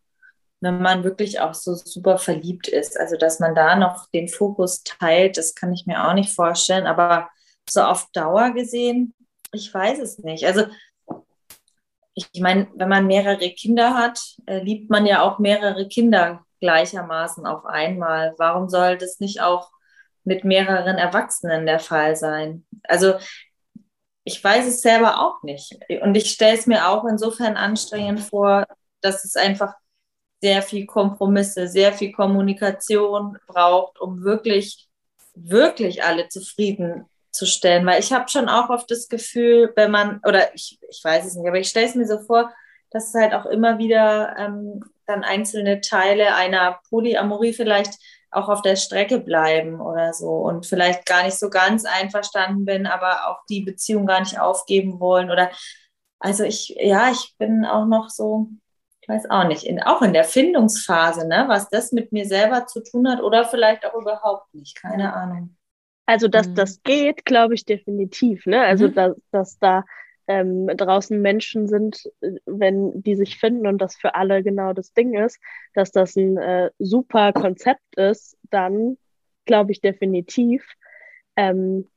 wenn 0.61 0.81
man 0.81 1.05
wirklich 1.05 1.41
auch 1.41 1.55
so 1.55 1.75
super 1.75 2.17
verliebt 2.17 2.69
ist, 2.69 2.99
also 2.99 3.17
dass 3.17 3.41
man 3.41 3.55
da 3.55 3.77
noch 3.77 4.07
den 4.11 4.29
Fokus 4.29 4.83
teilt, 4.83 5.37
das 5.37 5.55
kann 5.55 5.73
ich 5.73 5.87
mir 5.87 6.09
auch 6.09 6.15
nicht 6.15 6.33
vorstellen. 6.33 6.87
Aber 6.87 7.29
so 7.69 7.83
auf 7.83 8.09
Dauer 8.13 8.53
gesehen, 8.53 9.15
ich 9.55 9.73
weiß 9.73 9.99
es 10.01 10.19
nicht. 10.19 10.45
Also 10.45 10.65
ich 12.15 12.41
meine, 12.41 12.69
wenn 12.75 12.89
man 12.89 13.07
mehrere 13.07 13.51
Kinder 13.51 13.95
hat, 13.95 14.21
äh, 14.47 14.59
liebt 14.59 14.91
man 14.91 15.07
ja 15.07 15.23
auch 15.23 15.39
mehrere 15.39 15.89
Kinder 15.89 16.45
gleichermaßen 16.61 17.47
auf 17.47 17.65
einmal. 17.67 18.35
Warum 18.39 18.69
soll 18.69 18.97
das 18.97 19.21
nicht 19.21 19.41
auch 19.41 19.71
mit 20.23 20.45
mehreren 20.45 20.97
Erwachsenen 20.97 21.67
der 21.67 21.81
Fall 21.81 22.17
sein? 22.17 22.65
Also 22.85 23.15
ich 24.25 24.43
weiß 24.43 24.67
es 24.67 24.81
selber 24.81 25.21
auch 25.21 25.43
nicht. 25.43 25.77
Und 26.03 26.15
ich 26.15 26.31
stelle 26.31 26.57
es 26.57 26.67
mir 26.67 26.89
auch 26.89 27.05
insofern 27.05 27.57
anstrengend 27.57 28.21
vor, 28.21 28.65
dass 29.01 29.25
es 29.25 29.37
einfach 29.37 29.75
sehr 30.41 30.63
viel 30.63 30.87
Kompromisse, 30.87 31.69
sehr 31.69 31.93
viel 31.93 32.13
Kommunikation 32.13 33.39
braucht, 33.47 34.01
um 34.01 34.23
wirklich, 34.25 34.89
wirklich 35.35 36.03
alle 36.05 36.29
zufriedenzustellen. 37.35 37.87
Weil 37.87 38.01
ich 38.01 38.13
habe 38.13 38.29
schon 38.29 38.49
auch 38.49 38.71
oft 38.71 38.91
das 38.91 39.09
Gefühl, 39.09 39.73
wenn 39.77 39.91
man, 39.91 40.21
oder 40.27 40.55
ich, 40.55 40.79
ich 40.89 41.01
weiß 41.03 41.27
es 41.27 41.35
nicht, 41.35 41.49
aber 41.49 41.59
ich 41.59 41.69
stelle 41.69 41.87
es 41.87 41.95
mir 41.95 42.07
so 42.07 42.21
vor, 42.21 42.53
dass 42.91 43.09
es 43.09 43.15
halt 43.15 43.35
auch 43.35 43.47
immer 43.47 43.79
wieder 43.79 44.37
ähm, 44.39 44.81
dann 45.07 45.25
einzelne 45.25 45.81
Teile 45.81 46.35
einer 46.35 46.81
Polyamorie 46.89 47.53
vielleicht 47.53 47.95
auch 48.31 48.49
auf 48.49 48.63
der 48.63 48.77
Strecke 48.77 49.21
bleiben 49.21 49.81
oder 49.81 50.13
so 50.13 50.29
und 50.29 50.67
vielleicht 50.67 51.07
gar 51.07 51.25
nicht 51.25 51.39
so 51.39 51.51
ganz 51.51 51.85
einverstanden 51.85 52.65
bin, 52.65 52.87
aber 52.87 53.29
auch 53.29 53.45
die 53.49 53.61
Beziehung 53.61 54.07
gar 54.07 54.21
nicht 54.21 54.41
aufgeben 54.41 54.99
wollen 54.99 55.31
oder 55.31 55.51
also 56.19 56.43
ich, 56.43 56.75
ja, 56.81 57.11
ich 57.11 57.35
bin 57.39 57.65
auch 57.65 57.85
noch 57.85 58.09
so, 58.09 58.49
ich 59.03 59.09
weiß 59.09 59.31
auch 59.31 59.45
nicht, 59.45 59.65
in, 59.65 59.83
auch 59.83 60.03
in 60.03 60.15
der 60.15 60.25
Findungsphase, 60.25 61.29
ne, 61.29 61.45
was 61.49 61.69
das 61.69 61.93
mit 61.93 62.13
mir 62.13 62.27
selber 62.27 62.67
zu 62.67 62.83
tun 62.83 63.09
hat 63.09 63.21
oder 63.21 63.45
vielleicht 63.45 63.85
auch 63.87 63.95
überhaupt 63.95 64.53
nicht, 64.55 64.81
keine 64.81 65.13
Ahnung. 65.13 65.57
Also, 66.07 66.29
dass 66.29 66.49
mhm. 66.49 66.55
das 66.55 66.83
geht, 66.83 67.25
glaube 67.25 67.55
ich 67.55 67.65
definitiv, 67.65 68.47
ne? 68.47 68.61
Also, 68.61 68.89
mhm. 68.89 68.95
dass, 68.95 69.17
dass 69.31 69.59
da 69.59 69.85
ähm, 70.27 70.69
draußen 70.69 71.21
Menschen 71.21 71.69
sind, 71.69 72.11
wenn 72.47 73.03
die 73.03 73.15
sich 73.15 73.39
finden 73.39 73.67
und 73.67 73.79
das 73.79 73.97
für 73.97 74.15
alle 74.15 74.43
genau 74.43 74.73
das 74.73 74.93
Ding 74.93 75.15
ist, 75.15 75.39
dass 75.75 75.91
das 75.93 76.17
ein 76.17 76.39
äh, 76.39 76.71
super 76.79 77.33
Konzept 77.33 77.97
ist, 77.97 78.37
dann 78.51 78.97
glaube 79.45 79.73
ich 79.73 79.81
definitiv. 79.81 80.65
Ähm, 81.37 81.89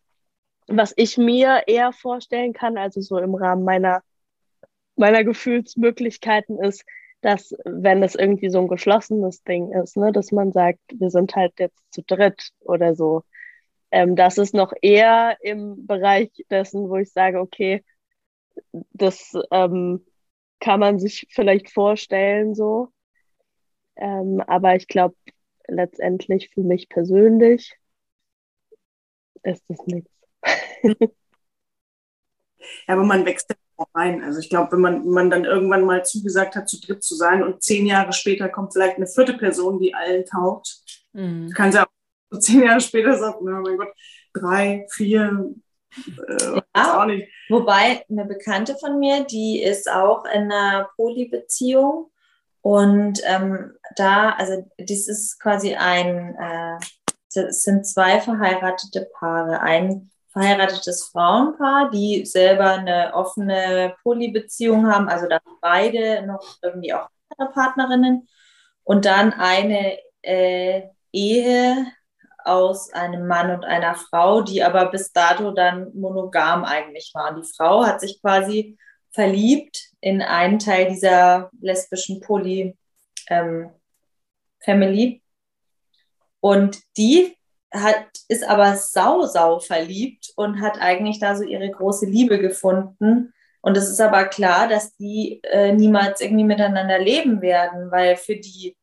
was 0.67 0.93
ich 0.97 1.17
mir 1.17 1.63
eher 1.67 1.93
vorstellen 1.93 2.53
kann, 2.53 2.77
also 2.77 2.99
so 2.99 3.17
im 3.17 3.35
Rahmen 3.35 3.63
meiner, 3.63 4.01
meiner 4.95 5.23
Gefühlsmöglichkeiten 5.23 6.59
ist, 6.59 6.83
dass 7.21 7.55
wenn 7.63 8.03
es 8.03 8.15
irgendwie 8.15 8.49
so 8.49 8.59
ein 8.59 8.67
geschlossenes 8.67 9.43
Ding 9.43 9.71
ist, 9.71 9.97
ne, 9.97 10.11
dass 10.11 10.31
man 10.31 10.51
sagt, 10.51 10.79
wir 10.93 11.09
sind 11.09 11.35
halt 11.35 11.53
jetzt 11.59 11.81
zu 11.91 12.03
dritt 12.03 12.49
oder 12.59 12.95
so. 12.95 13.23
Ähm, 13.91 14.15
das 14.15 14.37
ist 14.37 14.53
noch 14.53 14.73
eher 14.81 15.37
im 15.41 15.85
Bereich 15.87 16.31
dessen, 16.49 16.89
wo 16.89 16.97
ich 16.97 17.11
sage, 17.11 17.39
okay, 17.39 17.83
das 18.93 19.33
ähm, 19.51 20.05
kann 20.59 20.79
man 20.79 20.99
sich 20.99 21.27
vielleicht 21.29 21.71
vorstellen 21.71 22.55
so. 22.55 22.89
Ähm, 23.95 24.41
aber 24.45 24.75
ich 24.75 24.87
glaube, 24.87 25.15
letztendlich 25.67 26.49
für 26.53 26.61
mich 26.61 26.89
persönlich 26.89 27.77
ist 29.43 29.63
das 29.67 29.85
nichts. 29.85 30.11
Ja, 32.87 32.95
aber 32.95 33.03
man 33.03 33.25
wächst 33.25 33.53
auch 33.77 33.87
rein. 33.93 34.23
Also 34.23 34.39
ich 34.39 34.49
glaube, 34.49 34.71
wenn 34.73 34.81
man, 34.81 35.05
wenn 35.05 35.11
man 35.11 35.29
dann 35.29 35.45
irgendwann 35.45 35.85
mal 35.85 36.03
zugesagt 36.03 36.55
hat, 36.55 36.67
zu 36.67 36.81
dritt 36.81 37.03
zu 37.03 37.15
sein 37.15 37.43
und 37.43 37.63
zehn 37.63 37.85
Jahre 37.85 38.13
später 38.13 38.49
kommt 38.49 38.73
vielleicht 38.73 38.97
eine 38.97 39.07
vierte 39.07 39.33
Person, 39.35 39.79
die 39.79 39.93
allen 39.93 40.25
taugt, 40.25 40.81
mhm. 41.13 41.49
kann 41.51 41.71
sie 41.71 41.81
auch 41.81 41.96
zehn 42.39 42.63
Jahre 42.63 42.81
später 42.81 43.17
sagen, 43.17 43.37
oh 43.41 43.61
mein 43.61 43.77
Gott, 43.77 43.93
drei, 44.33 44.85
vier, 44.91 45.53
äh, 45.95 46.61
ja, 46.75 47.01
auch 47.01 47.05
nicht. 47.05 47.27
Wobei 47.49 48.05
eine 48.09 48.25
Bekannte 48.25 48.75
von 48.79 48.99
mir, 48.99 49.23
die 49.25 49.61
ist 49.61 49.89
auch 49.89 50.25
in 50.25 50.51
einer 50.51 50.89
Polybeziehung 50.95 52.11
und 52.61 53.21
ähm, 53.25 53.77
da, 53.95 54.31
also 54.31 54.69
das 54.77 55.07
ist 55.07 55.39
quasi 55.39 55.75
ein, 55.75 56.35
äh, 56.35 56.77
es 57.33 57.63
sind 57.63 57.85
zwei 57.85 58.19
verheiratete 58.19 59.07
Paare. 59.17 59.61
Ein 59.61 60.09
verheiratetes 60.37 61.05
Frauenpaar, 61.05 61.89
die 61.91 62.25
selber 62.25 62.71
eine 62.71 63.13
offene 63.13 63.95
Polybeziehung 64.03 64.87
haben, 64.87 65.09
also 65.09 65.27
da 65.27 65.39
beide 65.61 66.25
noch 66.25 66.57
irgendwie 66.61 66.93
auch 66.93 67.09
Partnerinnen 67.53 68.27
und 68.83 69.05
dann 69.05 69.33
eine 69.33 69.97
äh, 70.21 70.83
Ehe 71.11 71.87
aus 72.47 72.91
einem 72.93 73.27
Mann 73.27 73.51
und 73.51 73.65
einer 73.65 73.95
Frau, 73.95 74.41
die 74.41 74.63
aber 74.63 74.89
bis 74.91 75.11
dato 75.11 75.51
dann 75.51 75.91
monogam 75.93 76.63
eigentlich 76.63 77.11
waren. 77.13 77.41
Die 77.41 77.47
Frau 77.55 77.85
hat 77.85 78.01
sich 78.01 78.21
quasi 78.21 78.77
verliebt 79.11 79.91
in 79.99 80.21
einen 80.21 80.59
Teil 80.59 80.89
dieser 80.89 81.49
lesbischen 81.59 82.21
Poly 82.21 82.77
ähm, 83.29 83.71
Family 84.63 85.21
und 86.39 86.79
die 86.97 87.35
hat, 87.73 88.05
ist 88.29 88.43
aber 88.47 88.75
sau, 88.75 89.25
sau 89.25 89.59
verliebt 89.59 90.31
und 90.35 90.61
hat 90.61 90.79
eigentlich 90.79 91.19
da 91.19 91.35
so 91.35 91.43
ihre 91.43 91.69
große 91.69 92.05
Liebe 92.05 92.39
gefunden. 92.39 93.33
Und 93.61 93.75
es 93.75 93.89
ist 93.89 93.99
aber 93.99 94.25
klar, 94.25 94.67
dass 94.69 94.95
die 94.95 95.41
äh, 95.43 95.73
niemals 95.73 96.21
irgendwie 96.21 96.45
miteinander 96.45 96.99
leben 96.99 97.41
werden, 97.41 97.91
weil 97.91 98.15
für 98.15 98.37
die 98.37 98.76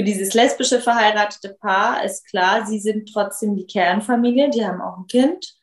für 0.00 0.04
dieses 0.04 0.32
lesbische 0.32 0.80
verheiratete 0.80 1.58
Paar 1.60 2.02
ist 2.02 2.26
klar, 2.26 2.64
sie 2.64 2.78
sind 2.78 3.12
trotzdem 3.12 3.54
die 3.54 3.66
Kernfamilie, 3.66 4.48
die 4.48 4.64
haben 4.64 4.80
auch 4.80 4.96
ein 4.96 5.06
Kind 5.08 5.58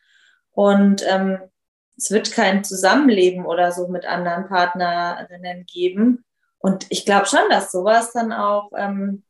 und 0.52 1.04
ähm, 1.10 1.40
es 1.98 2.12
wird 2.12 2.32
kein 2.32 2.64
Zusammenleben 2.64 3.48
oder 3.48 3.72
so 3.72 3.88
mit 3.88 4.06
anderen 4.06 4.48
Partnerinnen 4.48 5.66
geben. 5.66 6.24
Und 6.60 6.86
ich 6.90 7.04
glaube 7.04 7.26
schon, 7.26 7.50
dass 7.50 7.72
sowas 7.72 8.14
dann 8.14 8.32
auch, 8.32 8.70
ähm, 8.78 9.24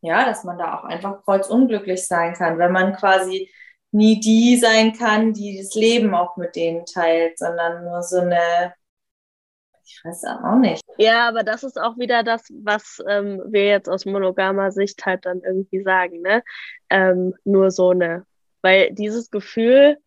ja, 0.00 0.24
dass 0.24 0.42
man 0.44 0.56
da 0.56 0.78
auch 0.78 0.84
einfach 0.84 1.22
kreuzunglücklich 1.24 2.06
sein 2.06 2.32
kann, 2.32 2.58
wenn 2.58 2.72
man 2.72 2.96
quasi 2.96 3.50
nie 3.90 4.20
die 4.20 4.56
sein 4.56 4.94
kann, 4.94 5.34
die 5.34 5.58
das 5.58 5.74
Leben 5.74 6.14
auch 6.14 6.38
mit 6.38 6.56
denen 6.56 6.86
teilt, 6.86 7.38
sondern 7.38 7.84
nur 7.84 8.02
so 8.02 8.20
eine 8.20 8.72
ich 9.86 10.00
weiß 10.04 10.24
auch 10.24 10.56
nicht. 10.56 10.82
Ja, 10.98 11.28
aber 11.28 11.44
das 11.44 11.62
ist 11.62 11.80
auch 11.80 11.96
wieder 11.96 12.22
das, 12.22 12.42
was 12.62 13.02
ähm, 13.08 13.40
wir 13.46 13.66
jetzt 13.66 13.88
aus 13.88 14.04
monogamer 14.04 14.72
Sicht 14.72 15.06
halt 15.06 15.24
dann 15.26 15.42
irgendwie 15.42 15.82
sagen, 15.82 16.22
ne? 16.22 16.42
Ähm, 16.90 17.34
nur 17.44 17.70
so 17.70 17.90
eine. 17.90 18.26
Weil 18.62 18.92
dieses 18.92 19.30
Gefühl 19.30 19.98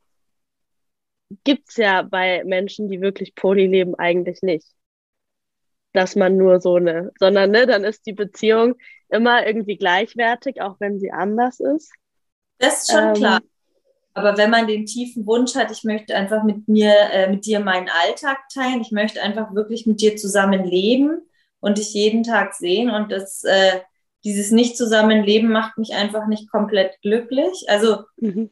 gibt's 1.44 1.78
ja 1.78 2.02
bei 2.02 2.44
Menschen, 2.44 2.90
die 2.90 3.02
wirklich 3.02 3.36
Poly 3.36 3.68
leben, 3.68 3.96
eigentlich 3.96 4.42
nicht. 4.42 4.68
Dass 5.94 6.16
man 6.16 6.38
nur 6.38 6.60
so 6.60 6.76
eine, 6.76 7.12
sondern 7.18 7.52
ne, 7.52 7.66
dann 7.66 7.84
ist 7.84 8.06
die 8.06 8.14
Beziehung 8.14 8.76
immer 9.08 9.46
irgendwie 9.48 9.78
gleichwertig, 9.78 10.62
auch 10.62 10.76
wenn 10.80 11.00
sie 11.00 11.12
anders 11.12 11.60
ist. 11.60 11.94
Das 12.58 12.82
ist 12.82 12.92
schon 12.92 13.08
ähm, 13.08 13.14
klar. 13.14 13.40
Aber 14.20 14.38
wenn 14.38 14.50
man 14.50 14.68
den 14.68 14.86
tiefen 14.86 15.26
Wunsch 15.26 15.56
hat, 15.56 15.72
ich 15.72 15.86
möchte 15.86 16.14
einfach 16.14 16.44
mit 16.44 16.68
mir, 16.68 16.94
äh, 17.14 17.30
mit 17.30 17.46
dir 17.46 17.62
meinen 17.62 17.88
Alltag 17.88 18.38
teilen, 18.54 18.82
ich 18.82 18.92
möchte 18.92 19.22
einfach 19.22 19.56
wirklich 19.56 19.86
mit 19.86 20.02
dir 20.02 20.18
zusammen 20.18 20.66
leben 20.66 21.22
und 21.62 21.78
dich 21.78 21.94
jeden 21.94 22.24
Tag 22.24 22.54
sehen 22.54 22.90
und 22.90 23.14
das, 23.14 23.46
äh, 23.46 23.80
dieses 24.26 24.52
Nicht-Zusammenleben 24.52 25.50
macht 25.50 25.78
mich 25.78 25.94
einfach 25.94 26.28
nicht 26.28 26.52
komplett 26.52 27.00
glücklich. 27.02 27.64
Also, 27.70 28.04
mhm. 28.18 28.52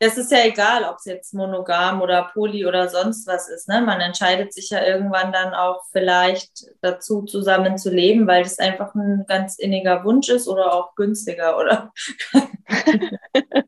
das 0.00 0.18
ist 0.18 0.32
ja 0.32 0.44
egal, 0.44 0.82
ob 0.82 0.96
es 0.96 1.04
jetzt 1.04 1.34
monogam 1.34 2.02
oder 2.02 2.30
poly 2.32 2.66
oder 2.66 2.88
sonst 2.88 3.28
was 3.28 3.48
ist. 3.48 3.68
Ne? 3.68 3.82
Man 3.82 4.00
entscheidet 4.00 4.52
sich 4.52 4.70
ja 4.70 4.84
irgendwann 4.84 5.32
dann 5.32 5.54
auch 5.54 5.84
vielleicht 5.92 6.64
dazu, 6.80 7.22
zusammen 7.22 7.78
zu 7.78 7.90
leben, 7.90 8.26
weil 8.26 8.42
das 8.42 8.58
einfach 8.58 8.92
ein 8.96 9.24
ganz 9.28 9.56
inniger 9.56 10.02
Wunsch 10.02 10.28
ist 10.30 10.48
oder 10.48 10.74
auch 10.74 10.96
günstiger, 10.96 11.56
oder? 11.56 11.92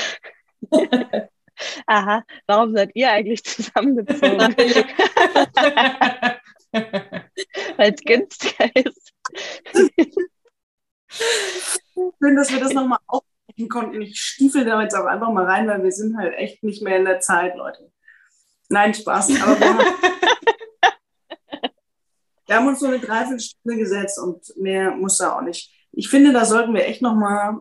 Aha, 1.86 2.24
warum 2.46 2.74
seid 2.74 2.90
ihr 2.94 3.10
eigentlich 3.10 3.44
zusammengezogen? 3.44 4.54
Weil 7.76 7.94
es 7.94 8.00
günstiger 8.02 8.70
ist. 8.76 9.12
Schön, 11.10 12.36
dass 12.36 12.52
wir 12.52 12.60
das 12.60 12.72
nochmal 12.72 13.00
aufbrechen 13.06 13.68
konnten. 13.68 14.00
Ich 14.00 14.20
stiefel 14.20 14.64
da 14.64 14.80
jetzt 14.82 14.94
auch 14.94 15.06
einfach 15.06 15.30
mal 15.32 15.44
rein, 15.44 15.66
weil 15.66 15.82
wir 15.82 15.92
sind 15.92 16.16
halt 16.16 16.34
echt 16.34 16.62
nicht 16.62 16.82
mehr 16.82 16.96
in 16.98 17.04
der 17.04 17.20
Zeit, 17.20 17.56
Leute. 17.56 17.90
Nein, 18.68 18.94
Spaß. 18.94 19.42
Aber 19.42 19.58
wir 19.58 19.68
haben, 19.68 19.78
wir 22.46 22.56
haben 22.56 22.68
uns 22.68 22.80
so 22.80 22.86
eine 22.86 23.00
Dreiviertelstunde 23.00 23.78
gesetzt 23.78 24.18
und 24.18 24.56
mehr 24.56 24.92
muss 24.92 25.18
da 25.18 25.36
auch 25.36 25.42
nicht. 25.42 25.74
Ich 25.92 26.08
finde, 26.08 26.32
da 26.32 26.44
sollten 26.44 26.72
wir 26.72 26.86
echt 26.86 27.02
nochmal 27.02 27.58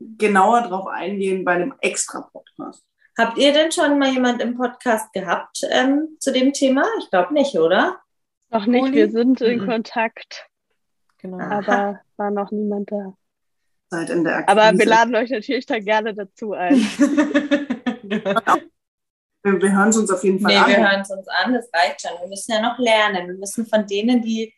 genauer 0.00 0.62
drauf 0.62 0.86
eingehen 0.86 1.44
bei 1.44 1.52
einem 1.52 1.74
extra 1.80 2.20
Podcast. 2.32 2.84
Habt 3.18 3.38
ihr 3.38 3.52
denn 3.52 3.72
schon 3.72 3.98
mal 3.98 4.10
jemand 4.10 4.42
im 4.42 4.56
Podcast 4.56 5.12
gehabt 5.12 5.60
ähm, 5.70 6.16
zu 6.20 6.32
dem 6.32 6.52
Thema? 6.52 6.84
Ich 7.00 7.08
glaube 7.10 7.32
nicht, 7.32 7.56
oder? 7.58 7.98
Noch 8.50 8.66
nicht, 8.66 8.82
Uli? 8.82 8.92
wir 8.94 9.10
sind 9.10 9.40
in 9.40 9.60
Mhm. 9.60 9.66
Kontakt, 9.66 10.48
Genau. 11.18 11.38
aber 11.38 12.00
war 12.16 12.30
noch 12.30 12.50
niemand 12.50 12.92
da. 12.92 13.14
Seid 13.88 14.10
in 14.10 14.24
der 14.24 14.48
Aber 14.48 14.64
Akquise. 14.64 14.78
wir 14.82 14.86
laden 14.90 15.14
euch 15.14 15.30
natürlich 15.30 15.64
da 15.66 15.78
gerne 15.78 16.12
dazu 16.12 16.52
ein. 16.52 16.74
wir, 18.02 18.22
wir 19.62 19.72
hören 19.76 19.88
es 19.88 19.96
uns 19.96 20.10
auf 20.10 20.22
jeden 20.24 20.40
Fall 20.40 20.52
Nee, 20.52 20.58
an. 20.58 20.68
wir 20.68 20.76
hören 20.90 21.00
es 21.00 21.10
uns 21.10 21.28
an, 21.28 21.54
das 21.54 21.68
reicht 21.72 22.02
schon. 22.02 22.10
Wir 22.20 22.28
müssen 22.28 22.52
ja 22.52 22.60
noch 22.60 22.78
lernen. 22.78 23.28
Wir 23.28 23.34
müssen 23.34 23.66
von 23.66 23.86
denen, 23.86 24.22
die, 24.22 24.52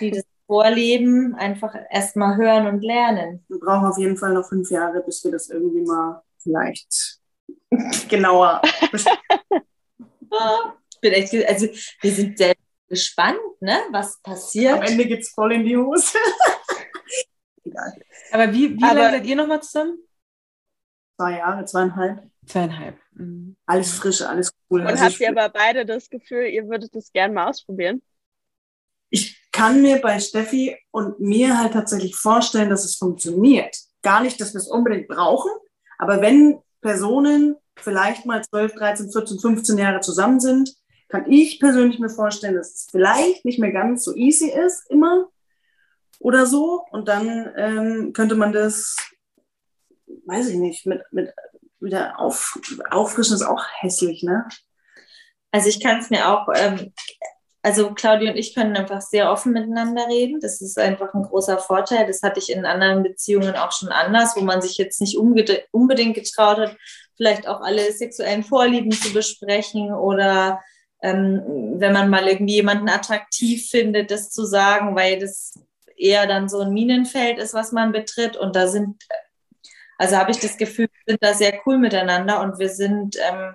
die 0.00 0.10
das 0.10 0.24
vorleben, 0.52 1.34
einfach 1.34 1.74
erstmal 1.88 2.36
hören 2.36 2.66
und 2.66 2.82
lernen. 2.82 3.42
Wir 3.48 3.58
brauchen 3.58 3.86
auf 3.86 3.96
jeden 3.96 4.18
Fall 4.18 4.34
noch 4.34 4.46
fünf 4.46 4.70
Jahre, 4.70 5.00
bis 5.02 5.24
wir 5.24 5.30
das 5.32 5.48
irgendwie 5.48 5.80
mal 5.80 6.22
vielleicht 6.36 7.20
genauer 8.10 8.60
besprechen. 8.90 9.18
Ich 10.94 11.00
bin 11.00 11.12
echt, 11.14 11.34
also 11.48 11.66
wir 12.00 12.12
sind 12.12 12.38
sehr 12.38 12.54
gespannt, 12.88 13.38
ne, 13.60 13.80
was 13.90 14.18
passiert. 14.22 14.74
Am 14.74 14.82
Ende 14.82 15.04
geht's 15.06 15.30
voll 15.30 15.52
in 15.52 15.64
die 15.64 15.76
Hose. 15.76 16.16
Egal. 17.64 17.92
Aber 18.30 18.52
wie, 18.52 18.76
wie 18.78 18.82
Aber- 18.84 18.94
lange 18.94 19.10
seid 19.18 19.26
ihr 19.26 19.36
nochmal 19.36 19.62
zusammen? 19.62 19.98
Zwei 21.18 21.38
Jahre, 21.38 21.64
zweieinhalb. 21.64 22.22
Zweieinhalb. 22.46 22.96
Mhm. 23.14 23.56
Alles 23.66 23.92
frisch, 23.94 24.22
alles 24.22 24.52
cool. 24.70 24.80
Und 24.82 24.86
Also 24.86 25.04
habt 25.04 25.20
ihr 25.20 25.28
aber 25.30 25.48
beide 25.48 25.84
das 25.84 26.08
Gefühl, 26.08 26.46
ihr 26.46 26.66
würdet 26.68 26.94
das 26.94 27.10
gerne 27.12 27.34
mal 27.34 27.48
ausprobieren? 27.48 28.00
ich 29.10 29.41
kann 29.52 29.82
mir 29.82 30.00
bei 30.00 30.18
Steffi 30.18 30.76
und 30.90 31.20
mir 31.20 31.58
halt 31.58 31.74
tatsächlich 31.74 32.16
vorstellen, 32.16 32.70
dass 32.70 32.84
es 32.84 32.96
funktioniert. 32.96 33.76
Gar 34.02 34.22
nicht, 34.22 34.40
dass 34.40 34.54
wir 34.54 34.60
es 34.60 34.68
unbedingt 34.68 35.08
brauchen, 35.08 35.50
aber 35.98 36.20
wenn 36.20 36.58
Personen 36.80 37.56
vielleicht 37.76 38.26
mal 38.26 38.42
12, 38.42 38.74
13, 38.74 39.12
14, 39.12 39.38
15 39.38 39.78
Jahre 39.78 40.00
zusammen 40.00 40.40
sind, 40.40 40.74
kann 41.08 41.30
ich 41.30 41.60
persönlich 41.60 41.98
mir 41.98 42.08
vorstellen, 42.08 42.56
dass 42.56 42.74
es 42.74 42.86
vielleicht 42.90 43.44
nicht 43.44 43.58
mehr 43.58 43.72
ganz 43.72 44.04
so 44.04 44.14
easy 44.14 44.50
ist, 44.50 44.90
immer 44.90 45.28
oder 46.18 46.46
so. 46.46 46.84
Und 46.90 47.08
dann 47.08 47.52
ähm, 47.56 48.12
könnte 48.14 48.34
man 48.34 48.52
das, 48.52 48.96
weiß 50.26 50.48
ich 50.48 50.56
nicht, 50.56 50.86
mit, 50.86 51.02
mit 51.10 51.32
wieder 51.80 52.18
auf, 52.18 52.58
auffrischen 52.90 53.34
ist 53.34 53.42
auch 53.42 53.64
hässlich, 53.80 54.22
ne? 54.22 54.48
Also 55.50 55.68
ich 55.68 55.82
kann 55.82 55.98
es 55.98 56.08
mir 56.08 56.28
auch, 56.28 56.48
ähm, 56.54 56.94
also 57.62 57.94
Claudia 57.94 58.32
und 58.32 58.36
ich 58.36 58.54
können 58.54 58.76
einfach 58.76 59.00
sehr 59.00 59.30
offen 59.30 59.52
miteinander 59.52 60.08
reden. 60.08 60.40
Das 60.40 60.60
ist 60.60 60.78
einfach 60.78 61.14
ein 61.14 61.22
großer 61.22 61.58
Vorteil. 61.58 62.06
Das 62.06 62.22
hatte 62.22 62.40
ich 62.40 62.50
in 62.50 62.66
anderen 62.66 63.04
Beziehungen 63.04 63.54
auch 63.54 63.70
schon 63.70 63.90
anders, 63.90 64.34
wo 64.36 64.40
man 64.40 64.60
sich 64.60 64.78
jetzt 64.78 65.00
nicht 65.00 65.16
unbedingt 65.16 66.14
getraut 66.14 66.58
hat, 66.58 66.76
vielleicht 67.16 67.46
auch 67.46 67.60
alle 67.60 67.92
sexuellen 67.92 68.42
Vorlieben 68.42 68.90
zu 68.90 69.12
besprechen 69.12 69.92
oder 69.92 70.60
ähm, 71.02 71.42
wenn 71.76 71.92
man 71.92 72.10
mal 72.10 72.26
irgendwie 72.26 72.54
jemanden 72.54 72.88
attraktiv 72.88 73.68
findet, 73.68 74.10
das 74.10 74.30
zu 74.30 74.44
sagen, 74.44 74.96
weil 74.96 75.18
das 75.18 75.54
eher 75.96 76.26
dann 76.26 76.48
so 76.48 76.60
ein 76.60 76.72
Minenfeld 76.72 77.38
ist, 77.38 77.54
was 77.54 77.72
man 77.72 77.92
betritt. 77.92 78.36
Und 78.36 78.56
da 78.56 78.66
sind, 78.66 79.04
also 79.98 80.16
habe 80.16 80.32
ich 80.32 80.38
das 80.38 80.56
Gefühl, 80.56 80.88
wir 81.04 81.12
sind 81.12 81.22
da 81.22 81.34
sehr 81.34 81.60
cool 81.66 81.78
miteinander 81.78 82.40
und 82.40 82.58
wir 82.58 82.68
sind, 82.68 83.16
ähm, 83.16 83.54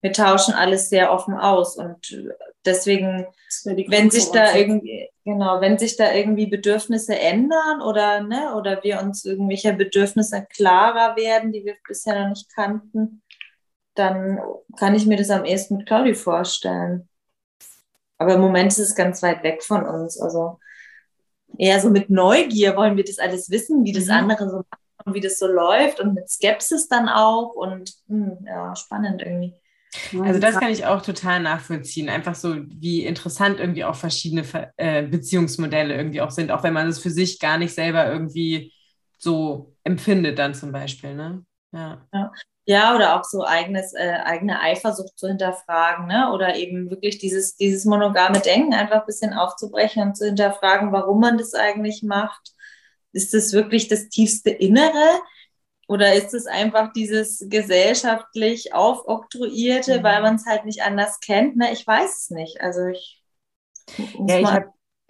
wir 0.00 0.12
tauschen 0.12 0.54
alles 0.54 0.88
sehr 0.90 1.12
offen 1.12 1.34
aus. 1.34 1.76
Und 1.76 2.16
deswegen, 2.64 3.26
wenn 3.64 4.10
sich 4.10 4.30
da 4.30 4.54
irgendwie, 4.54 5.08
genau, 5.24 5.60
wenn 5.60 5.78
sich 5.78 5.96
da 5.96 6.12
irgendwie 6.12 6.46
Bedürfnisse 6.46 7.18
ändern 7.18 7.82
oder, 7.82 8.20
ne, 8.20 8.54
oder 8.54 8.82
wir 8.84 9.00
uns 9.00 9.24
irgendwelche 9.24 9.72
Bedürfnisse 9.72 10.46
klarer 10.54 11.16
werden, 11.16 11.52
die 11.52 11.64
wir 11.64 11.74
bisher 11.86 12.20
noch 12.20 12.30
nicht 12.30 12.54
kannten, 12.54 13.22
dann 13.94 14.40
kann 14.78 14.94
ich 14.94 15.06
mir 15.06 15.16
das 15.16 15.30
am 15.30 15.44
ehesten 15.44 15.78
mit 15.78 15.86
Claudi 15.86 16.14
vorstellen. 16.14 17.08
Aber 18.18 18.34
im 18.34 18.40
Moment 18.40 18.72
ist 18.72 18.78
es 18.78 18.94
ganz 18.94 19.22
weit 19.22 19.42
weg 19.42 19.62
von 19.62 19.84
uns. 19.86 20.20
Also 20.20 20.58
eher 21.58 21.80
so 21.80 21.90
mit 21.90 22.10
Neugier 22.10 22.76
wollen 22.76 22.96
wir 22.96 23.04
das 23.04 23.18
alles 23.18 23.50
wissen, 23.50 23.84
wie 23.84 23.92
das 23.92 24.06
Mhm. 24.06 24.12
andere 24.12 24.48
so 24.50 24.56
macht 24.58 24.82
und 25.06 25.14
wie 25.14 25.20
das 25.20 25.38
so 25.38 25.46
läuft 25.46 26.00
und 26.00 26.14
mit 26.14 26.28
Skepsis 26.28 26.88
dann 26.88 27.08
auch 27.08 27.54
und 27.54 27.94
hm, 28.08 28.38
ja, 28.46 28.74
spannend 28.76 29.22
irgendwie. 29.22 29.54
Also 30.22 30.40
das 30.40 30.58
kann 30.58 30.70
ich 30.70 30.86
auch 30.86 31.02
total 31.02 31.40
nachvollziehen. 31.40 32.08
Einfach 32.08 32.34
so, 32.34 32.56
wie 32.68 33.04
interessant 33.04 33.60
irgendwie 33.60 33.84
auch 33.84 33.94
verschiedene 33.94 34.44
Ver- 34.44 34.72
äh, 34.76 35.02
Beziehungsmodelle 35.02 35.94
irgendwie 35.94 36.20
auch 36.20 36.30
sind, 36.30 36.50
auch 36.50 36.62
wenn 36.62 36.74
man 36.74 36.88
es 36.88 36.98
für 36.98 37.10
sich 37.10 37.38
gar 37.40 37.58
nicht 37.58 37.74
selber 37.74 38.10
irgendwie 38.10 38.72
so 39.18 39.74
empfindet 39.84 40.38
dann 40.38 40.54
zum 40.54 40.72
Beispiel. 40.72 41.14
Ne? 41.14 41.44
Ja. 41.72 42.06
Ja, 42.66 42.94
oder 42.94 43.18
auch 43.18 43.24
so 43.24 43.46
eigenes, 43.46 43.94
äh, 43.94 44.18
eigene 44.24 44.60
Eifersucht 44.60 45.18
zu 45.18 45.26
hinterfragen, 45.26 46.06
ne? 46.06 46.30
Oder 46.34 46.56
eben 46.56 46.90
wirklich 46.90 47.16
dieses, 47.16 47.56
dieses 47.56 47.86
monogame 47.86 48.40
Denken 48.40 48.74
einfach 48.74 49.00
ein 49.00 49.06
bisschen 49.06 49.32
aufzubrechen 49.32 50.02
und 50.02 50.16
zu 50.18 50.26
hinterfragen, 50.26 50.92
warum 50.92 51.18
man 51.18 51.38
das 51.38 51.54
eigentlich 51.54 52.02
macht. 52.02 52.52
Ist 53.12 53.32
das 53.32 53.54
wirklich 53.54 53.88
das 53.88 54.10
tiefste 54.10 54.50
Innere? 54.50 55.20
Oder 55.88 56.14
ist 56.14 56.34
es 56.34 56.46
einfach 56.46 56.92
dieses 56.94 57.46
gesellschaftlich 57.50 58.74
aufoktroyierte, 58.74 60.00
Mhm. 60.00 60.04
weil 60.04 60.22
man 60.22 60.36
es 60.36 60.46
halt 60.46 60.66
nicht 60.66 60.82
anders 60.84 61.20
kennt? 61.20 61.56
Ne? 61.58 61.72
Ich 61.72 61.86
weiß 61.86 62.16
es 62.24 62.30
nicht. 62.30 62.60
Also 62.62 62.86
ich 62.86 63.22
Ja, 64.26 64.38
ich 64.38 64.52
habe, 64.52 64.66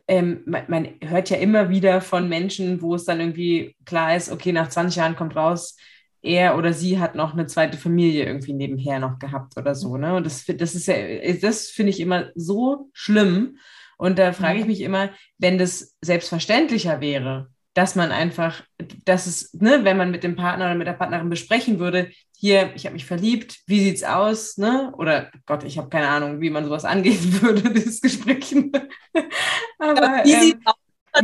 ähm, 0.07 0.43
man, 0.47 0.65
man 0.69 0.89
hört 1.03 1.31
ja 1.31 1.37
immer 1.39 1.69
wieder 1.71 2.01
von 2.01 2.29
Menschen, 2.29 2.81
wo 2.83 2.95
es 2.95 3.05
dann 3.05 3.21
irgendwie 3.21 3.77
klar 3.85 4.17
ist, 4.17 4.31
okay, 4.31 4.53
nach 4.53 4.69
20 4.69 4.97
Jahren 4.97 5.17
kommt 5.17 5.37
raus, 5.37 5.77
er 6.23 6.57
oder 6.57 6.73
sie 6.73 6.99
hat 6.99 7.15
noch 7.15 7.33
eine 7.33 7.47
zweite 7.47 7.79
Familie 7.79 8.25
irgendwie 8.25 8.53
nebenher 8.53 8.99
noch 8.99 9.19
gehabt 9.19 9.57
oder 9.57 9.75
so, 9.75 9.97
ne? 9.97 10.15
Und 10.17 10.27
das, 10.27 10.45
das 10.47 10.75
ist 10.75 10.87
ja, 10.89 10.97
das 11.41 11.69
finde 11.69 11.91
ich 11.91 12.01
immer 12.01 12.31
so 12.35 12.91
schlimm. 12.93 13.59
Und 13.99 14.19
da 14.19 14.33
frage 14.33 14.61
ich 14.61 14.67
mich 14.67 14.81
immer, 14.81 15.11
wenn 15.39 15.59
das 15.59 15.97
selbstverständlicher 16.01 17.01
wäre, 17.01 17.51
dass 17.75 17.95
man 17.95 18.11
einfach, 18.11 18.63
dass 19.05 19.27
es, 19.27 19.53
ne, 19.55 19.85
wenn 19.85 19.97
man 19.97 20.11
mit 20.11 20.25
dem 20.25 20.37
Partner 20.37 20.67
oder 20.67 20.75
mit 20.75 20.87
der 20.87 20.95
Partnerin 20.95 21.31
besprechen 21.31 21.79
würde, 21.79 22.11
hier, 22.37 22.73
ich 22.77 22.87
habe 22.87 22.95
mich 22.95 23.05
verliebt, 23.05 23.59
wie 23.67 23.81
sieht's 23.81 24.05
aus, 24.05 24.59
ne? 24.59 24.93
Oder 24.97 25.31
Gott, 25.45 25.65
ich 25.65 25.77
habe 25.77 25.89
keine 25.89 26.09
Ahnung, 26.09 26.41
wie 26.41 26.51
man 26.51 26.65
sowas 26.65 26.85
angehen 26.85 27.19
würde, 27.43 27.71
dieses 27.71 28.01
Gespräch. 28.01 28.55
Aber 29.79 30.23
Wie 30.25 30.33
ähm, 30.33 30.41
sieht's 30.41 30.67
aus? 30.67 30.75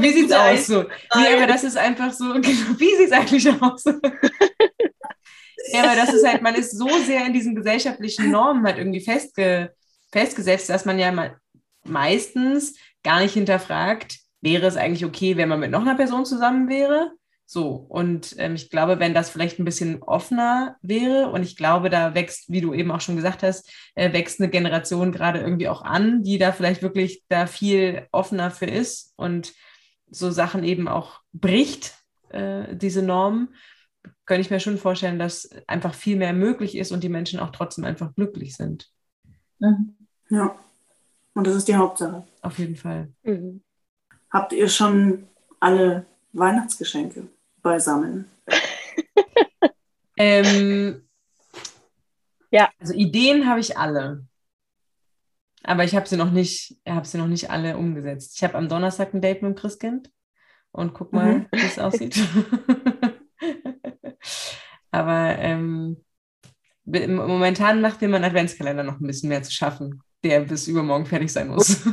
wie 0.01 0.13
sieht's 0.13 0.33
aus? 0.33 0.67
So? 0.67 0.83
Nee, 1.15 1.37
aber 1.37 1.47
das 1.47 1.63
ist 1.63 1.77
einfach 1.77 2.13
so, 2.13 2.33
genau, 2.35 2.79
wie 2.79 2.97
sieht's 2.97 3.13
eigentlich 3.13 3.49
aus? 3.63 3.85
ja, 3.85 5.85
aber 5.85 5.95
das 5.95 6.15
ist 6.15 6.27
halt, 6.27 6.43
man 6.43 6.55
ist 6.55 6.77
so 6.77 6.89
sehr 7.05 7.27
in 7.27 7.33
diesen 7.33 7.55
gesellschaftlichen 7.55 8.31
Normen 8.31 8.65
halt 8.65 8.79
irgendwie 8.79 9.01
festge, 9.01 9.73
festgesetzt, 10.11 10.69
dass 10.69 10.85
man 10.85 10.99
ja 10.99 11.13
mal 11.13 11.37
meistens 11.85 12.75
gar 13.05 13.21
nicht 13.21 13.35
hinterfragt, 13.35 14.19
wäre 14.45 14.67
es 14.67 14.77
eigentlich 14.77 15.05
okay, 15.05 15.37
wenn 15.37 15.49
man 15.49 15.61
mit 15.61 15.71
noch 15.71 15.81
einer 15.81 15.97
Person 15.97 16.25
zusammen 16.25 16.69
wäre? 16.69 17.13
So, 17.47 17.73
und 17.73 18.35
ähm, 18.39 18.55
ich 18.55 18.71
glaube, 18.71 19.01
wenn 19.01 19.13
das 19.13 19.29
vielleicht 19.29 19.59
ein 19.59 19.65
bisschen 19.65 20.03
offener 20.03 20.77
wäre, 20.83 21.31
und 21.31 21.43
ich 21.43 21.57
glaube, 21.57 21.91
da 21.91 22.15
wächst, 22.15 22.51
wie 22.51 22.61
du 22.61 22.73
eben 22.73 22.91
auch 22.91 23.01
schon 23.01 23.17
gesagt 23.17 23.43
hast, 23.43 23.71
äh, 23.95 24.13
wächst 24.13 24.41
eine 24.41 24.49
Generation 24.49 25.13
gerade 25.13 25.41
irgendwie 25.41 25.69
auch 25.69 25.83
an, 25.83 26.23
die 26.23 26.39
da 26.39 26.53
vielleicht 26.53 26.83
wirklich 26.83 27.23
da 27.29 27.47
viel 27.47 28.07
offener 28.13 28.51
für 28.51 28.67
ist 28.67 29.13
und 29.17 29.53
so 30.11 30.31
Sachen 30.31 30.65
eben 30.65 30.89
auch 30.89 31.21
bricht, 31.33 31.95
äh, 32.31 32.75
diese 32.77 33.03
Normen, 33.03 33.55
könnte 34.27 34.41
ich 34.41 34.51
mir 34.51 34.61
schon 34.61 34.79
vorstellen, 34.79 35.19
dass 35.19 35.51
einfach 35.67 35.95
viel 35.95 36.17
mehr 36.17 36.33
möglich 36.33 36.77
ist 36.77 36.93
und 36.93 37.05
die 37.05 37.09
Menschen 37.09 37.41
auch 37.41 37.51
trotzdem 37.51 37.85
einfach 37.85 38.15
glücklich 38.15 38.57
sind. 38.57 38.91
Mhm. 39.59 39.95
Ja. 40.31 40.57
Und 41.35 41.47
das 41.47 41.55
ist 41.57 41.69
die 41.69 41.77
Hauptsache. 41.77 42.27
Auf 42.43 42.59
jeden 42.59 42.77
Fall. 42.77 43.13
Mhm. 43.23 43.63
Habt 44.35 44.53
ihr 44.53 44.69
schon 44.69 45.27
alle 45.61 46.05
Weihnachtsgeschenke 46.35 47.29
beisammen? 47.63 48.27
Ähm, 50.17 51.03
Ja. 52.51 52.71
Also 52.79 52.95
Ideen 52.95 53.49
habe 53.49 53.59
ich 53.59 53.77
alle. 53.77 54.25
Aber 55.65 55.83
ich 55.83 55.97
habe 55.97 56.07
sie 56.07 56.17
noch 56.17 56.31
nicht, 56.31 56.77
habe 56.89 57.05
sie 57.05 57.19
noch 57.19 57.27
nicht 57.27 57.51
alle 57.51 57.77
umgesetzt. 57.77 58.35
Ich 58.37 58.45
habe 58.45 58.57
am 58.57 58.69
Donnerstag 58.69 59.13
ein 59.13 59.21
Date 59.21 59.43
mit 59.43 59.51
dem 59.51 59.55
Christkind 59.57 60.13
und 60.71 60.95
guck 60.95 61.13
mal, 61.13 61.39
Mhm. 61.39 61.47
wie 61.51 61.67
es 61.67 61.81
aussieht. 61.81 62.17
Aber 64.93 65.37
ähm, 65.39 65.97
momentan 66.85 67.81
macht 67.81 68.01
mir 68.01 68.09
mein 68.09 68.23
Adventskalender 68.25 68.85
noch 68.85 69.01
ein 69.01 69.07
bisschen 69.09 69.31
mehr 69.31 69.43
zu 69.43 69.51
schaffen, 69.51 70.01
der 70.23 70.43
bis 70.43 70.69
übermorgen 70.69 71.07
fertig 71.07 71.33
sein 71.33 71.49
muss. 71.49 71.83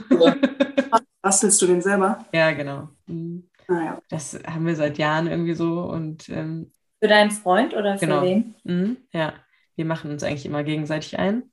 Bastelst 1.32 1.62
du 1.62 1.68
den 1.68 1.82
selber? 1.82 2.26
ja, 2.34 2.52
genau. 2.52 2.90
Mhm. 3.08 3.48
Naja. 3.70 4.02
Das 4.10 4.38
haben 4.46 4.66
wir 4.68 4.76
seit 4.76 4.98
Jahren 4.98 5.28
irgendwie 5.28 5.54
so 5.54 5.80
und 5.84 6.28
ähm, 6.28 6.72
Für 7.02 7.08
deinen 7.08 7.32
Freund 7.32 7.74
oder 7.74 7.98
für 7.98 8.06
Genau. 8.06 8.22
wen? 8.24 8.54
Mhm, 8.66 8.98
ja, 9.14 9.34
wir 9.78 9.86
machen 9.86 10.12
uns 10.12 10.24
eigentlich 10.24 10.46
immer 10.46 10.64
gegenseitig 10.66 11.18
ein. 11.18 11.44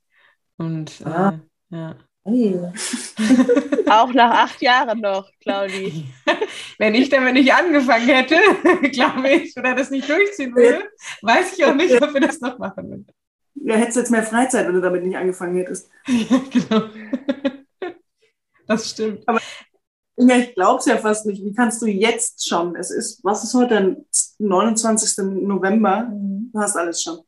Und 0.57 1.01
Ah. 1.05 1.39
äh, 1.71 1.75
ja. 1.77 1.95
Auch 3.89 4.13
nach 4.13 4.31
acht 4.43 4.61
Jahren 4.61 4.99
noch, 4.99 5.31
Claudi. 5.41 6.05
Wenn 6.77 6.93
ich 6.93 7.07
damit 7.09 7.33
nicht 7.35 7.53
angefangen 7.53 8.07
hätte, 8.09 8.35
glaube 8.91 9.29
ich, 9.29 9.55
oder 9.57 9.73
das 9.75 9.89
nicht 9.89 10.09
durchziehen 10.09 10.53
würde, 10.53 10.83
weiß 11.21 11.57
ich 11.57 11.63
auch 11.65 11.73
nicht, 11.73 11.99
ob 12.01 12.13
wir 12.13 12.19
das 12.21 12.41
noch 12.41 12.59
machen 12.59 12.89
würden. 12.89 13.07
Ja, 13.55 13.75
hättest 13.75 13.95
du 13.95 13.99
jetzt 14.01 14.11
mehr 14.11 14.23
Freizeit, 14.23 14.67
wenn 14.67 14.75
du 14.75 14.81
damit 14.81 15.03
nicht 15.05 15.15
angefangen 15.17 15.55
hättest. 15.55 15.89
Ja, 16.07 16.41
genau. 16.51 16.83
Das 18.67 18.89
stimmt. 18.91 19.23
Ja, 20.21 20.35
ich 20.35 20.53
glaube 20.53 20.79
es 20.79 20.85
ja 20.85 20.97
fast 20.97 21.25
nicht. 21.25 21.43
Wie 21.43 21.53
kannst 21.53 21.81
du 21.81 21.85
jetzt 21.85 22.47
schon? 22.47 22.75
Es 22.75 22.91
ist, 22.91 23.23
was 23.23 23.43
ist 23.43 23.53
heute? 23.53 23.75
Denn 23.75 24.05
29. 24.39 25.23
November. 25.47 26.09
Mhm. 26.11 26.49
Du 26.51 26.59
hast 26.59 26.75
alles 26.75 27.01
schon. 27.01 27.19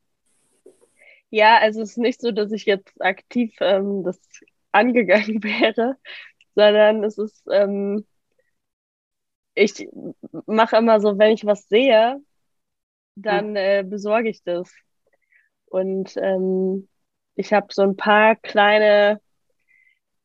Ja, 1.29 1.57
also 1.59 1.81
es 1.81 1.91
ist 1.91 1.97
nicht 1.97 2.19
so, 2.19 2.31
dass 2.31 2.51
ich 2.51 2.65
jetzt 2.65 3.01
aktiv 3.01 3.55
ähm, 3.61 4.03
das 4.03 4.19
angegangen 4.73 5.41
wäre, 5.43 5.97
sondern 6.53 7.05
es 7.05 7.17
ist, 7.17 7.47
ähm, 7.49 8.05
ich 9.55 9.87
mache 10.45 10.75
immer 10.75 10.99
so, 10.99 11.17
wenn 11.17 11.31
ich 11.31 11.45
was 11.45 11.69
sehe, 11.69 12.21
dann 13.15 13.55
äh, 13.55 13.85
besorge 13.87 14.27
ich 14.29 14.43
das. 14.43 14.69
Und 15.67 16.17
ähm, 16.17 16.89
ich 17.35 17.53
habe 17.53 17.67
so 17.71 17.83
ein 17.83 17.95
paar 17.95 18.35
kleine 18.35 19.21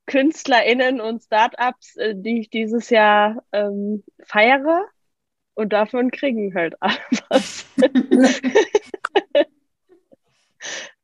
KünstlerInnen 0.07 1.01
und 1.01 1.23
Startups, 1.23 1.97
äh, 1.97 2.15
die 2.17 2.41
ich 2.41 2.51
dieses 2.51 2.91
Jahr 2.91 3.43
ähm, 3.53 4.05
feiere. 4.25 4.87
Und 5.55 5.73
davon 5.73 6.11
kriegen 6.11 6.55
halt 6.55 6.75
alle 6.81 6.99
was. 7.29 7.67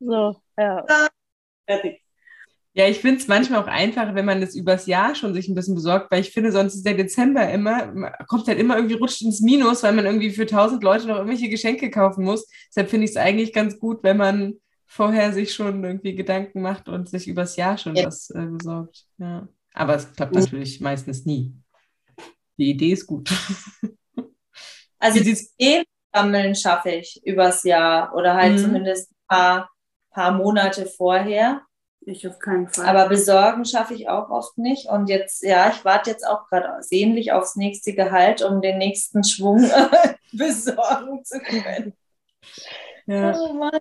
So, 0.05 0.35
ja. 0.59 0.85
Fertig. 1.67 2.03
Ja, 2.75 2.89
ich 2.89 3.01
finde 3.01 3.19
es 3.19 3.29
manchmal 3.29 3.63
auch 3.63 3.67
einfacher, 3.67 4.15
wenn 4.15 4.25
man 4.25 4.41
das 4.41 4.55
übers 4.55 4.87
Jahr 4.87 5.15
schon 5.15 5.35
sich 5.35 5.47
ein 5.47 5.55
bisschen 5.55 5.75
besorgt, 5.75 6.11
weil 6.11 6.23
ich 6.23 6.31
finde, 6.31 6.51
sonst 6.53 6.75
ist 6.75 6.87
der 6.87 6.95
Dezember 6.95 7.51
immer, 7.51 8.15
kommt 8.27 8.49
halt 8.49 8.59
immer 8.59 8.77
irgendwie 8.77 8.95
rutscht 8.95 9.21
ins 9.23 9.43
Minus, 9.43 9.83
weil 9.83 9.93
man 9.93 10.07
irgendwie 10.07 10.31
für 10.31 10.47
tausend 10.47 10.83
Leute 10.83 11.07
noch 11.07 11.17
irgendwelche 11.17 11.51
Geschenke 11.51 11.91
kaufen 11.91 12.25
muss. 12.25 12.49
Deshalb 12.69 12.89
finde 12.89 13.05
ich 13.05 13.11
es 13.11 13.17
eigentlich 13.19 13.53
ganz 13.53 13.79
gut, 13.79 14.03
wenn 14.03 14.17
man 14.17 14.55
vorher 14.93 15.33
sich 15.33 15.55
schon 15.55 15.83
irgendwie 15.83 16.15
Gedanken 16.15 16.61
macht 16.63 16.89
und 16.89 17.09
sich 17.09 17.27
übers 17.27 17.57
Jahr 17.57 17.79
schon 17.79 17.97
Ja. 17.97 18.07
was 18.07 18.31
äh, 18.31 18.47
besorgt. 18.47 19.07
Ja. 19.19 19.49
Aber 19.75 19.95
es 19.95 20.13
klappt 20.13 20.35
natürlich 20.35 20.81
meistens 20.81 21.25
nie. 21.25 21.55
Die 22.59 22.71
Idee 22.71 22.93
ist 22.93 23.07
gut. 23.07 23.31
Also 24.99 25.19
sieht's- 25.19 25.53
Ideen 25.59 25.85
sammeln 26.15 26.55
schaffe 26.55 26.91
ich 26.91 27.21
übers 27.25 27.65
Jahr 27.65 28.15
oder 28.15 28.35
halt 28.35 28.53
Mhm. 28.53 28.59
zumindest 28.59 29.11
ein 29.11 29.17
paar, 29.27 29.71
paar 30.13 30.31
Monate 30.33 30.87
vorher. 30.87 31.63
Ich 32.03 32.25
auf 32.29 32.39
keinen 32.39 32.69
Fall. 32.69 32.87
Aber 32.87 33.09
besorgen 33.09 33.65
schaffe 33.65 33.95
ich 33.95 34.09
auch 34.09 34.31
oft 34.31 34.59
nicht. 34.59 34.87
Und 34.89 35.09
jetzt, 35.09 35.43
ja, 35.43 35.71
ich 35.71 35.85
warte 35.85 36.11
jetzt 36.11 36.25
auch 36.25 36.47
gerade 36.49 36.81
sehnlich 36.85 37.33
aufs 37.33 37.57
nächste 37.57 37.95
Gehalt, 37.95 38.43
um 38.43 38.61
den 38.63 38.79
nächsten 38.79 39.25
Schwung 39.25 39.59
besorgen 40.33 41.25
zu 41.25 41.41
können. 41.41 41.95
Ja. 43.07 43.37
Oh 43.41 43.55
Mann. 43.55 43.81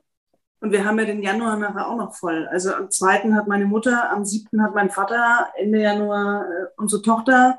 Und 0.62 0.72
wir 0.72 0.86
haben 0.86 0.98
ja 1.00 1.06
den 1.06 1.22
Januar 1.24 1.58
nachher 1.58 1.88
auch 1.88 1.98
noch 1.98 2.16
voll. 2.16 2.48
Also 2.52 2.74
am 2.74 2.90
2. 2.90 3.34
hat 3.34 3.48
meine 3.48 3.66
Mutter, 3.66 4.10
am 4.12 4.24
7. 4.26 4.62
hat 4.64 4.76
mein 4.76 4.90
Vater, 4.92 5.50
Ende 5.58 5.82
Januar 5.82 6.46
äh, 6.46 6.66
unsere 6.78 7.02
Tochter, 7.02 7.58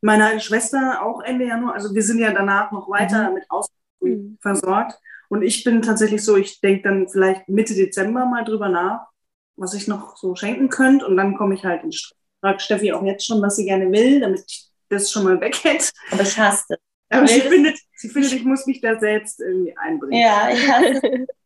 meine 0.00 0.40
Schwester 0.40 1.02
auch 1.02 1.20
Ende 1.22 1.46
Januar. 1.46 1.74
Also 1.74 1.94
wir 1.94 2.02
sind 2.02 2.18
ja 2.20 2.32
danach 2.32 2.72
noch 2.72 2.88
weiter 2.88 3.30
mit 3.32 3.44
Ausgaben 3.50 3.76
Mhm. 4.02 4.38
versorgt. 4.40 4.98
Und 5.28 5.42
ich 5.42 5.62
bin 5.62 5.82
tatsächlich 5.82 6.24
so, 6.24 6.36
ich 6.36 6.60
denke 6.62 6.84
dann 6.88 7.06
vielleicht 7.08 7.48
Mitte 7.50 7.74
Dezember 7.74 8.24
mal 8.24 8.44
drüber 8.44 8.70
nach, 8.70 9.08
was 9.56 9.74
ich 9.74 9.86
noch 9.88 10.16
so 10.16 10.34
schenken 10.34 10.70
könnte. 10.70 11.06
Und 11.06 11.18
dann 11.18 11.36
komme 11.36 11.54
ich 11.54 11.64
halt 11.66 11.84
in 11.84 11.92
Stress. 11.92 12.16
Frag 12.40 12.62
Steffi 12.62 12.94
auch 12.94 13.02
jetzt 13.04 13.26
schon, 13.26 13.42
was 13.42 13.56
sie 13.56 13.66
gerne 13.66 13.92
will, 13.92 14.20
damit 14.20 14.42
ich 14.48 14.70
das 14.88 15.12
schon 15.12 15.24
mal 15.24 15.38
weg 15.42 15.62
hätte. 15.64 15.90
Aber 16.10 16.22
ich 16.22 16.38
hasse 16.38 16.64
das. 16.70 16.78
Aber 17.10 17.26
sie 17.28 17.40
findet, 17.42 17.76
sie 17.96 18.08
findet, 18.08 18.32
ich 18.32 18.44
muss 18.44 18.64
mich 18.66 18.80
da 18.80 18.98
selbst 18.98 19.38
irgendwie 19.40 19.76
einbringen. 19.76 20.18
Ja, 20.22 20.48
ich 20.50 20.66
hasse 20.66 21.02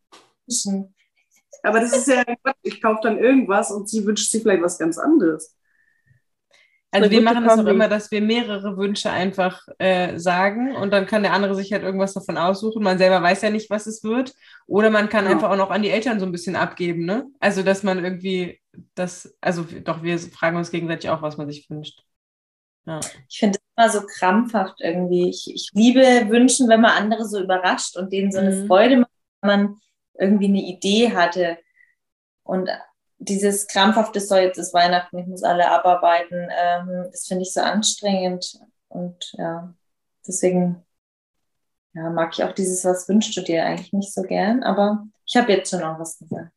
das. 0.46 0.66
Aber 1.62 1.80
das 1.80 1.92
ist 1.96 2.08
ja, 2.08 2.24
ich 2.62 2.82
kaufe 2.82 3.00
dann 3.02 3.18
irgendwas 3.18 3.70
und 3.70 3.88
sie 3.88 4.04
wünscht 4.06 4.30
sich 4.30 4.42
vielleicht 4.42 4.62
was 4.62 4.78
ganz 4.78 4.98
anderes. 4.98 5.56
Also 6.90 7.10
wir 7.10 7.22
machen 7.22 7.44
das 7.44 7.58
auch 7.58 7.66
immer, 7.66 7.88
dass 7.88 8.12
wir 8.12 8.20
mehrere 8.20 8.76
Wünsche 8.76 9.10
einfach 9.10 9.66
äh, 9.78 10.16
sagen 10.16 10.76
und 10.76 10.92
dann 10.92 11.06
kann 11.06 11.24
der 11.24 11.32
andere 11.32 11.56
sich 11.56 11.72
halt 11.72 11.82
irgendwas 11.82 12.14
davon 12.14 12.36
aussuchen. 12.38 12.84
Man 12.84 12.98
selber 12.98 13.20
weiß 13.20 13.42
ja 13.42 13.50
nicht, 13.50 13.68
was 13.68 13.86
es 13.88 14.04
wird. 14.04 14.32
Oder 14.66 14.90
man 14.90 15.08
kann 15.08 15.26
Ja. 15.26 15.32
einfach 15.32 15.50
auch 15.50 15.56
noch 15.56 15.70
an 15.70 15.82
die 15.82 15.90
Eltern 15.90 16.20
so 16.20 16.26
ein 16.26 16.30
bisschen 16.30 16.54
abgeben, 16.54 17.04
ne? 17.04 17.26
Also 17.40 17.64
dass 17.64 17.82
man 17.82 18.04
irgendwie 18.04 18.60
das, 18.94 19.36
also 19.40 19.64
doch, 19.82 20.04
wir 20.04 20.18
fragen 20.20 20.56
uns 20.56 20.70
gegenseitig 20.70 21.10
auch, 21.10 21.20
was 21.22 21.36
man 21.36 21.50
sich 21.50 21.68
wünscht. 21.68 22.00
Ja. 22.86 23.00
Ich 23.28 23.38
finde 23.38 23.58
es 23.58 23.64
immer 23.76 23.88
so 23.90 24.06
krampfhaft 24.06 24.76
irgendwie. 24.80 25.30
Ich, 25.30 25.50
ich 25.52 25.70
liebe 25.74 26.00
Wünschen, 26.30 26.68
wenn 26.68 26.80
man 26.80 26.92
andere 26.92 27.24
so 27.26 27.40
überrascht 27.42 27.96
und 27.96 28.12
denen 28.12 28.30
so 28.30 28.38
eine 28.38 28.50
Mhm. 28.52 28.66
Freude 28.66 28.96
macht, 28.98 29.10
wenn 29.42 29.48
man 29.48 29.76
irgendwie 30.18 30.46
eine 30.46 30.62
Idee 30.62 31.12
hatte. 31.14 31.58
Und 32.42 32.68
dieses 33.18 33.66
krampfhafte 33.66 34.20
so, 34.20 34.36
jetzt 34.36 34.58
ist 34.58 34.74
Weihnachten, 34.74 35.18
ich 35.18 35.26
muss 35.26 35.42
alle 35.42 35.70
abarbeiten, 35.70 36.48
ähm, 36.50 37.06
das 37.10 37.26
finde 37.26 37.42
ich 37.42 37.52
so 37.52 37.60
anstrengend. 37.60 38.58
Und 38.88 39.32
ja, 39.38 39.74
deswegen 40.26 40.84
ja, 41.94 42.10
mag 42.10 42.32
ich 42.34 42.44
auch 42.44 42.52
dieses, 42.52 42.84
was 42.84 43.08
wünschst 43.08 43.36
du 43.36 43.40
dir 43.40 43.64
eigentlich 43.64 43.92
nicht 43.92 44.12
so 44.12 44.22
gern. 44.22 44.62
Aber 44.62 45.06
ich 45.26 45.36
habe 45.36 45.52
jetzt 45.52 45.70
schon 45.70 45.80
noch 45.80 45.98
was 45.98 46.18
gesagt. 46.18 46.52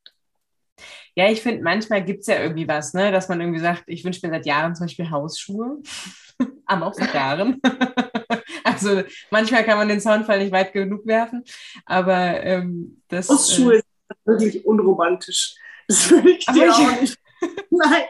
Ja, 1.15 1.29
ich 1.29 1.41
finde, 1.41 1.63
manchmal 1.63 2.03
gibt 2.03 2.21
es 2.21 2.27
ja 2.27 2.39
irgendwie 2.39 2.67
was, 2.67 2.93
ne? 2.93 3.11
dass 3.11 3.27
man 3.27 3.41
irgendwie 3.41 3.59
sagt, 3.59 3.85
ich 3.87 4.03
wünsche 4.03 4.25
mir 4.25 4.33
seit 4.33 4.45
Jahren 4.45 4.75
zum 4.75 4.85
Beispiel 4.85 5.09
Hausschuhe. 5.09 5.81
Aber 6.65 6.87
auch 6.87 6.93
seit 6.93 7.13
Jahren. 7.13 7.59
also 8.85 9.03
manchmal 9.31 9.63
kann 9.63 9.77
man 9.77 9.87
den 9.89 9.99
Zaunfall 9.99 10.39
nicht 10.39 10.51
weit 10.51 10.73
genug 10.73 11.05
werfen. 11.05 11.43
Aber 11.85 12.43
ähm, 12.43 13.01
das. 13.07 13.29
Hausschuhe 13.29 13.75
Äh, 13.75 13.77
ist 13.79 13.85
wirklich 14.25 14.65
unromantisch. 14.65 15.55
Das 15.87 16.09
würde 16.11 16.31
ich 16.31 16.45
dir 16.45 16.73
auch 16.73 17.01
nicht. 17.01 17.17
Nein, 17.69 18.03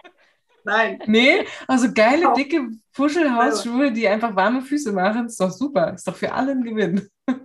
nein. 0.64 1.00
nee, 1.06 1.46
also 1.68 1.92
geile, 1.94 2.30
Auch. 2.30 2.34
dicke 2.34 2.70
Puschelhausschuhe, 2.94 3.92
die 3.92 4.08
einfach 4.08 4.34
warme 4.36 4.62
Füße 4.62 4.94
machen, 4.94 5.26
ist 5.26 5.40
doch 5.42 5.52
super. 5.52 5.94
Ist 5.94 6.08
doch 6.08 6.16
für 6.16 6.32
alle 6.32 6.52
ein 6.52 6.64
Gewinn. 6.64 7.08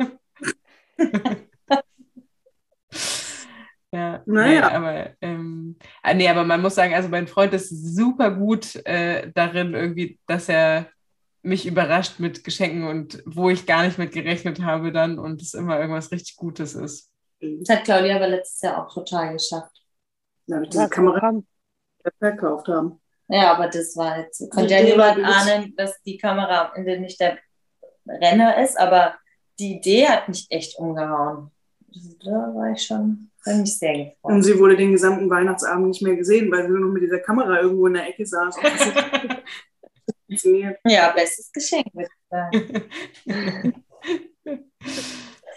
Ja, 3.95 4.23
Naja. 4.25 4.68
nee, 4.68 4.75
aber, 4.75 5.11
ähm, 5.20 5.77
ah, 6.03 6.14
nee, 6.14 6.27
aber 6.29 6.45
man 6.45 6.62
muss 6.62 6.75
sagen, 6.77 6.95
also 6.95 7.11
mein 7.11 7.27
Freund 7.27 7.53
ist 7.53 7.68
super 7.68 8.31
gut 8.31 8.77
äh, 8.87 9.31
darin, 9.35 9.75
irgendwie, 9.75 10.18
dass 10.27 10.49
er 10.49 10.89
mich 11.43 11.66
überrascht 11.66 12.20
mit 12.20 12.45
Geschenken 12.45 12.84
und 12.86 13.22
wo 13.26 13.51
ich 13.51 13.66
gar 13.66 13.84
nicht 13.84 13.99
mit 13.99 14.12
gerechnet 14.12 14.62
habe 14.62 14.93
dann 14.93 15.18
und 15.18 15.43
es 15.43 15.55
immer 15.55 15.78
irgendwas 15.80 16.12
richtig 16.12 16.36
Gutes 16.36 16.74
ist. 16.74 17.11
Das 17.40 17.76
hat 17.76 17.84
Claudia 17.84 18.16
aber 18.16 18.28
letztes 18.28 18.62
Jahr 18.62 18.86
auch 18.86 18.93
total 18.93 19.32
geschafft. 19.32 19.82
Da 20.47 20.57
habe 20.57 20.64
ich 20.64 20.70
diese 20.70 20.88
Kamera 20.88 21.32
verkauft 22.18 22.68
haben. 22.68 23.01
Ja, 23.28 23.55
aber 23.55 23.68
das 23.68 23.97
war 23.97 24.18
jetzt, 24.18 24.38
konnte 24.51 24.68
Die 24.68 24.74
ja 24.74 24.82
niemand 24.82 25.18
ahnen, 25.24 25.74
dass 25.76 26.01
die 26.03 26.18
Kamera 26.18 26.66
am 26.66 26.74
Ende 26.74 27.01
nicht 27.01 27.18
der 27.18 27.38
Renner 28.07 28.62
ist, 28.62 28.78
aber 28.78 29.14
die 29.59 29.76
Idee 29.76 30.07
hat 30.07 30.28
mich 30.28 30.47
echt 30.51 30.78
umgehauen. 30.78 31.51
Da 32.24 32.30
war 32.30 32.72
ich 32.72 32.84
schon, 32.84 33.30
habe 33.45 33.59
mich 33.59 33.78
sehr 33.78 33.93
gefreut. 33.93 34.16
Und 34.22 34.43
sie 34.43 34.59
wurde 34.59 34.76
den 34.76 34.93
gesamten 34.93 35.28
Weihnachtsabend 35.28 35.88
nicht 35.88 36.03
mehr 36.03 36.16
gesehen, 36.16 36.51
weil 36.51 36.64
sie 36.64 36.70
nur 36.70 36.80
noch 36.80 36.93
mit 36.93 37.03
dieser 37.03 37.18
Kamera 37.18 37.61
irgendwo 37.61 37.86
in 37.86 37.95
der 37.95 38.09
Ecke 38.09 38.24
saß. 38.24 38.57
Hat 40.33 40.41
funktioniert. 40.41 40.80
Ja, 40.87 41.11
bestes 41.12 41.53
Geschenk, 41.53 41.87
würde 41.93 42.09
ich 42.09 42.28
sagen. 42.30 42.83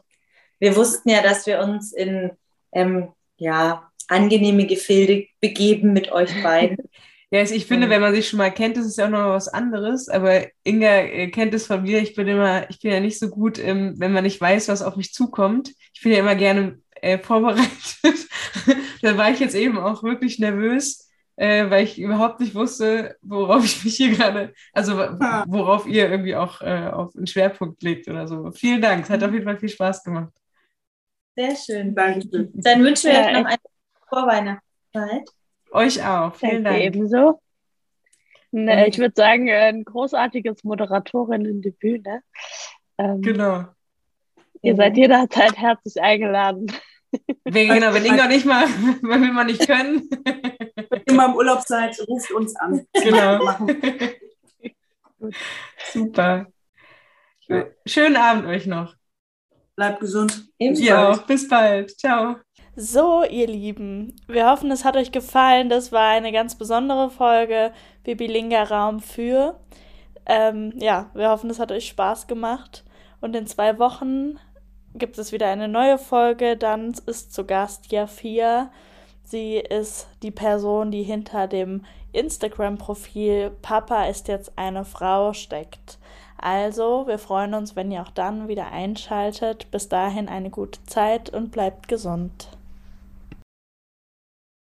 wir 0.58 0.76
wussten 0.76 1.08
ja, 1.10 1.22
dass 1.22 1.46
wir 1.46 1.60
uns 1.60 1.92
in 1.92 2.32
ähm, 2.72 3.08
ja, 3.36 3.90
angenehme 4.08 4.66
Gefilde 4.66 5.26
begeben 5.40 5.92
mit 5.92 6.12
euch 6.12 6.30
beiden. 6.42 6.78
Ja, 7.30 7.40
also 7.40 7.54
ich 7.54 7.66
finde, 7.66 7.90
wenn 7.90 8.00
man 8.00 8.14
sich 8.14 8.28
schon 8.28 8.38
mal 8.38 8.52
kennt, 8.52 8.76
ist 8.76 8.96
ja 8.96 9.06
auch 9.06 9.10
noch 9.10 9.30
was 9.30 9.48
anderes. 9.48 10.08
Aber 10.08 10.46
Inga 10.62 10.98
äh, 11.00 11.28
kennt 11.30 11.52
es 11.52 11.66
von 11.66 11.82
mir. 11.82 12.00
Ich 12.00 12.14
bin 12.14 12.28
immer, 12.28 12.68
ich 12.70 12.78
bin 12.80 12.92
ja 12.92 13.00
nicht 13.00 13.18
so 13.18 13.28
gut, 13.28 13.58
wenn 13.58 14.12
man 14.12 14.22
nicht 14.22 14.40
weiß, 14.40 14.68
was 14.68 14.82
auf 14.82 14.96
mich 14.96 15.12
zukommt. 15.12 15.72
Ich 15.92 16.02
bin 16.02 16.12
ja 16.12 16.18
immer 16.18 16.36
gerne 16.36 16.78
äh, 17.00 17.18
vorbereitet. 17.22 18.28
da 19.02 19.16
war 19.16 19.30
ich 19.30 19.40
jetzt 19.40 19.56
eben 19.56 19.78
auch 19.78 20.02
wirklich 20.02 20.38
nervös, 20.38 21.03
äh, 21.36 21.68
weil 21.70 21.84
ich 21.84 21.98
überhaupt 21.98 22.40
nicht 22.40 22.54
wusste, 22.54 23.16
worauf 23.22 23.64
ich 23.64 23.84
mich 23.84 23.96
hier 23.96 24.10
gerade, 24.16 24.52
also 24.72 24.96
worauf 24.96 25.86
ihr 25.86 26.08
irgendwie 26.10 26.36
auch 26.36 26.60
äh, 26.60 26.88
auf 26.92 27.14
einen 27.16 27.26
Schwerpunkt 27.26 27.82
legt 27.82 28.08
oder 28.08 28.26
so. 28.28 28.50
Vielen 28.52 28.80
Dank, 28.80 29.04
es 29.04 29.10
hat 29.10 29.22
auf 29.22 29.32
jeden 29.32 29.44
Fall 29.44 29.58
viel 29.58 29.68
Spaß 29.68 30.04
gemacht. 30.04 30.32
Sehr 31.36 31.56
schön. 31.56 31.94
Dankeschön. 31.94 32.50
Dann 32.54 32.82
wünschen 32.84 33.10
wir 33.10 33.14
Ja, 33.20 33.26
euch 33.26 33.32
noch 33.32 33.44
eine 33.46 33.58
Vorweihnachtszeit. 34.08 35.28
Euch 35.72 36.06
auch, 36.06 36.34
vielen 36.36 36.62
Danke 36.62 36.78
Dank. 36.80 36.94
ebenso. 36.94 37.40
Ne, 38.52 38.72
Und- 38.84 38.88
ich 38.88 38.98
würde 38.98 39.14
sagen, 39.16 39.50
ein 39.50 39.84
großartiges 39.84 40.62
Moderatorinnen-Debüt. 40.62 42.06
Ne? 42.06 42.22
Ähm, 42.98 43.20
Genau. 43.22 43.64
Ihr 44.62 44.76
seid 44.76 44.96
jederzeit 44.96 45.56
herzlich 45.58 46.00
eingeladen. 46.00 46.66
Genau, 47.44 47.92
wenn 47.92 48.04
Inga 48.06 48.28
nicht 48.28 48.46
mal, 48.46 48.64
wenn 49.02 49.22
wir 49.22 49.32
mal 49.32 49.44
nicht 49.44 49.66
können. 49.66 50.08
Wenn 50.94 51.02
ihr 51.08 51.14
mal 51.14 51.30
im 51.30 51.36
Urlaub 51.36 51.60
seid, 51.62 51.98
ruft 52.08 52.30
uns 52.30 52.54
an. 52.56 52.86
genau. 52.92 53.40
Super. 55.92 56.46
Schönen 57.86 58.16
Abend 58.16 58.46
euch 58.46 58.66
noch. 58.66 58.94
Bleibt 59.76 60.00
gesund. 60.00 60.48
Ebenso. 60.58 60.82
Ihr 60.82 60.98
auch. 60.98 61.22
Bis 61.22 61.48
bald. 61.48 61.98
Ciao. 61.98 62.36
So, 62.76 63.22
ihr 63.24 63.46
Lieben, 63.46 64.16
wir 64.26 64.48
hoffen, 64.48 64.70
es 64.72 64.84
hat 64.84 64.96
euch 64.96 65.12
gefallen. 65.12 65.68
Das 65.68 65.92
war 65.92 66.10
eine 66.10 66.32
ganz 66.32 66.56
besondere 66.56 67.08
Folge 67.10 67.72
Bibilinga 68.02 68.64
Raum 68.64 69.00
für. 69.00 69.60
Ähm, 70.26 70.72
ja, 70.80 71.10
wir 71.14 71.30
hoffen, 71.30 71.50
es 71.50 71.60
hat 71.60 71.70
euch 71.70 71.86
Spaß 71.86 72.26
gemacht. 72.26 72.84
Und 73.20 73.36
in 73.36 73.46
zwei 73.46 73.78
Wochen 73.78 74.38
gibt 74.94 75.18
es 75.18 75.32
wieder 75.32 75.48
eine 75.48 75.68
neue 75.68 75.98
Folge. 75.98 76.56
Dann 76.56 76.94
ist 77.06 77.32
zu 77.32 77.44
Gast 77.44 77.92
Jafia. 77.92 78.72
Sie 79.24 79.56
ist 79.56 80.06
die 80.22 80.30
Person, 80.30 80.90
die 80.90 81.02
hinter 81.02 81.48
dem 81.48 81.84
Instagram-Profil 82.12 83.50
Papa 83.62 84.04
ist 84.04 84.28
jetzt 84.28 84.52
eine 84.56 84.84
Frau 84.84 85.32
steckt. 85.32 85.98
Also, 86.36 87.06
wir 87.06 87.18
freuen 87.18 87.54
uns, 87.54 87.74
wenn 87.74 87.90
ihr 87.90 88.02
auch 88.02 88.10
dann 88.10 88.48
wieder 88.48 88.70
einschaltet. 88.70 89.70
Bis 89.70 89.88
dahin 89.88 90.28
eine 90.28 90.50
gute 90.50 90.84
Zeit 90.84 91.30
und 91.30 91.50
bleibt 91.50 91.88
gesund. 91.88 92.48